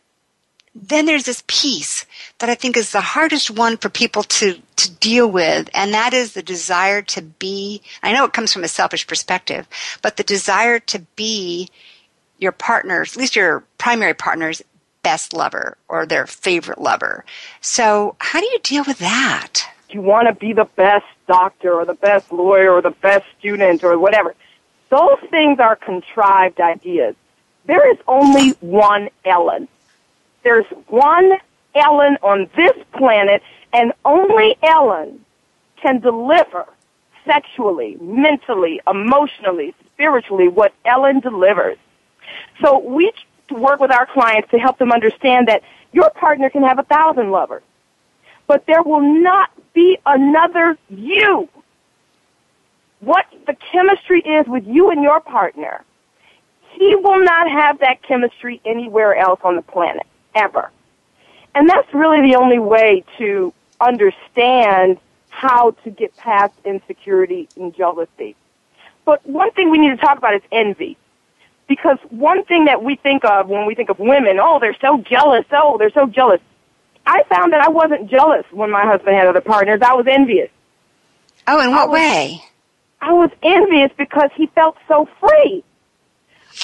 then 0.74 1.06
there's 1.06 1.24
this 1.24 1.42
piece 1.46 2.04
that 2.38 2.50
I 2.50 2.56
think 2.56 2.76
is 2.76 2.92
the 2.92 3.00
hardest 3.00 3.50
one 3.50 3.78
for 3.78 3.88
people 3.88 4.24
to 4.24 4.60
to 4.76 4.90
deal 4.96 5.30
with, 5.30 5.70
and 5.72 5.94
that 5.94 6.12
is 6.12 6.34
the 6.34 6.42
desire 6.42 7.00
to 7.00 7.22
be. 7.22 7.80
I 8.02 8.12
know 8.12 8.26
it 8.26 8.34
comes 8.34 8.52
from 8.52 8.62
a 8.62 8.68
selfish 8.68 9.06
perspective, 9.06 9.66
but 10.02 10.18
the 10.18 10.22
desire 10.22 10.80
to 10.80 10.98
be 11.16 11.70
your 12.40 12.52
partner's, 12.52 13.12
at 13.12 13.18
least 13.18 13.36
your 13.36 13.64
primary 13.78 14.14
partner's 14.14 14.62
best 15.02 15.32
lover 15.32 15.76
or 15.88 16.06
their 16.06 16.26
favorite 16.26 16.80
lover. 16.80 17.24
So, 17.60 18.16
how 18.18 18.40
do 18.40 18.46
you 18.46 18.58
deal 18.62 18.84
with 18.86 18.98
that? 18.98 19.62
You 19.90 20.02
want 20.02 20.28
to 20.28 20.34
be 20.34 20.52
the 20.52 20.68
best 20.76 21.06
doctor 21.26 21.72
or 21.72 21.84
the 21.84 21.94
best 21.94 22.32
lawyer 22.32 22.72
or 22.72 22.82
the 22.82 22.90
best 22.90 23.24
student 23.38 23.82
or 23.82 23.98
whatever. 23.98 24.34
Those 24.88 25.18
things 25.30 25.58
are 25.60 25.76
contrived 25.76 26.60
ideas. 26.60 27.14
There 27.66 27.90
is 27.92 27.98
only 28.08 28.50
one 28.60 29.08
Ellen. 29.24 29.68
There's 30.42 30.66
one 30.88 31.32
Ellen 31.74 32.18
on 32.22 32.48
this 32.56 32.76
planet, 32.96 33.42
and 33.72 33.92
only 34.04 34.56
Ellen 34.62 35.24
can 35.80 36.00
deliver 36.00 36.66
sexually, 37.24 37.96
mentally, 38.00 38.80
emotionally, 38.88 39.74
spiritually 39.92 40.48
what 40.48 40.72
Ellen 40.84 41.20
delivers. 41.20 41.78
So 42.62 42.78
we 42.78 43.12
work 43.50 43.80
with 43.80 43.90
our 43.92 44.06
clients 44.06 44.50
to 44.50 44.58
help 44.58 44.78
them 44.78 44.92
understand 44.92 45.48
that 45.48 45.62
your 45.92 46.10
partner 46.10 46.50
can 46.50 46.62
have 46.62 46.78
a 46.78 46.84
thousand 46.84 47.30
lovers, 47.30 47.62
but 48.46 48.64
there 48.66 48.82
will 48.82 49.22
not 49.22 49.50
be 49.72 49.98
another 50.06 50.76
you. 50.88 51.48
What 53.00 53.26
the 53.46 53.56
chemistry 53.72 54.20
is 54.20 54.46
with 54.46 54.66
you 54.66 54.90
and 54.90 55.02
your 55.02 55.20
partner, 55.20 55.84
he 56.72 56.94
will 56.94 57.24
not 57.24 57.50
have 57.50 57.80
that 57.80 58.02
chemistry 58.02 58.60
anywhere 58.64 59.16
else 59.16 59.40
on 59.42 59.56
the 59.56 59.62
planet, 59.62 60.06
ever. 60.34 60.70
And 61.54 61.68
that's 61.68 61.92
really 61.92 62.22
the 62.30 62.36
only 62.36 62.58
way 62.58 63.04
to 63.18 63.52
understand 63.80 64.98
how 65.30 65.70
to 65.84 65.90
get 65.90 66.16
past 66.16 66.54
insecurity 66.64 67.48
and 67.56 67.74
jealousy. 67.74 68.36
But 69.04 69.26
one 69.26 69.50
thing 69.52 69.70
we 69.70 69.78
need 69.78 69.90
to 69.90 69.96
talk 69.96 70.18
about 70.18 70.34
is 70.34 70.42
envy. 70.52 70.96
Because 71.70 71.98
one 72.08 72.44
thing 72.46 72.64
that 72.64 72.82
we 72.82 72.96
think 72.96 73.24
of 73.24 73.48
when 73.48 73.64
we 73.64 73.76
think 73.76 73.90
of 73.90 74.00
women, 74.00 74.40
oh, 74.40 74.58
they're 74.58 74.76
so 74.80 74.98
jealous, 75.02 75.44
oh, 75.52 75.78
they're 75.78 75.92
so 75.92 76.08
jealous. 76.08 76.40
I 77.06 77.22
found 77.28 77.52
that 77.52 77.60
I 77.60 77.68
wasn't 77.68 78.10
jealous 78.10 78.44
when 78.50 78.72
my 78.72 78.84
husband 78.84 79.14
had 79.14 79.28
other 79.28 79.40
partners. 79.40 79.80
I 79.80 79.94
was 79.94 80.06
envious. 80.08 80.50
Oh, 81.46 81.60
in 81.60 81.70
what 81.70 81.82
I 81.82 81.86
was, 81.86 81.92
way? 81.92 82.44
I 83.00 83.12
was 83.12 83.30
envious 83.44 83.92
because 83.96 84.30
he 84.34 84.48
felt 84.48 84.78
so 84.88 85.08
free. 85.20 85.62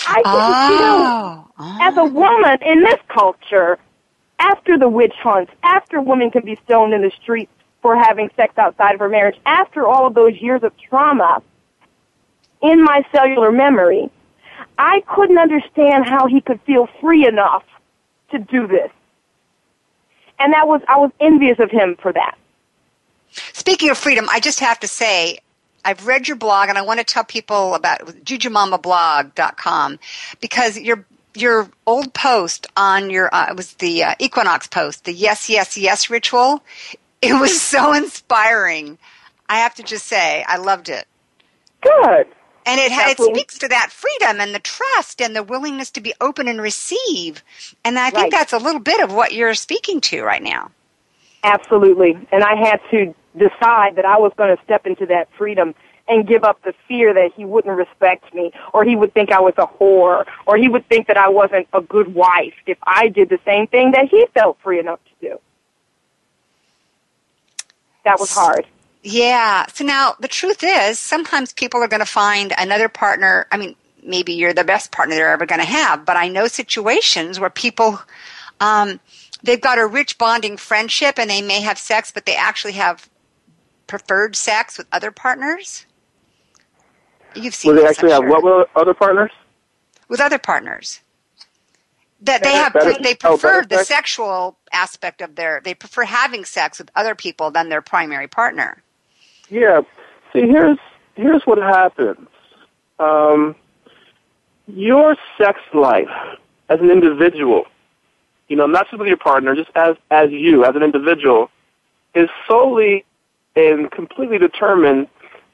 I 0.09 0.16
didn't 0.16 0.24
oh. 0.26 1.44
feel, 1.46 1.54
oh. 1.61 1.78
as 1.82 1.96
a 1.98 2.04
woman 2.04 2.59
in 2.62 2.82
this 2.82 2.98
culture, 3.07 3.78
after 4.40 4.76
the 4.76 4.88
witch 4.88 5.14
hunts, 5.22 5.52
after 5.62 6.00
women 6.00 6.32
can 6.32 6.44
be 6.44 6.59
stoned 6.64 6.94
in 6.94 7.02
the 7.02 7.12
streets 7.22 7.52
for 7.80 7.94
having 7.94 8.28
sex 8.34 8.59
outside 8.59 8.94
of 8.94 8.98
her 8.98 9.09
marriage, 9.09 9.38
after 9.46 9.86
all 9.86 10.09
of 10.09 10.14
those 10.14 10.34
years 10.40 10.64
of 10.64 10.72
trauma, 10.78 11.44
in 12.61 12.82
my 12.82 13.07
cellular 13.12 13.52
memory, 13.52 14.11
I 14.78 15.02
couldn't 15.14 15.38
understand 15.38 16.07
how 16.07 16.26
he 16.26 16.40
could 16.40 16.61
feel 16.62 16.88
free 17.00 17.26
enough 17.26 17.64
to 18.30 18.38
do 18.38 18.66
this. 18.66 18.90
And 20.38 20.52
that 20.52 20.68
was, 20.68 20.82
I 20.88 20.98
was 20.98 21.11
envious 21.20 21.59
of 21.59 21.70
him 21.70 21.96
for 22.00 22.12
that. 22.12 22.36
Speaking 23.52 23.90
of 23.90 23.98
freedom, 23.98 24.26
I 24.30 24.40
just 24.40 24.61
have 24.61 24.80
to 24.80 24.88
say, 24.88 25.38
I've 25.84 26.07
read 26.07 26.26
your 26.26 26.36
blog 26.36 26.68
and 26.68 26.76
I 26.76 26.82
want 26.82 26.98
to 27.00 27.04
tell 27.04 27.24
people 27.24 27.74
about 27.74 28.00
jujumamablog.com 28.00 29.98
because 30.40 30.78
your 30.78 31.04
your 31.36 31.68
old 31.86 32.14
post 32.14 32.66
on 32.76 33.11
your 33.11 33.32
uh, 33.32 33.48
it 33.50 33.57
was 33.57 33.74
the 33.74 34.02
uh, 34.02 34.14
equinox 34.18 34.66
post, 34.66 35.04
the 35.04 35.12
yes 35.12 35.48
yes 35.48 35.76
yes 35.76 36.11
ritual. 36.11 36.62
It 37.22 37.34
was 37.34 37.61
so 37.61 37.92
inspiring. 37.94 38.98
I 39.48 39.59
have 39.59 39.74
to 39.76 39.84
just 39.84 40.07
say, 40.07 40.44
I 40.48 40.57
loved 40.57 40.88
it. 40.88 41.07
Good. 41.82 42.26
And 42.66 42.80
it, 42.80 42.90
it 42.92 43.18
speaks 43.18 43.58
to 43.58 43.68
that 43.68 43.92
freedom 43.92 44.40
and 44.40 44.52
the 44.52 44.58
trust 44.58 45.22
and 45.22 45.36
the 45.36 45.44
willingness 45.44 45.90
to 45.92 46.00
be 46.00 46.12
open 46.20 46.48
and 46.48 46.60
receive. 46.60 47.44
And 47.84 47.96
I 47.96 48.10
think 48.10 48.24
right. 48.24 48.30
that's 48.32 48.52
a 48.52 48.58
little 48.58 48.80
bit 48.80 49.00
of 49.00 49.14
what 49.14 49.32
you're 49.32 49.54
speaking 49.54 50.00
to 50.02 50.22
right 50.22 50.42
now. 50.42 50.72
Absolutely. 51.44 52.18
And 52.32 52.42
I 52.42 52.56
had 52.56 52.80
to 52.90 53.14
decide 53.38 53.94
that 53.96 54.04
I 54.04 54.18
was 54.18 54.32
going 54.36 54.54
to 54.54 54.62
step 54.64 54.84
into 54.84 55.06
that 55.06 55.28
freedom 55.38 55.76
and 56.08 56.26
give 56.26 56.42
up 56.42 56.60
the 56.62 56.74
fear 56.88 57.14
that 57.14 57.32
he 57.36 57.44
wouldn't 57.44 57.76
respect 57.76 58.32
me 58.34 58.52
or 58.72 58.84
he 58.84 58.96
would 58.96 59.14
think 59.14 59.30
I 59.30 59.40
was 59.40 59.54
a 59.58 59.66
whore 59.66 60.24
or 60.46 60.56
he 60.56 60.68
would 60.68 60.88
think 60.88 61.06
that 61.06 61.16
I 61.16 61.28
wasn't 61.28 61.68
a 61.72 61.80
good 61.80 62.14
wife 62.14 62.54
if 62.66 62.78
I 62.82 63.08
did 63.08 63.28
the 63.28 63.38
same 63.44 63.68
thing 63.68 63.92
that 63.92 64.08
he 64.08 64.26
felt 64.34 64.58
free 64.62 64.80
enough 64.80 65.00
to 65.04 65.28
do. 65.28 65.40
That 68.04 68.18
was 68.18 68.32
hard. 68.32 68.66
Yeah. 69.09 69.66
So 69.72 69.84
now 69.84 70.16
the 70.18 70.26
truth 70.26 70.64
is, 70.64 70.98
sometimes 70.98 71.52
people 71.52 71.80
are 71.80 71.86
going 71.86 72.00
to 72.00 72.07
find 72.07 72.52
another 72.59 72.88
partner. 72.88 73.46
I 73.52 73.57
mean, 73.57 73.76
maybe 74.02 74.32
you're 74.32 74.52
the 74.52 74.64
best 74.64 74.90
partner 74.90 75.14
they're 75.14 75.30
ever 75.30 75.46
going 75.46 75.61
to 75.61 75.66
have, 75.66 76.04
but 76.04 76.16
I 76.16 76.26
know 76.28 76.48
situations 76.48 77.38
where 77.38 77.48
people, 77.48 78.00
um, 78.59 78.98
they've 79.44 79.61
got 79.61 79.78
a 79.78 79.86
rich 79.86 80.18
bonding 80.18 80.57
friendship 80.57 81.20
and 81.20 81.30
they 81.30 81.40
may 81.40 81.61
have 81.61 81.78
sex, 81.78 82.11
but 82.11 82.26
they 82.26 82.34
actually 82.34 82.72
have 82.72 83.09
preferred 83.86 84.34
sex 84.34 84.76
with 84.76 84.88
other 84.90 85.12
partners. 85.12 85.86
You've 87.36 87.54
seen. 87.54 87.74
Will 87.74 87.82
they 87.82 87.88
actually 87.88 88.11
have 88.11 88.24
what 88.26 88.42
with 88.42 88.68
other 88.74 88.94
partners? 88.94 89.30
With 90.09 90.20
other 90.20 90.38
partners. 90.38 91.00
that 92.22 92.42
they 92.42 92.54
have 92.54 92.72
Better- 92.72 93.02
they 93.02 93.16
oh, 93.24 93.36
prefer 93.38 93.62
better 93.62 93.68
the 93.68 93.76
sex? 93.76 93.88
sexual 93.88 94.59
aspect 94.72 95.20
of 95.20 95.36
their 95.36 95.61
they 95.64 95.74
prefer 95.74 96.04
having 96.04 96.44
sex 96.44 96.78
with 96.78 96.90
other 96.96 97.14
people 97.14 97.50
than 97.52 97.68
their 97.68 97.82
primary 97.82 98.26
partner. 98.26 98.82
Yeah. 99.49 99.82
See, 100.32 100.42
here's 100.42 100.78
here's 101.14 101.42
what 101.44 101.59
happens. 101.59 102.28
Um, 102.99 103.55
your 104.66 105.16
sex 105.38 105.61
life 105.72 106.09
as 106.68 106.80
an 106.80 106.90
individual, 106.90 107.64
you 108.49 108.57
know, 108.57 108.66
not 108.66 108.86
just 108.86 108.99
with 108.99 109.09
your 109.09 109.16
partner, 109.16 109.55
just 109.55 109.70
as 109.74 109.97
as 110.11 110.30
you 110.30 110.64
as 110.64 110.74
an 110.74 110.82
individual, 110.82 111.51
is 112.14 112.28
solely 112.49 113.05
and 113.55 113.90
completely 113.90 114.38
determined 114.38 115.09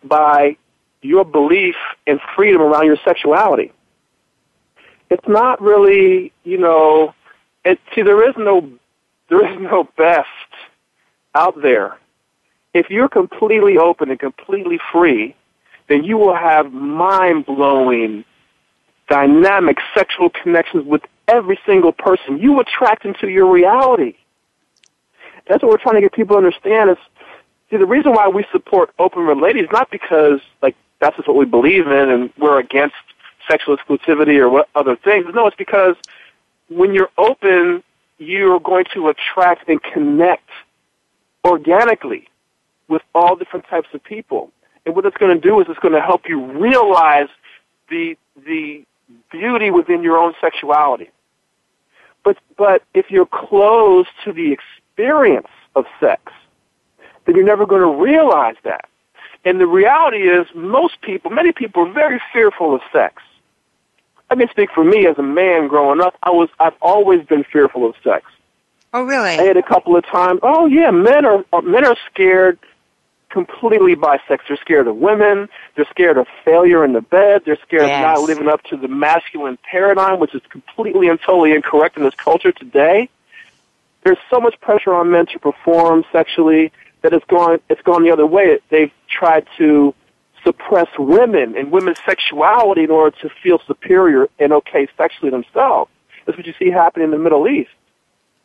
by 0.04 0.56
your 1.02 1.24
belief 1.24 1.76
and 2.06 2.20
freedom 2.34 2.62
around 2.62 2.86
your 2.86 2.96
sexuality. 3.04 3.72
It's 5.10 5.26
not 5.28 5.60
really, 5.60 6.32
you 6.44 6.58
know, 6.58 7.14
it, 7.64 7.78
see, 7.94 8.02
there 8.02 8.28
is 8.28 8.34
no 8.38 8.70
there 9.28 9.46
is 9.50 9.60
no 9.60 9.88
best 9.96 10.28
out 11.34 11.60
there 11.62 11.98
if 12.74 12.90
you're 12.90 13.08
completely 13.08 13.76
open 13.76 14.10
and 14.10 14.18
completely 14.18 14.78
free, 14.92 15.34
then 15.88 16.04
you 16.04 16.16
will 16.16 16.34
have 16.34 16.72
mind 16.72 17.44
blowing, 17.46 18.24
dynamic 19.08 19.78
sexual 19.94 20.30
connections 20.30 20.86
with 20.86 21.02
every 21.28 21.58
single 21.66 21.92
person. 21.92 22.38
You 22.38 22.60
attract 22.60 23.04
into 23.04 23.28
your 23.28 23.50
reality. 23.50 24.14
That's 25.48 25.62
what 25.62 25.70
we're 25.70 25.78
trying 25.78 25.96
to 25.96 26.00
get 26.00 26.12
people 26.12 26.36
to 26.36 26.38
understand 26.38 26.90
is 26.90 26.96
see 27.70 27.76
the 27.76 27.86
reason 27.86 28.12
why 28.12 28.28
we 28.28 28.44
support 28.52 28.90
open 28.98 29.22
relations 29.22 29.64
is 29.64 29.72
not 29.72 29.90
because 29.90 30.40
like 30.62 30.76
that's 31.00 31.16
just 31.16 31.28
what 31.28 31.36
we 31.36 31.44
believe 31.44 31.88
in 31.88 32.10
and 32.10 32.32
we're 32.38 32.58
against 32.58 32.94
sexual 33.50 33.76
exclusivity 33.76 34.38
or 34.38 34.48
what 34.48 34.68
other 34.74 34.96
things. 34.96 35.26
No, 35.34 35.46
it's 35.46 35.56
because 35.56 35.96
when 36.68 36.94
you're 36.94 37.10
open, 37.18 37.82
you're 38.18 38.60
going 38.60 38.84
to 38.94 39.08
attract 39.08 39.68
and 39.68 39.82
connect 39.82 40.48
organically 41.44 42.28
with 42.88 43.02
all 43.14 43.36
different 43.36 43.66
types 43.68 43.88
of 43.94 44.02
people. 44.02 44.50
And 44.84 44.94
what 44.94 45.06
it's 45.06 45.16
going 45.16 45.34
to 45.34 45.40
do 45.40 45.60
is 45.60 45.66
it's 45.68 45.78
going 45.78 45.94
to 45.94 46.00
help 46.00 46.28
you 46.28 46.44
realize 46.44 47.28
the 47.88 48.16
the 48.46 48.84
beauty 49.30 49.70
within 49.70 50.02
your 50.02 50.16
own 50.18 50.34
sexuality. 50.40 51.10
But 52.24 52.38
but 52.56 52.82
if 52.94 53.10
you're 53.10 53.26
closed 53.26 54.10
to 54.24 54.32
the 54.32 54.52
experience 54.52 55.48
of 55.76 55.84
sex, 56.00 56.32
then 57.24 57.36
you're 57.36 57.44
never 57.44 57.66
going 57.66 57.82
to 57.82 58.02
realize 58.02 58.56
that. 58.64 58.86
And 59.44 59.60
the 59.60 59.66
reality 59.66 60.28
is 60.28 60.46
most 60.54 61.00
people, 61.02 61.30
many 61.30 61.52
people 61.52 61.86
are 61.88 61.92
very 61.92 62.20
fearful 62.32 62.74
of 62.74 62.80
sex. 62.92 63.22
I 64.30 64.36
can 64.36 64.48
speak 64.48 64.70
for 64.72 64.84
me 64.84 65.06
as 65.06 65.18
a 65.18 65.22
man 65.22 65.68
growing 65.68 66.00
up. 66.00 66.16
I 66.22 66.30
was 66.30 66.48
I've 66.58 66.76
always 66.80 67.24
been 67.26 67.44
fearful 67.44 67.86
of 67.88 67.94
sex. 68.02 68.24
Oh, 68.94 69.02
really? 69.02 69.30
I 69.30 69.42
had 69.42 69.56
a 69.56 69.62
couple 69.62 69.96
of 69.96 70.04
times. 70.06 70.40
Oh 70.42 70.66
yeah, 70.66 70.90
men 70.90 71.24
are 71.24 71.44
are- 71.52 71.62
men 71.62 71.84
are 71.84 71.96
scared 72.10 72.58
completely 73.32 73.94
by 73.94 74.18
sex. 74.28 74.44
They're 74.46 74.56
scared 74.58 74.86
of 74.86 74.96
women. 74.96 75.48
They're 75.74 75.86
scared 75.90 76.18
of 76.18 76.26
failure 76.44 76.84
in 76.84 76.92
the 76.92 77.00
bed. 77.00 77.42
They're 77.44 77.58
scared 77.66 77.88
Yes. 77.88 77.96
of 78.04 78.20
not 78.20 78.28
living 78.28 78.48
up 78.48 78.62
to 78.64 78.76
the 78.76 78.88
masculine 78.88 79.58
paradigm, 79.68 80.20
which 80.20 80.34
is 80.34 80.42
completely 80.50 81.08
and 81.08 81.20
totally 81.20 81.52
incorrect 81.52 81.96
in 81.96 82.04
this 82.04 82.14
culture 82.14 82.52
today. 82.52 83.08
There's 84.04 84.18
so 84.30 84.40
much 84.40 84.60
pressure 84.60 84.92
on 84.94 85.10
men 85.10 85.26
to 85.26 85.38
perform 85.38 86.04
sexually 86.12 86.72
that 87.02 87.12
it's 87.12 87.24
gone 87.26 87.60
it's 87.68 87.82
gone 87.82 88.04
the 88.04 88.10
other 88.10 88.26
way. 88.26 88.58
They've 88.68 88.92
tried 89.08 89.46
to 89.58 89.94
suppress 90.44 90.88
women 90.98 91.56
and 91.56 91.70
women's 91.70 91.98
sexuality 92.04 92.84
in 92.84 92.90
order 92.90 93.16
to 93.22 93.28
feel 93.42 93.60
superior 93.66 94.28
and 94.38 94.52
okay 94.52 94.88
sexually 94.96 95.30
themselves. 95.30 95.90
That's 96.26 96.36
what 96.36 96.46
you 96.46 96.54
see 96.58 96.70
happening 96.70 97.06
in 97.06 97.10
the 97.12 97.18
Middle 97.18 97.48
East, 97.48 97.70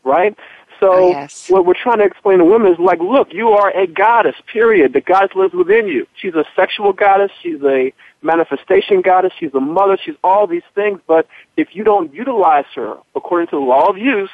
right? 0.04 0.38
So 0.80 0.92
Oh, 0.94 1.10
yes. 1.10 1.50
what 1.50 1.66
we're 1.66 1.74
trying 1.74 2.00
to 2.00 2.04
explain 2.06 2.38
to 2.40 2.46
women 2.46 2.72
is 2.72 2.80
like, 2.80 3.00
look, 3.00 3.34
you 3.34 3.50
are 3.50 3.70
a 3.76 3.88
goddess, 3.88 4.36
period. 4.52 4.94
The 4.94 5.02
goddess 5.02 5.36
lives 5.36 5.54
within 5.54 5.88
you. 5.88 6.06
She's 6.16 6.36
a 6.36 6.46
sexual 6.56 6.94
goddess. 6.94 7.32
She's 7.42 7.62
a 7.64 7.94
manifestation 8.22 9.02
goddess. 9.02 9.34
She's 9.40 9.54
a 9.54 9.60
mother. 9.60 9.98
She's 10.04 10.16
all 10.24 10.46
these 10.48 10.64
things. 10.76 11.00
But 11.08 11.28
if 11.56 11.76
you 11.76 11.84
don't 11.84 12.14
utilize 12.14 12.66
her 12.76 12.98
according 13.16 13.48
to 13.48 13.56
the 13.56 13.62
law 13.62 13.88
of 13.90 13.98
use, 13.98 14.30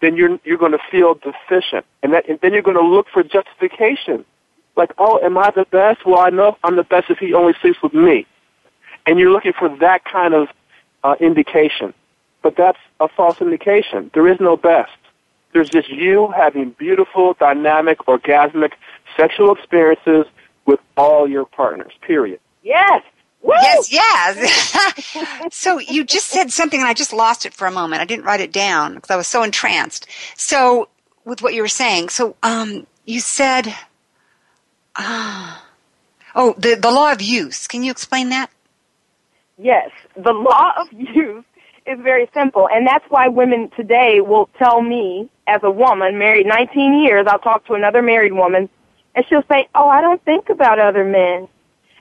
then 0.00 0.16
you're 0.16 0.38
you're 0.44 0.58
going 0.58 0.72
to 0.72 0.78
feel 0.92 1.14
deficient, 1.14 1.84
and, 2.04 2.12
that, 2.12 2.28
and 2.28 2.38
then 2.40 2.52
you're 2.52 2.62
going 2.62 2.76
to 2.76 2.82
look 2.84 3.08
for 3.12 3.24
justification. 3.24 4.24
Like, 4.76 4.92
oh, 4.96 5.18
am 5.24 5.36
I 5.36 5.50
the 5.50 5.64
best? 5.72 6.06
Well, 6.06 6.20
I 6.20 6.30
know 6.30 6.56
I'm 6.62 6.76
the 6.76 6.84
best 6.84 7.10
if 7.10 7.18
he 7.18 7.34
only 7.34 7.52
sleeps 7.60 7.82
with 7.82 7.94
me, 7.94 8.24
and 9.06 9.18
you're 9.18 9.32
looking 9.32 9.54
for 9.58 9.68
that 9.78 10.04
kind 10.04 10.34
of 10.34 10.48
uh, 11.02 11.16
indication. 11.18 11.92
But 12.42 12.54
that's 12.56 12.78
a 13.00 13.08
false 13.08 13.40
indication. 13.40 14.12
There 14.14 14.28
is 14.28 14.38
no 14.38 14.56
best. 14.56 14.92
There's 15.58 15.70
just 15.70 15.88
you 15.88 16.32
having 16.36 16.70
beautiful, 16.78 17.34
dynamic, 17.34 17.98
orgasmic 18.06 18.74
sexual 19.16 19.52
experiences 19.52 20.24
with 20.66 20.78
all 20.96 21.28
your 21.28 21.46
partners. 21.46 21.90
Period. 22.00 22.38
Yes. 22.62 23.02
Woo! 23.42 23.54
Yes, 23.60 23.92
yes. 23.92 25.52
so 25.52 25.80
you 25.80 26.04
just 26.04 26.28
said 26.28 26.52
something 26.52 26.78
and 26.78 26.88
I 26.88 26.94
just 26.94 27.12
lost 27.12 27.44
it 27.44 27.54
for 27.54 27.66
a 27.66 27.72
moment. 27.72 28.00
I 28.00 28.04
didn't 28.04 28.24
write 28.24 28.40
it 28.40 28.52
down 28.52 28.94
because 28.94 29.10
I 29.10 29.16
was 29.16 29.26
so 29.26 29.42
entranced. 29.42 30.06
So 30.36 30.90
with 31.24 31.42
what 31.42 31.54
you 31.54 31.62
were 31.62 31.66
saying, 31.66 32.10
so 32.10 32.36
um, 32.44 32.86
you 33.04 33.18
said, 33.18 33.74
ah, 34.94 35.66
oh, 36.36 36.54
the 36.56 36.76
the 36.76 36.92
law 36.92 37.10
of 37.10 37.20
use. 37.20 37.66
Can 37.66 37.82
you 37.82 37.90
explain 37.90 38.28
that? 38.28 38.48
Yes, 39.60 39.90
the 40.14 40.32
law 40.32 40.74
of 40.76 40.86
use 40.92 41.44
is 41.88 41.98
very 42.02 42.28
simple, 42.34 42.68
and 42.70 42.86
that's 42.86 43.04
why 43.08 43.28
women 43.28 43.70
today 43.76 44.20
will 44.20 44.48
tell 44.58 44.80
me, 44.82 45.28
as 45.46 45.60
a 45.62 45.70
woman, 45.70 46.18
married 46.18 46.46
19 46.46 47.02
years, 47.02 47.26
I'll 47.28 47.38
talk 47.38 47.66
to 47.66 47.74
another 47.74 48.02
married 48.02 48.32
woman, 48.32 48.68
and 49.14 49.24
she'll 49.28 49.42
say, 49.50 49.68
"Oh, 49.74 49.88
I 49.88 50.00
don't 50.00 50.22
think 50.24 50.48
about 50.50 50.78
other 50.78 51.04
men, 51.04 51.48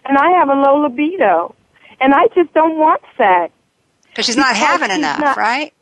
and 0.06 0.18
I 0.18 0.32
have 0.40 0.50
a 0.50 0.54
low 0.54 0.82
libido, 0.82 1.56
and 2.00 2.14
I 2.14 2.28
just 2.36 2.54
don't 2.54 2.78
want 2.78 3.02
sex." 3.18 3.54
Because 4.10 4.26
she's 4.26 4.38
not 4.38 4.54
Because 4.54 4.68
having 4.68 4.90
she's 4.90 4.98
enough, 4.98 5.20
not- 5.20 5.38
right? 5.38 5.74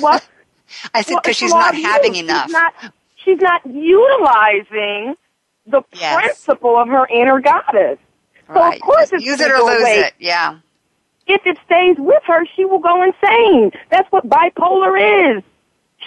What? 0.00 0.26
I 0.94 1.02
said 1.02 1.16
because 1.16 1.30
it's 1.30 1.38
she's 1.38 1.50
not 1.52 1.74
having 1.74 2.14
use. 2.14 2.22
enough. 2.24 2.46
She's 2.46 2.52
not, 2.52 2.74
she's 3.24 3.40
not 3.40 3.66
utilizing 3.66 5.14
the 5.66 5.82
Yes. 5.94 6.14
principle 6.22 6.76
of 6.76 6.88
her 6.88 7.06
inner 7.08 7.40
goddess. 7.40 7.98
So 8.48 8.54
right. 8.54 8.74
of 8.76 8.80
course 8.82 9.12
it's 9.12 9.24
use 9.24 9.40
it 9.40 9.50
or 9.50 9.58
lose 9.58 9.80
away. 9.80 9.98
it. 10.00 10.14
Yeah. 10.18 10.58
If 11.32 11.46
it 11.46 11.58
stays 11.64 11.96
with 11.98 12.22
her, 12.24 12.44
she 12.54 12.64
will 12.64 12.78
go 12.78 13.02
insane. 13.02 13.72
That's 13.90 14.10
what 14.12 14.28
bipolar 14.28 15.36
is. 15.36 15.42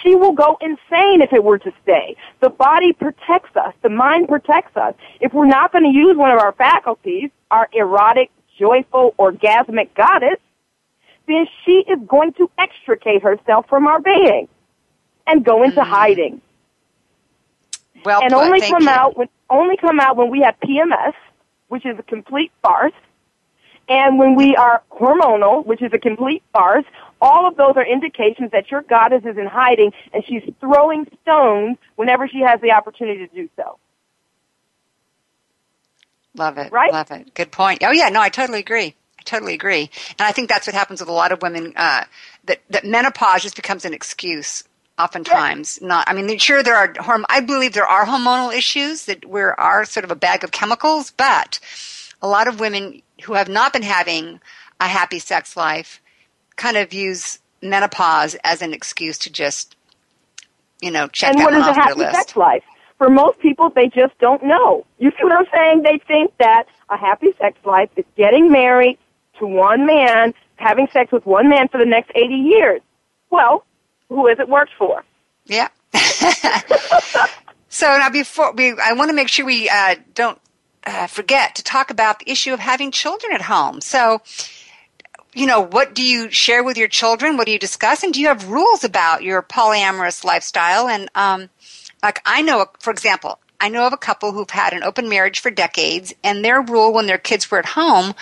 She 0.02 0.14
will 0.14 0.32
go 0.32 0.58
insane 0.60 1.22
if 1.22 1.32
it 1.32 1.42
were 1.42 1.58
to 1.58 1.72
stay. 1.82 2.16
The 2.40 2.50
body 2.50 2.92
protects 2.92 3.56
us. 3.56 3.74
The 3.82 3.88
mind 3.88 4.28
protects 4.28 4.76
us. 4.76 4.94
If 5.20 5.32
we're 5.32 5.46
not 5.46 5.72
going 5.72 5.84
to 5.84 5.90
use 5.90 6.16
one 6.16 6.30
of 6.30 6.38
our 6.38 6.52
faculties, 6.52 7.30
our 7.50 7.68
erotic, 7.72 8.30
joyful, 8.58 9.14
orgasmic 9.18 9.94
goddess, 9.94 10.38
then 11.26 11.46
she 11.64 11.84
is 11.88 11.98
going 12.06 12.34
to 12.34 12.50
extricate 12.58 13.22
herself 13.22 13.66
from 13.68 13.86
our 13.86 14.00
being 14.00 14.48
and 15.26 15.44
go 15.44 15.62
into 15.62 15.80
mm. 15.80 15.86
hiding. 15.86 16.40
Well 18.04 18.20
and 18.22 18.32
put. 18.32 18.42
only 18.44 18.60
come 18.60 18.82
you. 18.82 18.88
out 18.88 19.16
when 19.16 19.28
only 19.50 19.76
come 19.76 19.98
out 19.98 20.16
when 20.16 20.30
we 20.30 20.40
have 20.42 20.54
PMS, 20.60 21.14
which 21.68 21.84
is 21.84 21.98
a 21.98 22.02
complete 22.02 22.52
farce, 22.62 22.92
and 23.88 24.18
when 24.18 24.34
we 24.34 24.56
are 24.56 24.82
hormonal, 24.90 25.64
which 25.64 25.82
is 25.82 25.92
a 25.92 25.98
complete 25.98 26.42
farce. 26.52 26.84
All 27.18 27.48
of 27.48 27.56
those 27.56 27.72
are 27.76 27.86
indications 27.86 28.50
that 28.52 28.70
your 28.70 28.82
goddess 28.82 29.22
is 29.24 29.38
in 29.38 29.46
hiding 29.46 29.92
and 30.12 30.22
she's 30.26 30.42
throwing 30.60 31.06
stones 31.22 31.78
whenever 31.94 32.28
she 32.28 32.40
has 32.40 32.60
the 32.60 32.72
opportunity 32.72 33.26
to 33.26 33.34
do 33.34 33.48
so. 33.56 33.78
Love 36.34 36.58
it. 36.58 36.70
Right? 36.70 36.92
Love 36.92 37.10
it. 37.10 37.32
Good 37.34 37.50
point. 37.50 37.82
Oh 37.82 37.92
yeah, 37.92 38.10
no, 38.10 38.20
I 38.20 38.28
totally 38.28 38.60
agree. 38.60 38.94
I 39.18 39.22
totally 39.24 39.54
agree. 39.54 39.90
And 40.18 40.26
I 40.26 40.32
think 40.32 40.50
that's 40.50 40.66
what 40.66 40.74
happens 40.74 41.00
with 41.00 41.08
a 41.08 41.12
lot 41.12 41.32
of 41.32 41.40
women. 41.40 41.72
Uh, 41.74 42.04
that 42.44 42.60
that 42.70 42.84
menopause 42.84 43.42
just 43.42 43.56
becomes 43.56 43.84
an 43.84 43.94
excuse. 43.94 44.64
Oftentimes, 44.98 45.80
not. 45.82 46.08
I 46.08 46.14
mean, 46.14 46.38
sure, 46.38 46.62
there 46.62 46.76
are. 46.76 46.94
I 47.28 47.40
believe 47.40 47.74
there 47.74 47.86
are 47.86 48.06
hormonal 48.06 48.54
issues 48.54 49.04
that 49.06 49.28
we 49.28 49.42
are 49.42 49.84
sort 49.84 50.04
of 50.04 50.10
a 50.10 50.16
bag 50.16 50.42
of 50.42 50.52
chemicals, 50.52 51.10
but 51.10 51.60
a 52.26 52.28
lot 52.28 52.48
of 52.48 52.58
women 52.58 53.02
who 53.22 53.34
have 53.34 53.48
not 53.48 53.72
been 53.72 53.82
having 53.82 54.40
a 54.80 54.88
happy 54.88 55.20
sex 55.20 55.56
life 55.56 56.02
kind 56.56 56.76
of 56.76 56.92
use 56.92 57.38
menopause 57.62 58.34
as 58.42 58.62
an 58.62 58.72
excuse 58.74 59.16
to 59.18 59.30
just, 59.30 59.76
you 60.80 60.90
know, 60.90 61.06
check 61.06 61.30
and 61.30 61.38
that 61.38 61.44
what 61.44 61.54
is 61.54 61.64
a 61.64 61.68
off 61.70 61.76
their 61.76 61.84
happy 61.84 62.16
sex 62.16 62.36
life? 62.36 62.64
For 62.98 63.08
most 63.08 63.38
people, 63.38 63.70
they 63.70 63.86
just 63.88 64.18
don't 64.18 64.42
know. 64.42 64.84
You 64.98 65.10
see 65.10 65.22
what 65.22 65.34
I'm 65.34 65.46
saying? 65.54 65.82
They 65.82 65.98
think 66.08 66.36
that 66.38 66.64
a 66.90 66.96
happy 66.96 67.28
sex 67.38 67.56
life 67.64 67.90
is 67.96 68.04
getting 68.16 68.50
married 68.50 68.98
to 69.38 69.46
one 69.46 69.86
man, 69.86 70.34
having 70.56 70.88
sex 70.92 71.12
with 71.12 71.24
one 71.26 71.48
man 71.48 71.68
for 71.68 71.78
the 71.78 71.86
next 71.86 72.10
80 72.16 72.34
years. 72.34 72.80
Well, 73.30 73.64
who 74.08 74.26
has 74.26 74.40
it 74.40 74.48
worked 74.48 74.72
for? 74.76 75.04
Yeah. 75.44 75.68
so 77.68 77.86
now 77.86 78.10
before 78.10 78.52
we, 78.52 78.72
I 78.72 78.94
want 78.94 79.10
to 79.10 79.14
make 79.14 79.28
sure 79.28 79.46
we 79.46 79.68
uh, 79.68 79.94
don't 80.14 80.40
uh, 80.86 81.06
forget 81.06 81.54
to 81.56 81.62
talk 81.62 81.90
about 81.90 82.20
the 82.20 82.30
issue 82.30 82.54
of 82.54 82.60
having 82.60 82.90
children 82.90 83.32
at 83.32 83.42
home. 83.42 83.80
So 83.80 84.22
you 85.36 85.46
know, 85.46 85.60
what 85.60 85.94
do 85.94 86.02
you 86.02 86.30
share 86.30 86.64
with 86.64 86.78
your 86.78 86.88
children? 86.88 87.36
What 87.36 87.44
do 87.44 87.52
you 87.52 87.58
discuss? 87.58 88.02
And 88.02 88.14
do 88.14 88.20
you 88.22 88.28
have 88.28 88.48
rules 88.48 88.84
about 88.84 89.22
your 89.22 89.42
polyamorous 89.42 90.24
lifestyle? 90.24 90.88
And, 90.88 91.10
um, 91.14 91.50
like 92.02 92.22
I 92.24 92.40
know, 92.40 92.64
for 92.80 92.90
example, 92.90 93.38
I 93.60 93.68
know 93.68 93.86
of 93.86 93.92
a 93.92 93.98
couple 93.98 94.32
who've 94.32 94.48
had 94.48 94.72
an 94.72 94.82
open 94.82 95.10
marriage 95.10 95.40
for 95.40 95.50
decades, 95.50 96.14
and 96.24 96.42
their 96.42 96.62
rule 96.62 96.92
when 96.92 97.06
their 97.06 97.18
kids 97.18 97.50
were 97.50 97.58
at 97.58 97.66
home 97.66 98.14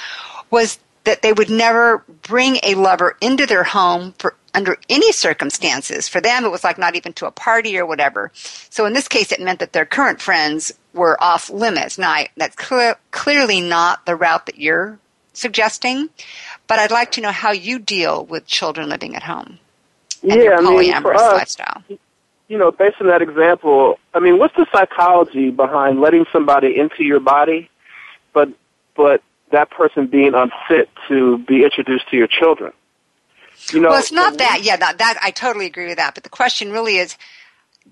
was 0.50 0.80
that 1.04 1.22
they 1.22 1.32
would 1.32 1.50
never 1.50 2.04
bring 2.22 2.58
a 2.64 2.74
lover 2.74 3.16
into 3.20 3.46
their 3.46 3.64
home 3.64 4.14
for 4.18 4.34
under 4.55 4.78
any 4.88 5.12
circumstances. 5.12 6.09
For 6.09 6.20
them, 6.20 6.44
it 6.44 6.50
was 6.50 6.64
like 6.64 6.78
not 6.78 6.94
even 6.94 7.12
to 7.14 7.26
a 7.26 7.30
party 7.30 7.76
or 7.76 7.86
whatever. 7.86 8.30
So 8.34 8.86
in 8.86 8.92
this 8.92 9.09
case, 9.09 9.32
it 9.32 9.40
meant 9.40 9.59
that 9.61 9.72
their 9.72 9.84
current 9.84 10.20
friends 10.20 10.72
were 10.92 11.22
off 11.22 11.50
limits. 11.50 11.98
Now, 11.98 12.11
I, 12.11 12.28
that's 12.36 12.57
clear, 12.57 12.96
clearly 13.11 13.61
not 13.61 14.07
the 14.07 14.16
route 14.16 14.46
that 14.46 14.59
you're 14.59 14.98
suggesting, 15.32 16.09
but 16.66 16.78
I'd 16.78 16.92
like 16.92 17.12
to 17.12 17.20
know 17.20 17.32
how 17.32 17.52
you 17.52 17.78
deal 17.78 18.24
with 18.24 18.46
children 18.46 18.88
living 18.88 19.16
at 19.16 19.24
home 19.24 19.59
and 20.22 20.40
yeah, 20.40 20.44
your 20.44 20.59
I 20.59 20.61
mean, 20.61 20.92
polyamorous 20.92 21.02
for 21.02 21.14
us, 21.14 21.32
lifestyle. 21.32 21.82
you 22.48 22.59
know, 22.59 22.70
based 22.70 22.96
on 23.00 23.09
that 23.09 23.22
example, 23.22 23.98
I 24.14 24.20
mean, 24.20 24.38
what's 24.38 24.55
the 24.57 24.66
psychology 24.72 25.50
behind 25.50 26.00
letting 26.00 26.24
somebody 26.32 26.78
into 26.78 27.05
your 27.05 27.20
body, 27.20 27.68
but 28.32 28.48
but 28.96 29.22
that 29.50 29.70
person 29.70 30.07
being 30.07 30.34
unfit 30.34 30.88
to 31.09 31.38
be 31.38 31.64
introduced 31.64 32.09
to 32.11 32.16
your 32.16 32.26
children? 32.26 32.72
You 33.72 33.80
know, 33.80 33.90
well, 33.90 33.98
it's 33.98 34.12
not 34.12 34.38
that. 34.38 34.60
Yeah, 34.62 34.76
that, 34.76 34.98
that 34.98 35.18
I 35.22 35.30
totally 35.30 35.66
agree 35.66 35.86
with 35.86 35.96
that. 35.96 36.14
But 36.14 36.24
the 36.24 36.30
question 36.30 36.70
really 36.70 36.96
is, 36.96 37.16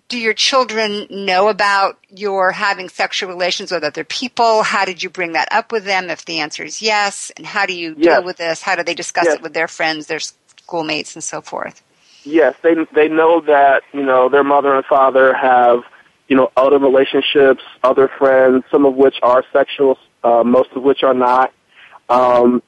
do 0.09 0.19
your 0.19 0.35
children 0.35 1.07
know 1.11 1.49
about 1.49 1.99
your 2.09 2.53
having 2.53 2.89
sexual 2.89 3.29
relations 3.29 3.71
with 3.73 3.85
other 3.85 4.05
people? 4.05 4.63
How 4.63 4.85
did 4.85 5.03
you 5.03 5.11
bring 5.11 5.33
that 5.33 5.49
up 5.51 5.73
with 5.73 5.85
them? 5.85 6.11
If 6.11 6.25
the 6.25 6.41
answer 6.41 6.65
is 6.65 6.83
yes, 6.83 7.31
and 7.37 7.47
how 7.47 7.67
do 7.67 7.73
you 7.75 7.95
Yes. 7.99 8.19
deal 8.19 8.25
with 8.25 8.37
this? 8.37 8.63
How 8.63 8.75
do 8.77 8.83
they 8.83 8.95
discuss 8.95 9.27
Yes. 9.27 9.37
it 9.37 9.43
with 9.43 9.55
their 9.55 9.69
friends, 9.69 10.07
their 10.07 10.21
schoolmates, 10.21 11.15
and 11.15 11.25
so 11.25 11.41
forth? 11.41 11.83
Yes, 12.25 12.55
they 12.63 12.75
they 12.95 13.09
know 13.09 13.41
that 13.41 13.83
you 13.93 14.03
know 14.03 14.29
their 14.29 14.45
mother 14.45 14.75
and 14.75 14.85
father 14.87 15.35
have 15.35 15.81
you 16.29 16.37
know 16.37 16.51
other 16.57 16.79
relationships, 16.79 17.63
other 17.83 18.09
friends, 18.19 18.65
some 18.71 18.87
of 18.87 18.95
which 18.95 19.17
are 19.23 19.45
sexual, 19.53 19.99
uh, 20.23 20.45
most 20.45 20.71
of 20.75 20.83
which 20.83 21.03
are 21.03 21.15
not. 21.15 21.53
Um, 22.09 22.63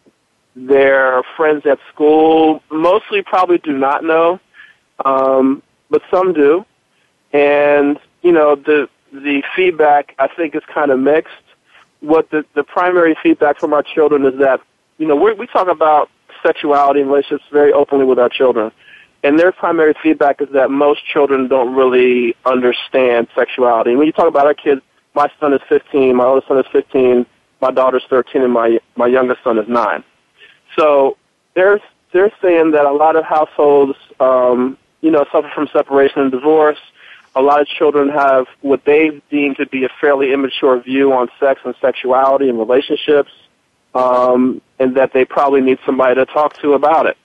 their 0.57 1.23
friends 1.37 1.67
at 1.67 1.79
school 1.93 2.63
mostly 2.71 3.23
probably 3.23 3.59
do 3.59 3.73
not 3.73 4.05
know, 4.05 4.41
um, 5.05 5.63
but 5.91 6.03
some 6.11 6.33
do. 6.33 6.65
And 7.33 7.99
you 8.23 8.33
know 8.33 8.55
the 8.55 8.89
the 9.13 9.43
feedback 9.55 10.15
I 10.19 10.29
think 10.29 10.55
is 10.55 10.63
kind 10.73 10.91
of 10.91 10.99
mixed. 10.99 11.33
What 12.01 12.31
the 12.31 12.45
the 12.55 12.63
primary 12.63 13.17
feedback 13.23 13.59
from 13.59 13.73
our 13.73 13.83
children 13.83 14.25
is 14.25 14.39
that 14.39 14.61
you 14.99 15.07
know 15.07 15.17
we 15.17 15.33
we 15.33 15.47
talk 15.47 15.69
about 15.69 16.11
sexuality 16.45 17.01
and 17.01 17.11
relationships 17.11 17.45
very 17.51 17.73
openly 17.73 18.05
with 18.05 18.19
our 18.19 18.29
children. 18.29 18.71
And 19.23 19.39
their 19.39 19.53
primary 19.53 19.95
feedback 20.03 20.43
is 20.43 20.49
that 20.53 20.71
most 20.71 21.01
children 21.07 21.49
don't 21.49 21.75
really 21.75 22.37
understand 22.45 23.27
sexuality. 23.35 23.97
When 23.97 24.07
you 24.07 24.13
talk 24.13 24.29
about 24.29 24.47
our 24.47 24.53
kids, 24.53 24.83
my 25.15 25.31
son 25.41 25.55
is 25.55 25.63
15, 25.67 26.15
my 26.15 26.25
oldest 26.25 26.47
son 26.47 26.59
is 26.59 26.67
15, 26.71 27.25
my 27.63 27.71
daughter's 27.71 28.03
13, 28.11 28.43
and 28.43 28.53
my 28.53 28.79
my 28.97 29.07
youngest 29.07 29.43
son 29.43 29.59
is 29.59 29.67
nine. 29.67 30.05
So 30.77 31.17
they're 31.55 31.81
they're 32.13 32.33
saying 32.41 32.73
that 32.73 32.85
a 32.85 32.93
lot 32.93 33.17
of 33.17 33.25
households, 33.25 33.99
um, 34.21 34.79
you 35.01 35.11
know, 35.11 35.25
suffer 35.33 35.51
from 35.55 35.69
separation 35.73 36.21
and 36.23 36.31
divorce. 36.31 36.79
A 37.37 37.43
lot 37.43 37.61
of 37.61 37.67
children 37.67 38.09
have 38.11 38.47
what 38.61 38.85
they 38.85 39.21
deem 39.31 39.57
to 39.57 39.67
be 39.67 39.85
a 39.85 39.89
fairly 40.01 40.33
immature 40.33 40.79
view 40.81 41.13
on 41.13 41.29
sex 41.41 41.61
and 41.65 41.75
sexuality 41.81 42.49
and 42.49 42.59
relationships, 42.59 43.33
um, 43.95 44.63
and 44.79 44.97
that 44.97 45.13
they 45.13 45.25
probably 45.25 45.61
need 45.61 45.79
somebody 45.85 46.15
to 46.15 46.27
talk 46.27 46.57
to 46.61 46.75
about 46.75 47.07
it. 47.07 47.17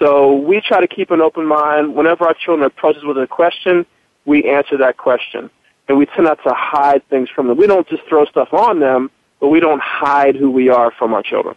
So 0.00 0.34
we 0.34 0.60
try 0.60 0.80
to 0.80 0.88
keep 0.88 1.10
an 1.10 1.20
open 1.20 1.46
mind. 1.46 1.94
Whenever 1.94 2.26
our 2.26 2.34
children 2.34 2.66
approach 2.66 2.96
us 2.96 3.04
with 3.04 3.16
a 3.18 3.26
question, 3.26 3.86
we 4.24 4.44
answer 4.44 4.76
that 4.78 4.96
question. 4.96 5.48
And 5.88 5.96
we 5.96 6.06
tend 6.06 6.24
not 6.24 6.42
to 6.42 6.52
hide 6.52 7.08
things 7.08 7.28
from 7.30 7.46
them. 7.46 7.56
We 7.56 7.68
don't 7.68 7.88
just 7.88 8.02
throw 8.08 8.24
stuff 8.24 8.52
on 8.52 8.80
them, 8.80 9.10
but 9.38 9.48
we 9.48 9.60
don't 9.60 9.80
hide 9.80 10.34
who 10.34 10.50
we 10.50 10.68
are 10.68 10.90
from 10.90 11.14
our 11.14 11.22
children. 11.22 11.54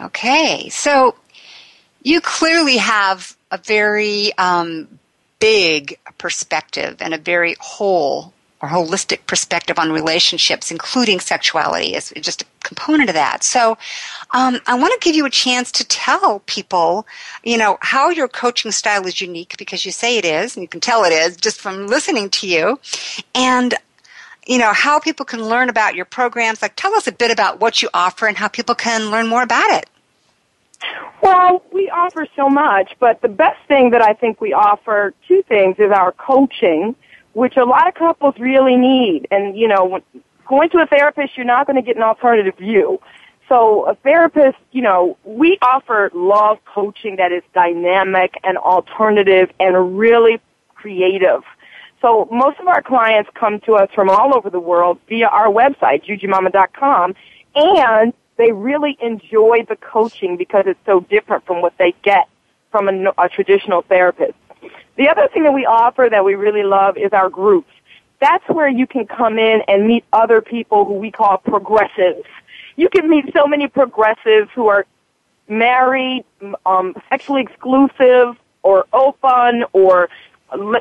Okay, 0.00 0.68
so 0.68 1.16
you 2.02 2.20
clearly 2.20 2.76
have 2.76 3.36
a 3.50 3.58
very 3.58 4.32
um, 4.38 4.98
big 5.40 5.98
perspective 6.18 6.96
and 7.00 7.14
a 7.14 7.18
very 7.18 7.56
whole 7.60 8.32
or 8.60 8.68
holistic 8.68 9.24
perspective 9.26 9.78
on 9.78 9.92
relationships, 9.92 10.70
including 10.70 11.20
sexuality, 11.20 11.94
is 11.94 12.12
just 12.20 12.42
a 12.42 12.46
component 12.64 13.08
of 13.08 13.14
that. 13.14 13.44
So, 13.44 13.78
um, 14.32 14.58
I 14.66 14.76
want 14.76 15.00
to 15.00 15.04
give 15.04 15.14
you 15.14 15.24
a 15.26 15.30
chance 15.30 15.70
to 15.72 15.86
tell 15.86 16.40
people, 16.46 17.06
you 17.44 17.56
know, 17.56 17.78
how 17.82 18.10
your 18.10 18.26
coaching 18.26 18.72
style 18.72 19.06
is 19.06 19.20
unique 19.20 19.54
because 19.58 19.86
you 19.86 19.92
say 19.92 20.18
it 20.18 20.24
is, 20.24 20.56
and 20.56 20.62
you 20.62 20.68
can 20.68 20.80
tell 20.80 21.04
it 21.04 21.12
is 21.12 21.36
just 21.36 21.60
from 21.60 21.86
listening 21.86 22.30
to 22.30 22.48
you, 22.48 22.80
and 23.34 23.74
you 24.48 24.58
know 24.58 24.72
how 24.72 24.98
people 24.98 25.26
can 25.26 25.44
learn 25.44 25.68
about 25.68 25.94
your 25.94 26.06
programs. 26.06 26.62
Like, 26.62 26.74
tell 26.74 26.94
us 26.94 27.06
a 27.06 27.12
bit 27.12 27.30
about 27.30 27.60
what 27.60 27.82
you 27.82 27.90
offer 27.94 28.26
and 28.26 28.36
how 28.36 28.48
people 28.48 28.74
can 28.74 29.10
learn 29.10 29.28
more 29.28 29.42
about 29.42 29.70
it. 29.70 29.88
Well, 31.22 31.62
we 31.72 31.90
offer 31.90 32.26
so 32.34 32.48
much, 32.48 32.92
but 32.98 33.20
the 33.20 33.28
best 33.28 33.58
thing 33.68 33.90
that 33.90 34.00
I 34.00 34.14
think 34.14 34.40
we 34.40 34.52
offer, 34.52 35.12
two 35.26 35.42
things, 35.42 35.76
is 35.78 35.90
our 35.90 36.12
coaching, 36.12 36.96
which 37.34 37.56
a 37.56 37.64
lot 37.64 37.88
of 37.88 37.94
couples 37.94 38.36
really 38.38 38.76
need. 38.76 39.28
And, 39.30 39.56
you 39.56 39.68
know, 39.68 40.00
going 40.46 40.70
to 40.70 40.78
a 40.78 40.86
therapist, 40.86 41.36
you're 41.36 41.44
not 41.44 41.66
going 41.66 41.76
to 41.76 41.82
get 41.82 41.96
an 41.96 42.02
alternative 42.02 42.56
view. 42.56 43.00
So 43.48 43.88
a 43.88 43.94
therapist, 43.96 44.58
you 44.72 44.82
know, 44.82 45.18
we 45.24 45.58
offer 45.60 46.10
love 46.14 46.58
coaching 46.64 47.16
that 47.16 47.32
is 47.32 47.42
dynamic 47.54 48.34
and 48.44 48.56
alternative 48.56 49.50
and 49.58 49.98
really 49.98 50.40
creative. 50.74 51.42
So 52.00 52.28
most 52.30 52.60
of 52.60 52.68
our 52.68 52.82
clients 52.82 53.30
come 53.34 53.60
to 53.60 53.74
us 53.74 53.88
from 53.94 54.08
all 54.08 54.36
over 54.36 54.50
the 54.50 54.60
world 54.60 54.98
via 55.08 55.26
our 55.26 55.48
website, 55.48 56.04
jujumama.com, 56.04 57.14
and 57.54 58.12
they 58.36 58.52
really 58.52 58.96
enjoy 59.00 59.64
the 59.68 59.76
coaching 59.76 60.36
because 60.36 60.64
it's 60.66 60.78
so 60.86 61.00
different 61.00 61.44
from 61.44 61.60
what 61.60 61.74
they 61.78 61.94
get 62.02 62.28
from 62.70 62.88
a, 62.88 63.12
a 63.18 63.28
traditional 63.28 63.82
therapist. 63.82 64.34
The 64.96 65.08
other 65.08 65.28
thing 65.32 65.44
that 65.44 65.52
we 65.52 65.66
offer 65.66 66.08
that 66.10 66.24
we 66.24 66.34
really 66.34 66.62
love 66.62 66.96
is 66.96 67.12
our 67.12 67.28
groups. 67.28 67.70
That's 68.20 68.46
where 68.48 68.68
you 68.68 68.86
can 68.86 69.06
come 69.06 69.38
in 69.38 69.62
and 69.68 69.86
meet 69.86 70.04
other 70.12 70.40
people 70.40 70.84
who 70.84 70.94
we 70.94 71.10
call 71.10 71.38
progressives. 71.38 72.26
You 72.76 72.88
can 72.88 73.08
meet 73.08 73.32
so 73.32 73.46
many 73.46 73.68
progressives 73.68 74.50
who 74.54 74.68
are 74.68 74.86
married, 75.48 76.24
um, 76.66 76.94
sexually 77.08 77.42
exclusive, 77.42 78.36
or 78.62 78.86
open, 78.92 79.64
or 79.72 80.08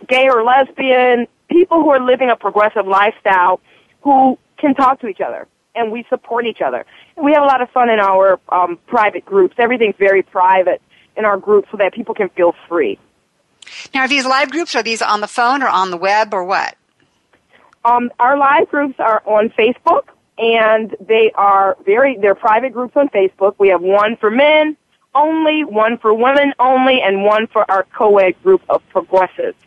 gay 0.08 0.30
or 0.30 0.44
lesbian, 0.44 1.28
people 1.50 1.82
who 1.82 1.90
are 1.90 2.00
living 2.00 2.30
a 2.30 2.36
progressive 2.36 2.88
lifestyle 2.88 3.60
who 4.02 4.38
can 4.58 4.74
talk 4.76 5.02
to 5.02 5.08
each 5.08 5.22
other 5.22 5.48
and 5.76 5.92
we 5.92 6.06
support 6.10 6.46
each 6.46 6.62
other. 6.62 6.86
And 7.16 7.26
we 7.26 7.34
have 7.34 7.44
a 7.44 7.46
lot 7.46 7.62
of 7.62 7.70
fun 7.70 7.90
in 7.90 8.00
our 8.00 8.40
um, 8.50 8.80
private 8.88 9.26
groups. 9.26 9.56
Everything's 9.60 9.96
very 9.98 10.24
private 10.24 10.82
in 11.16 11.26
our 11.26 11.38
groups 11.38 11.70
so 11.72 11.78
that 11.78 11.94
people 11.94 12.16
can 12.16 12.30
feel 12.30 12.54
free. 12.68 13.00
Now, 13.94 14.02
are 14.02 14.08
these 14.08 14.26
live 14.26 14.50
groups? 14.50 14.76
Are 14.76 14.84
these 14.84 15.02
on 15.02 15.22
the 15.22 15.28
phone 15.28 15.62
or 15.62 15.68
on 15.68 15.92
the 15.92 15.98
web 15.98 16.34
or 16.34 16.44
what? 16.44 16.76
Um, 17.86 18.12
our 18.20 18.38
live 18.38 18.70
groups 18.70 18.96
are 19.00 19.22
on 19.26 19.50
Facebook, 19.50 20.08
and 20.38 20.96
they 21.00 21.32
are 21.36 21.78
very 21.86 22.18
they're 22.18 22.36
private 22.36 22.74
groups 22.74 22.96
on 22.96 23.10
Facebook. 23.10 23.56
We 23.58 23.70
have 23.70 23.82
one 23.82 24.18
for 24.18 24.30
men 24.30 24.78
only, 25.18 25.64
one 25.64 25.98
for 25.98 26.14
women 26.14 26.54
only, 26.60 27.02
and 27.02 27.24
one 27.24 27.48
for 27.48 27.70
our 27.70 27.84
co-ed 27.84 28.42
group 28.44 28.62
of 28.70 28.88
progressives. 28.90 29.58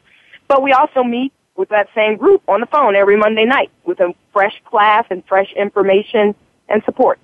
But 0.49 0.63
we 0.63 0.73
also 0.73 1.03
meet 1.03 1.33
with 1.57 1.69
that 1.69 1.89
same 1.95 2.17
group 2.17 2.43
on 2.49 2.61
the 2.61 2.67
phone 2.67 2.97
every 2.97 3.17
Monday 3.17 3.45
night 3.45 3.71
with 3.85 4.01
a 4.01 4.15
fresh 4.33 4.63
class 4.65 5.05
and 5.11 5.25
fresh 5.27 5.53
information 5.53 6.35
and 6.69 6.83
support. 6.85 7.19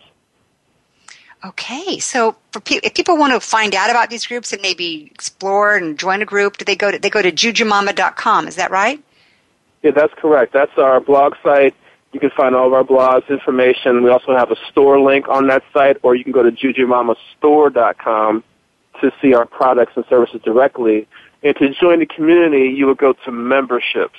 Okay, 1.44 1.98
so 1.98 2.34
for 2.50 2.60
pe- 2.60 2.80
if 2.82 2.94
people 2.94 3.16
want 3.16 3.32
to 3.32 3.40
find 3.40 3.74
out 3.74 3.90
about 3.90 4.10
these 4.10 4.26
groups 4.26 4.52
and 4.52 4.60
maybe 4.62 5.08
explore 5.14 5.76
and 5.76 5.98
join 5.98 6.20
a 6.20 6.24
group, 6.24 6.56
do 6.56 6.64
they 6.64 6.74
go 6.74 6.90
to 6.90 6.98
they 6.98 7.10
go 7.10 7.22
to 7.22 7.30
jujumama.com? 7.30 8.48
Is 8.48 8.56
that 8.56 8.70
right? 8.70 9.02
Yeah, 9.82 9.92
that's 9.92 10.14
correct. 10.14 10.52
That's 10.52 10.76
our 10.76 11.00
blog 11.00 11.34
site. 11.44 11.74
You 12.16 12.20
can 12.20 12.30
find 12.30 12.54
all 12.54 12.66
of 12.66 12.72
our 12.72 12.82
blogs, 12.82 13.28
information. 13.28 14.02
We 14.02 14.08
also 14.08 14.34
have 14.34 14.50
a 14.50 14.56
store 14.70 14.98
link 14.98 15.28
on 15.28 15.48
that 15.48 15.62
site, 15.74 15.98
or 16.02 16.14
you 16.14 16.24
can 16.24 16.32
go 16.32 16.42
to 16.42 16.50
jujumamastore.com 16.50 18.42
to 19.02 19.12
see 19.20 19.34
our 19.34 19.44
products 19.44 19.92
and 19.96 20.04
services 20.08 20.40
directly. 20.42 21.06
And 21.42 21.54
to 21.56 21.74
join 21.74 21.98
the 21.98 22.06
community, 22.06 22.72
you 22.74 22.86
would 22.86 22.96
go 22.96 23.12
to 23.12 23.30
memberships 23.30 24.18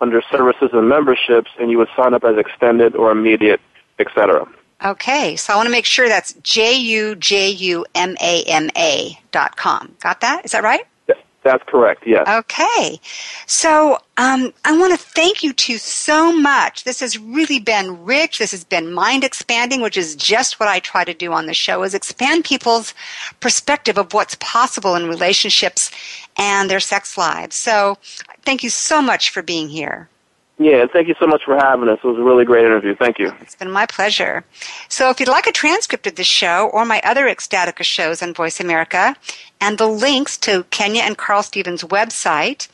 under 0.00 0.22
services 0.32 0.70
and 0.72 0.88
memberships, 0.88 1.50
and 1.60 1.70
you 1.70 1.76
would 1.76 1.88
sign 1.94 2.14
up 2.14 2.24
as 2.24 2.38
extended 2.38 2.96
or 2.96 3.10
immediate, 3.10 3.60
etc. 3.98 4.48
Okay, 4.82 5.36
so 5.36 5.52
I 5.52 5.56
want 5.56 5.66
to 5.66 5.70
make 5.70 5.84
sure 5.84 6.08
that's 6.08 6.32
J 6.42 6.72
U 6.72 7.16
J 7.16 7.50
U 7.50 7.84
M 7.94 8.16
A 8.22 8.44
M 8.44 8.70
A 8.78 9.18
dot 9.30 9.58
com. 9.58 9.94
Got 10.00 10.22
that? 10.22 10.46
Is 10.46 10.52
that 10.52 10.62
right? 10.62 10.86
That's 11.46 11.62
correct, 11.68 12.02
yes. 12.04 12.26
Okay. 12.26 13.00
So 13.46 13.98
um, 14.16 14.52
I 14.64 14.76
want 14.76 14.98
to 14.98 15.06
thank 15.06 15.44
you 15.44 15.52
two 15.52 15.78
so 15.78 16.36
much. 16.36 16.82
This 16.82 16.98
has 16.98 17.16
really 17.18 17.60
been 17.60 18.04
rich. 18.04 18.38
This 18.38 18.50
has 18.50 18.64
been 18.64 18.92
mind 18.92 19.22
expanding, 19.22 19.80
which 19.80 19.96
is 19.96 20.16
just 20.16 20.58
what 20.58 20.68
I 20.68 20.80
try 20.80 21.04
to 21.04 21.14
do 21.14 21.32
on 21.32 21.46
the 21.46 21.54
show 21.54 21.84
is 21.84 21.94
expand 21.94 22.44
people's 22.44 22.94
perspective 23.38 23.96
of 23.96 24.12
what's 24.12 24.36
possible 24.40 24.96
in 24.96 25.06
relationships 25.06 25.92
and 26.36 26.68
their 26.68 26.80
sex 26.80 27.16
lives. 27.16 27.54
So 27.54 27.96
thank 28.44 28.64
you 28.64 28.70
so 28.70 29.00
much 29.00 29.30
for 29.30 29.40
being 29.40 29.68
here. 29.68 30.08
Yeah, 30.58 30.86
thank 30.90 31.06
you 31.06 31.14
so 31.20 31.26
much 31.26 31.44
for 31.44 31.54
having 31.54 31.88
us. 31.90 31.98
It 32.02 32.06
was 32.06 32.16
a 32.16 32.22
really 32.22 32.46
great 32.46 32.64
interview. 32.64 32.94
Thank 32.94 33.18
you. 33.18 33.30
It's 33.42 33.54
been 33.54 33.70
my 33.70 33.84
pleasure. 33.84 34.42
So 34.88 35.10
if 35.10 35.20
you'd 35.20 35.28
like 35.28 35.46
a 35.46 35.52
transcript 35.52 36.06
of 36.06 36.14
this 36.14 36.26
show 36.26 36.70
or 36.72 36.86
my 36.86 37.02
other 37.04 37.26
Ecstatica 37.26 37.82
shows 37.82 38.22
on 38.22 38.32
Voice 38.32 38.58
America 38.58 39.16
and 39.60 39.76
the 39.76 39.86
links 39.86 40.38
to 40.38 40.64
Kenya 40.70 41.02
and 41.02 41.18
Carl 41.18 41.42
Stevens' 41.42 41.82
website, 41.84 42.68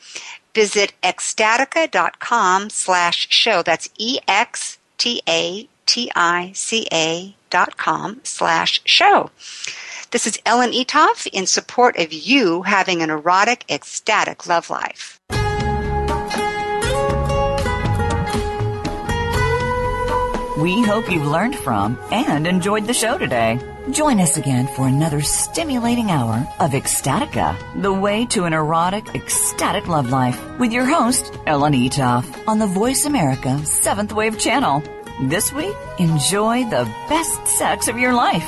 visit 0.53 0.93
ecstatica.com 1.03 2.69
slash 2.69 3.27
show. 3.29 3.61
That's 3.61 3.89
E-X-T-A-T-I-C-A 3.97 4.45
dot 7.49 7.77
com 7.77 8.21
slash 8.23 8.81
show. 8.85 9.29
This 10.11 10.25
is 10.25 10.39
Ellen 10.45 10.71
Eatough 10.71 11.27
in 11.33 11.47
support 11.47 11.97
of 11.97 12.13
you 12.13 12.61
having 12.61 13.01
an 13.01 13.09
erotic, 13.09 13.65
ecstatic 13.69 14.47
love 14.47 14.69
life. 14.69 15.19
We 20.63 20.81
hope 20.81 21.11
you've 21.11 21.27
learned 21.27 21.57
from 21.57 21.99
and 22.09 22.47
enjoyed 22.47 22.87
the 22.87 22.93
show 22.93 23.17
today. 23.17 23.59
Join 23.91 24.21
us 24.21 24.37
again 24.37 24.65
for 24.65 24.87
another 24.87 25.19
stimulating 25.19 26.09
hour 26.09 26.47
of 26.61 26.71
Ecstatica, 26.71 27.81
the 27.81 27.91
way 27.91 28.25
to 28.27 28.45
an 28.45 28.53
erotic, 28.53 29.13
ecstatic 29.13 29.89
love 29.89 30.09
life, 30.09 30.39
with 30.59 30.71
your 30.71 30.85
host, 30.85 31.37
Ellen 31.47 31.73
Eatough, 31.73 32.23
on 32.47 32.59
the 32.59 32.65
Voice 32.65 33.03
America 33.03 33.59
7th 33.63 34.13
Wave 34.13 34.39
channel. 34.39 34.81
This 35.23 35.51
week, 35.51 35.75
enjoy 35.99 36.63
the 36.69 36.89
best 37.09 37.45
sex 37.45 37.89
of 37.89 37.99
your 37.99 38.13
life. 38.13 38.47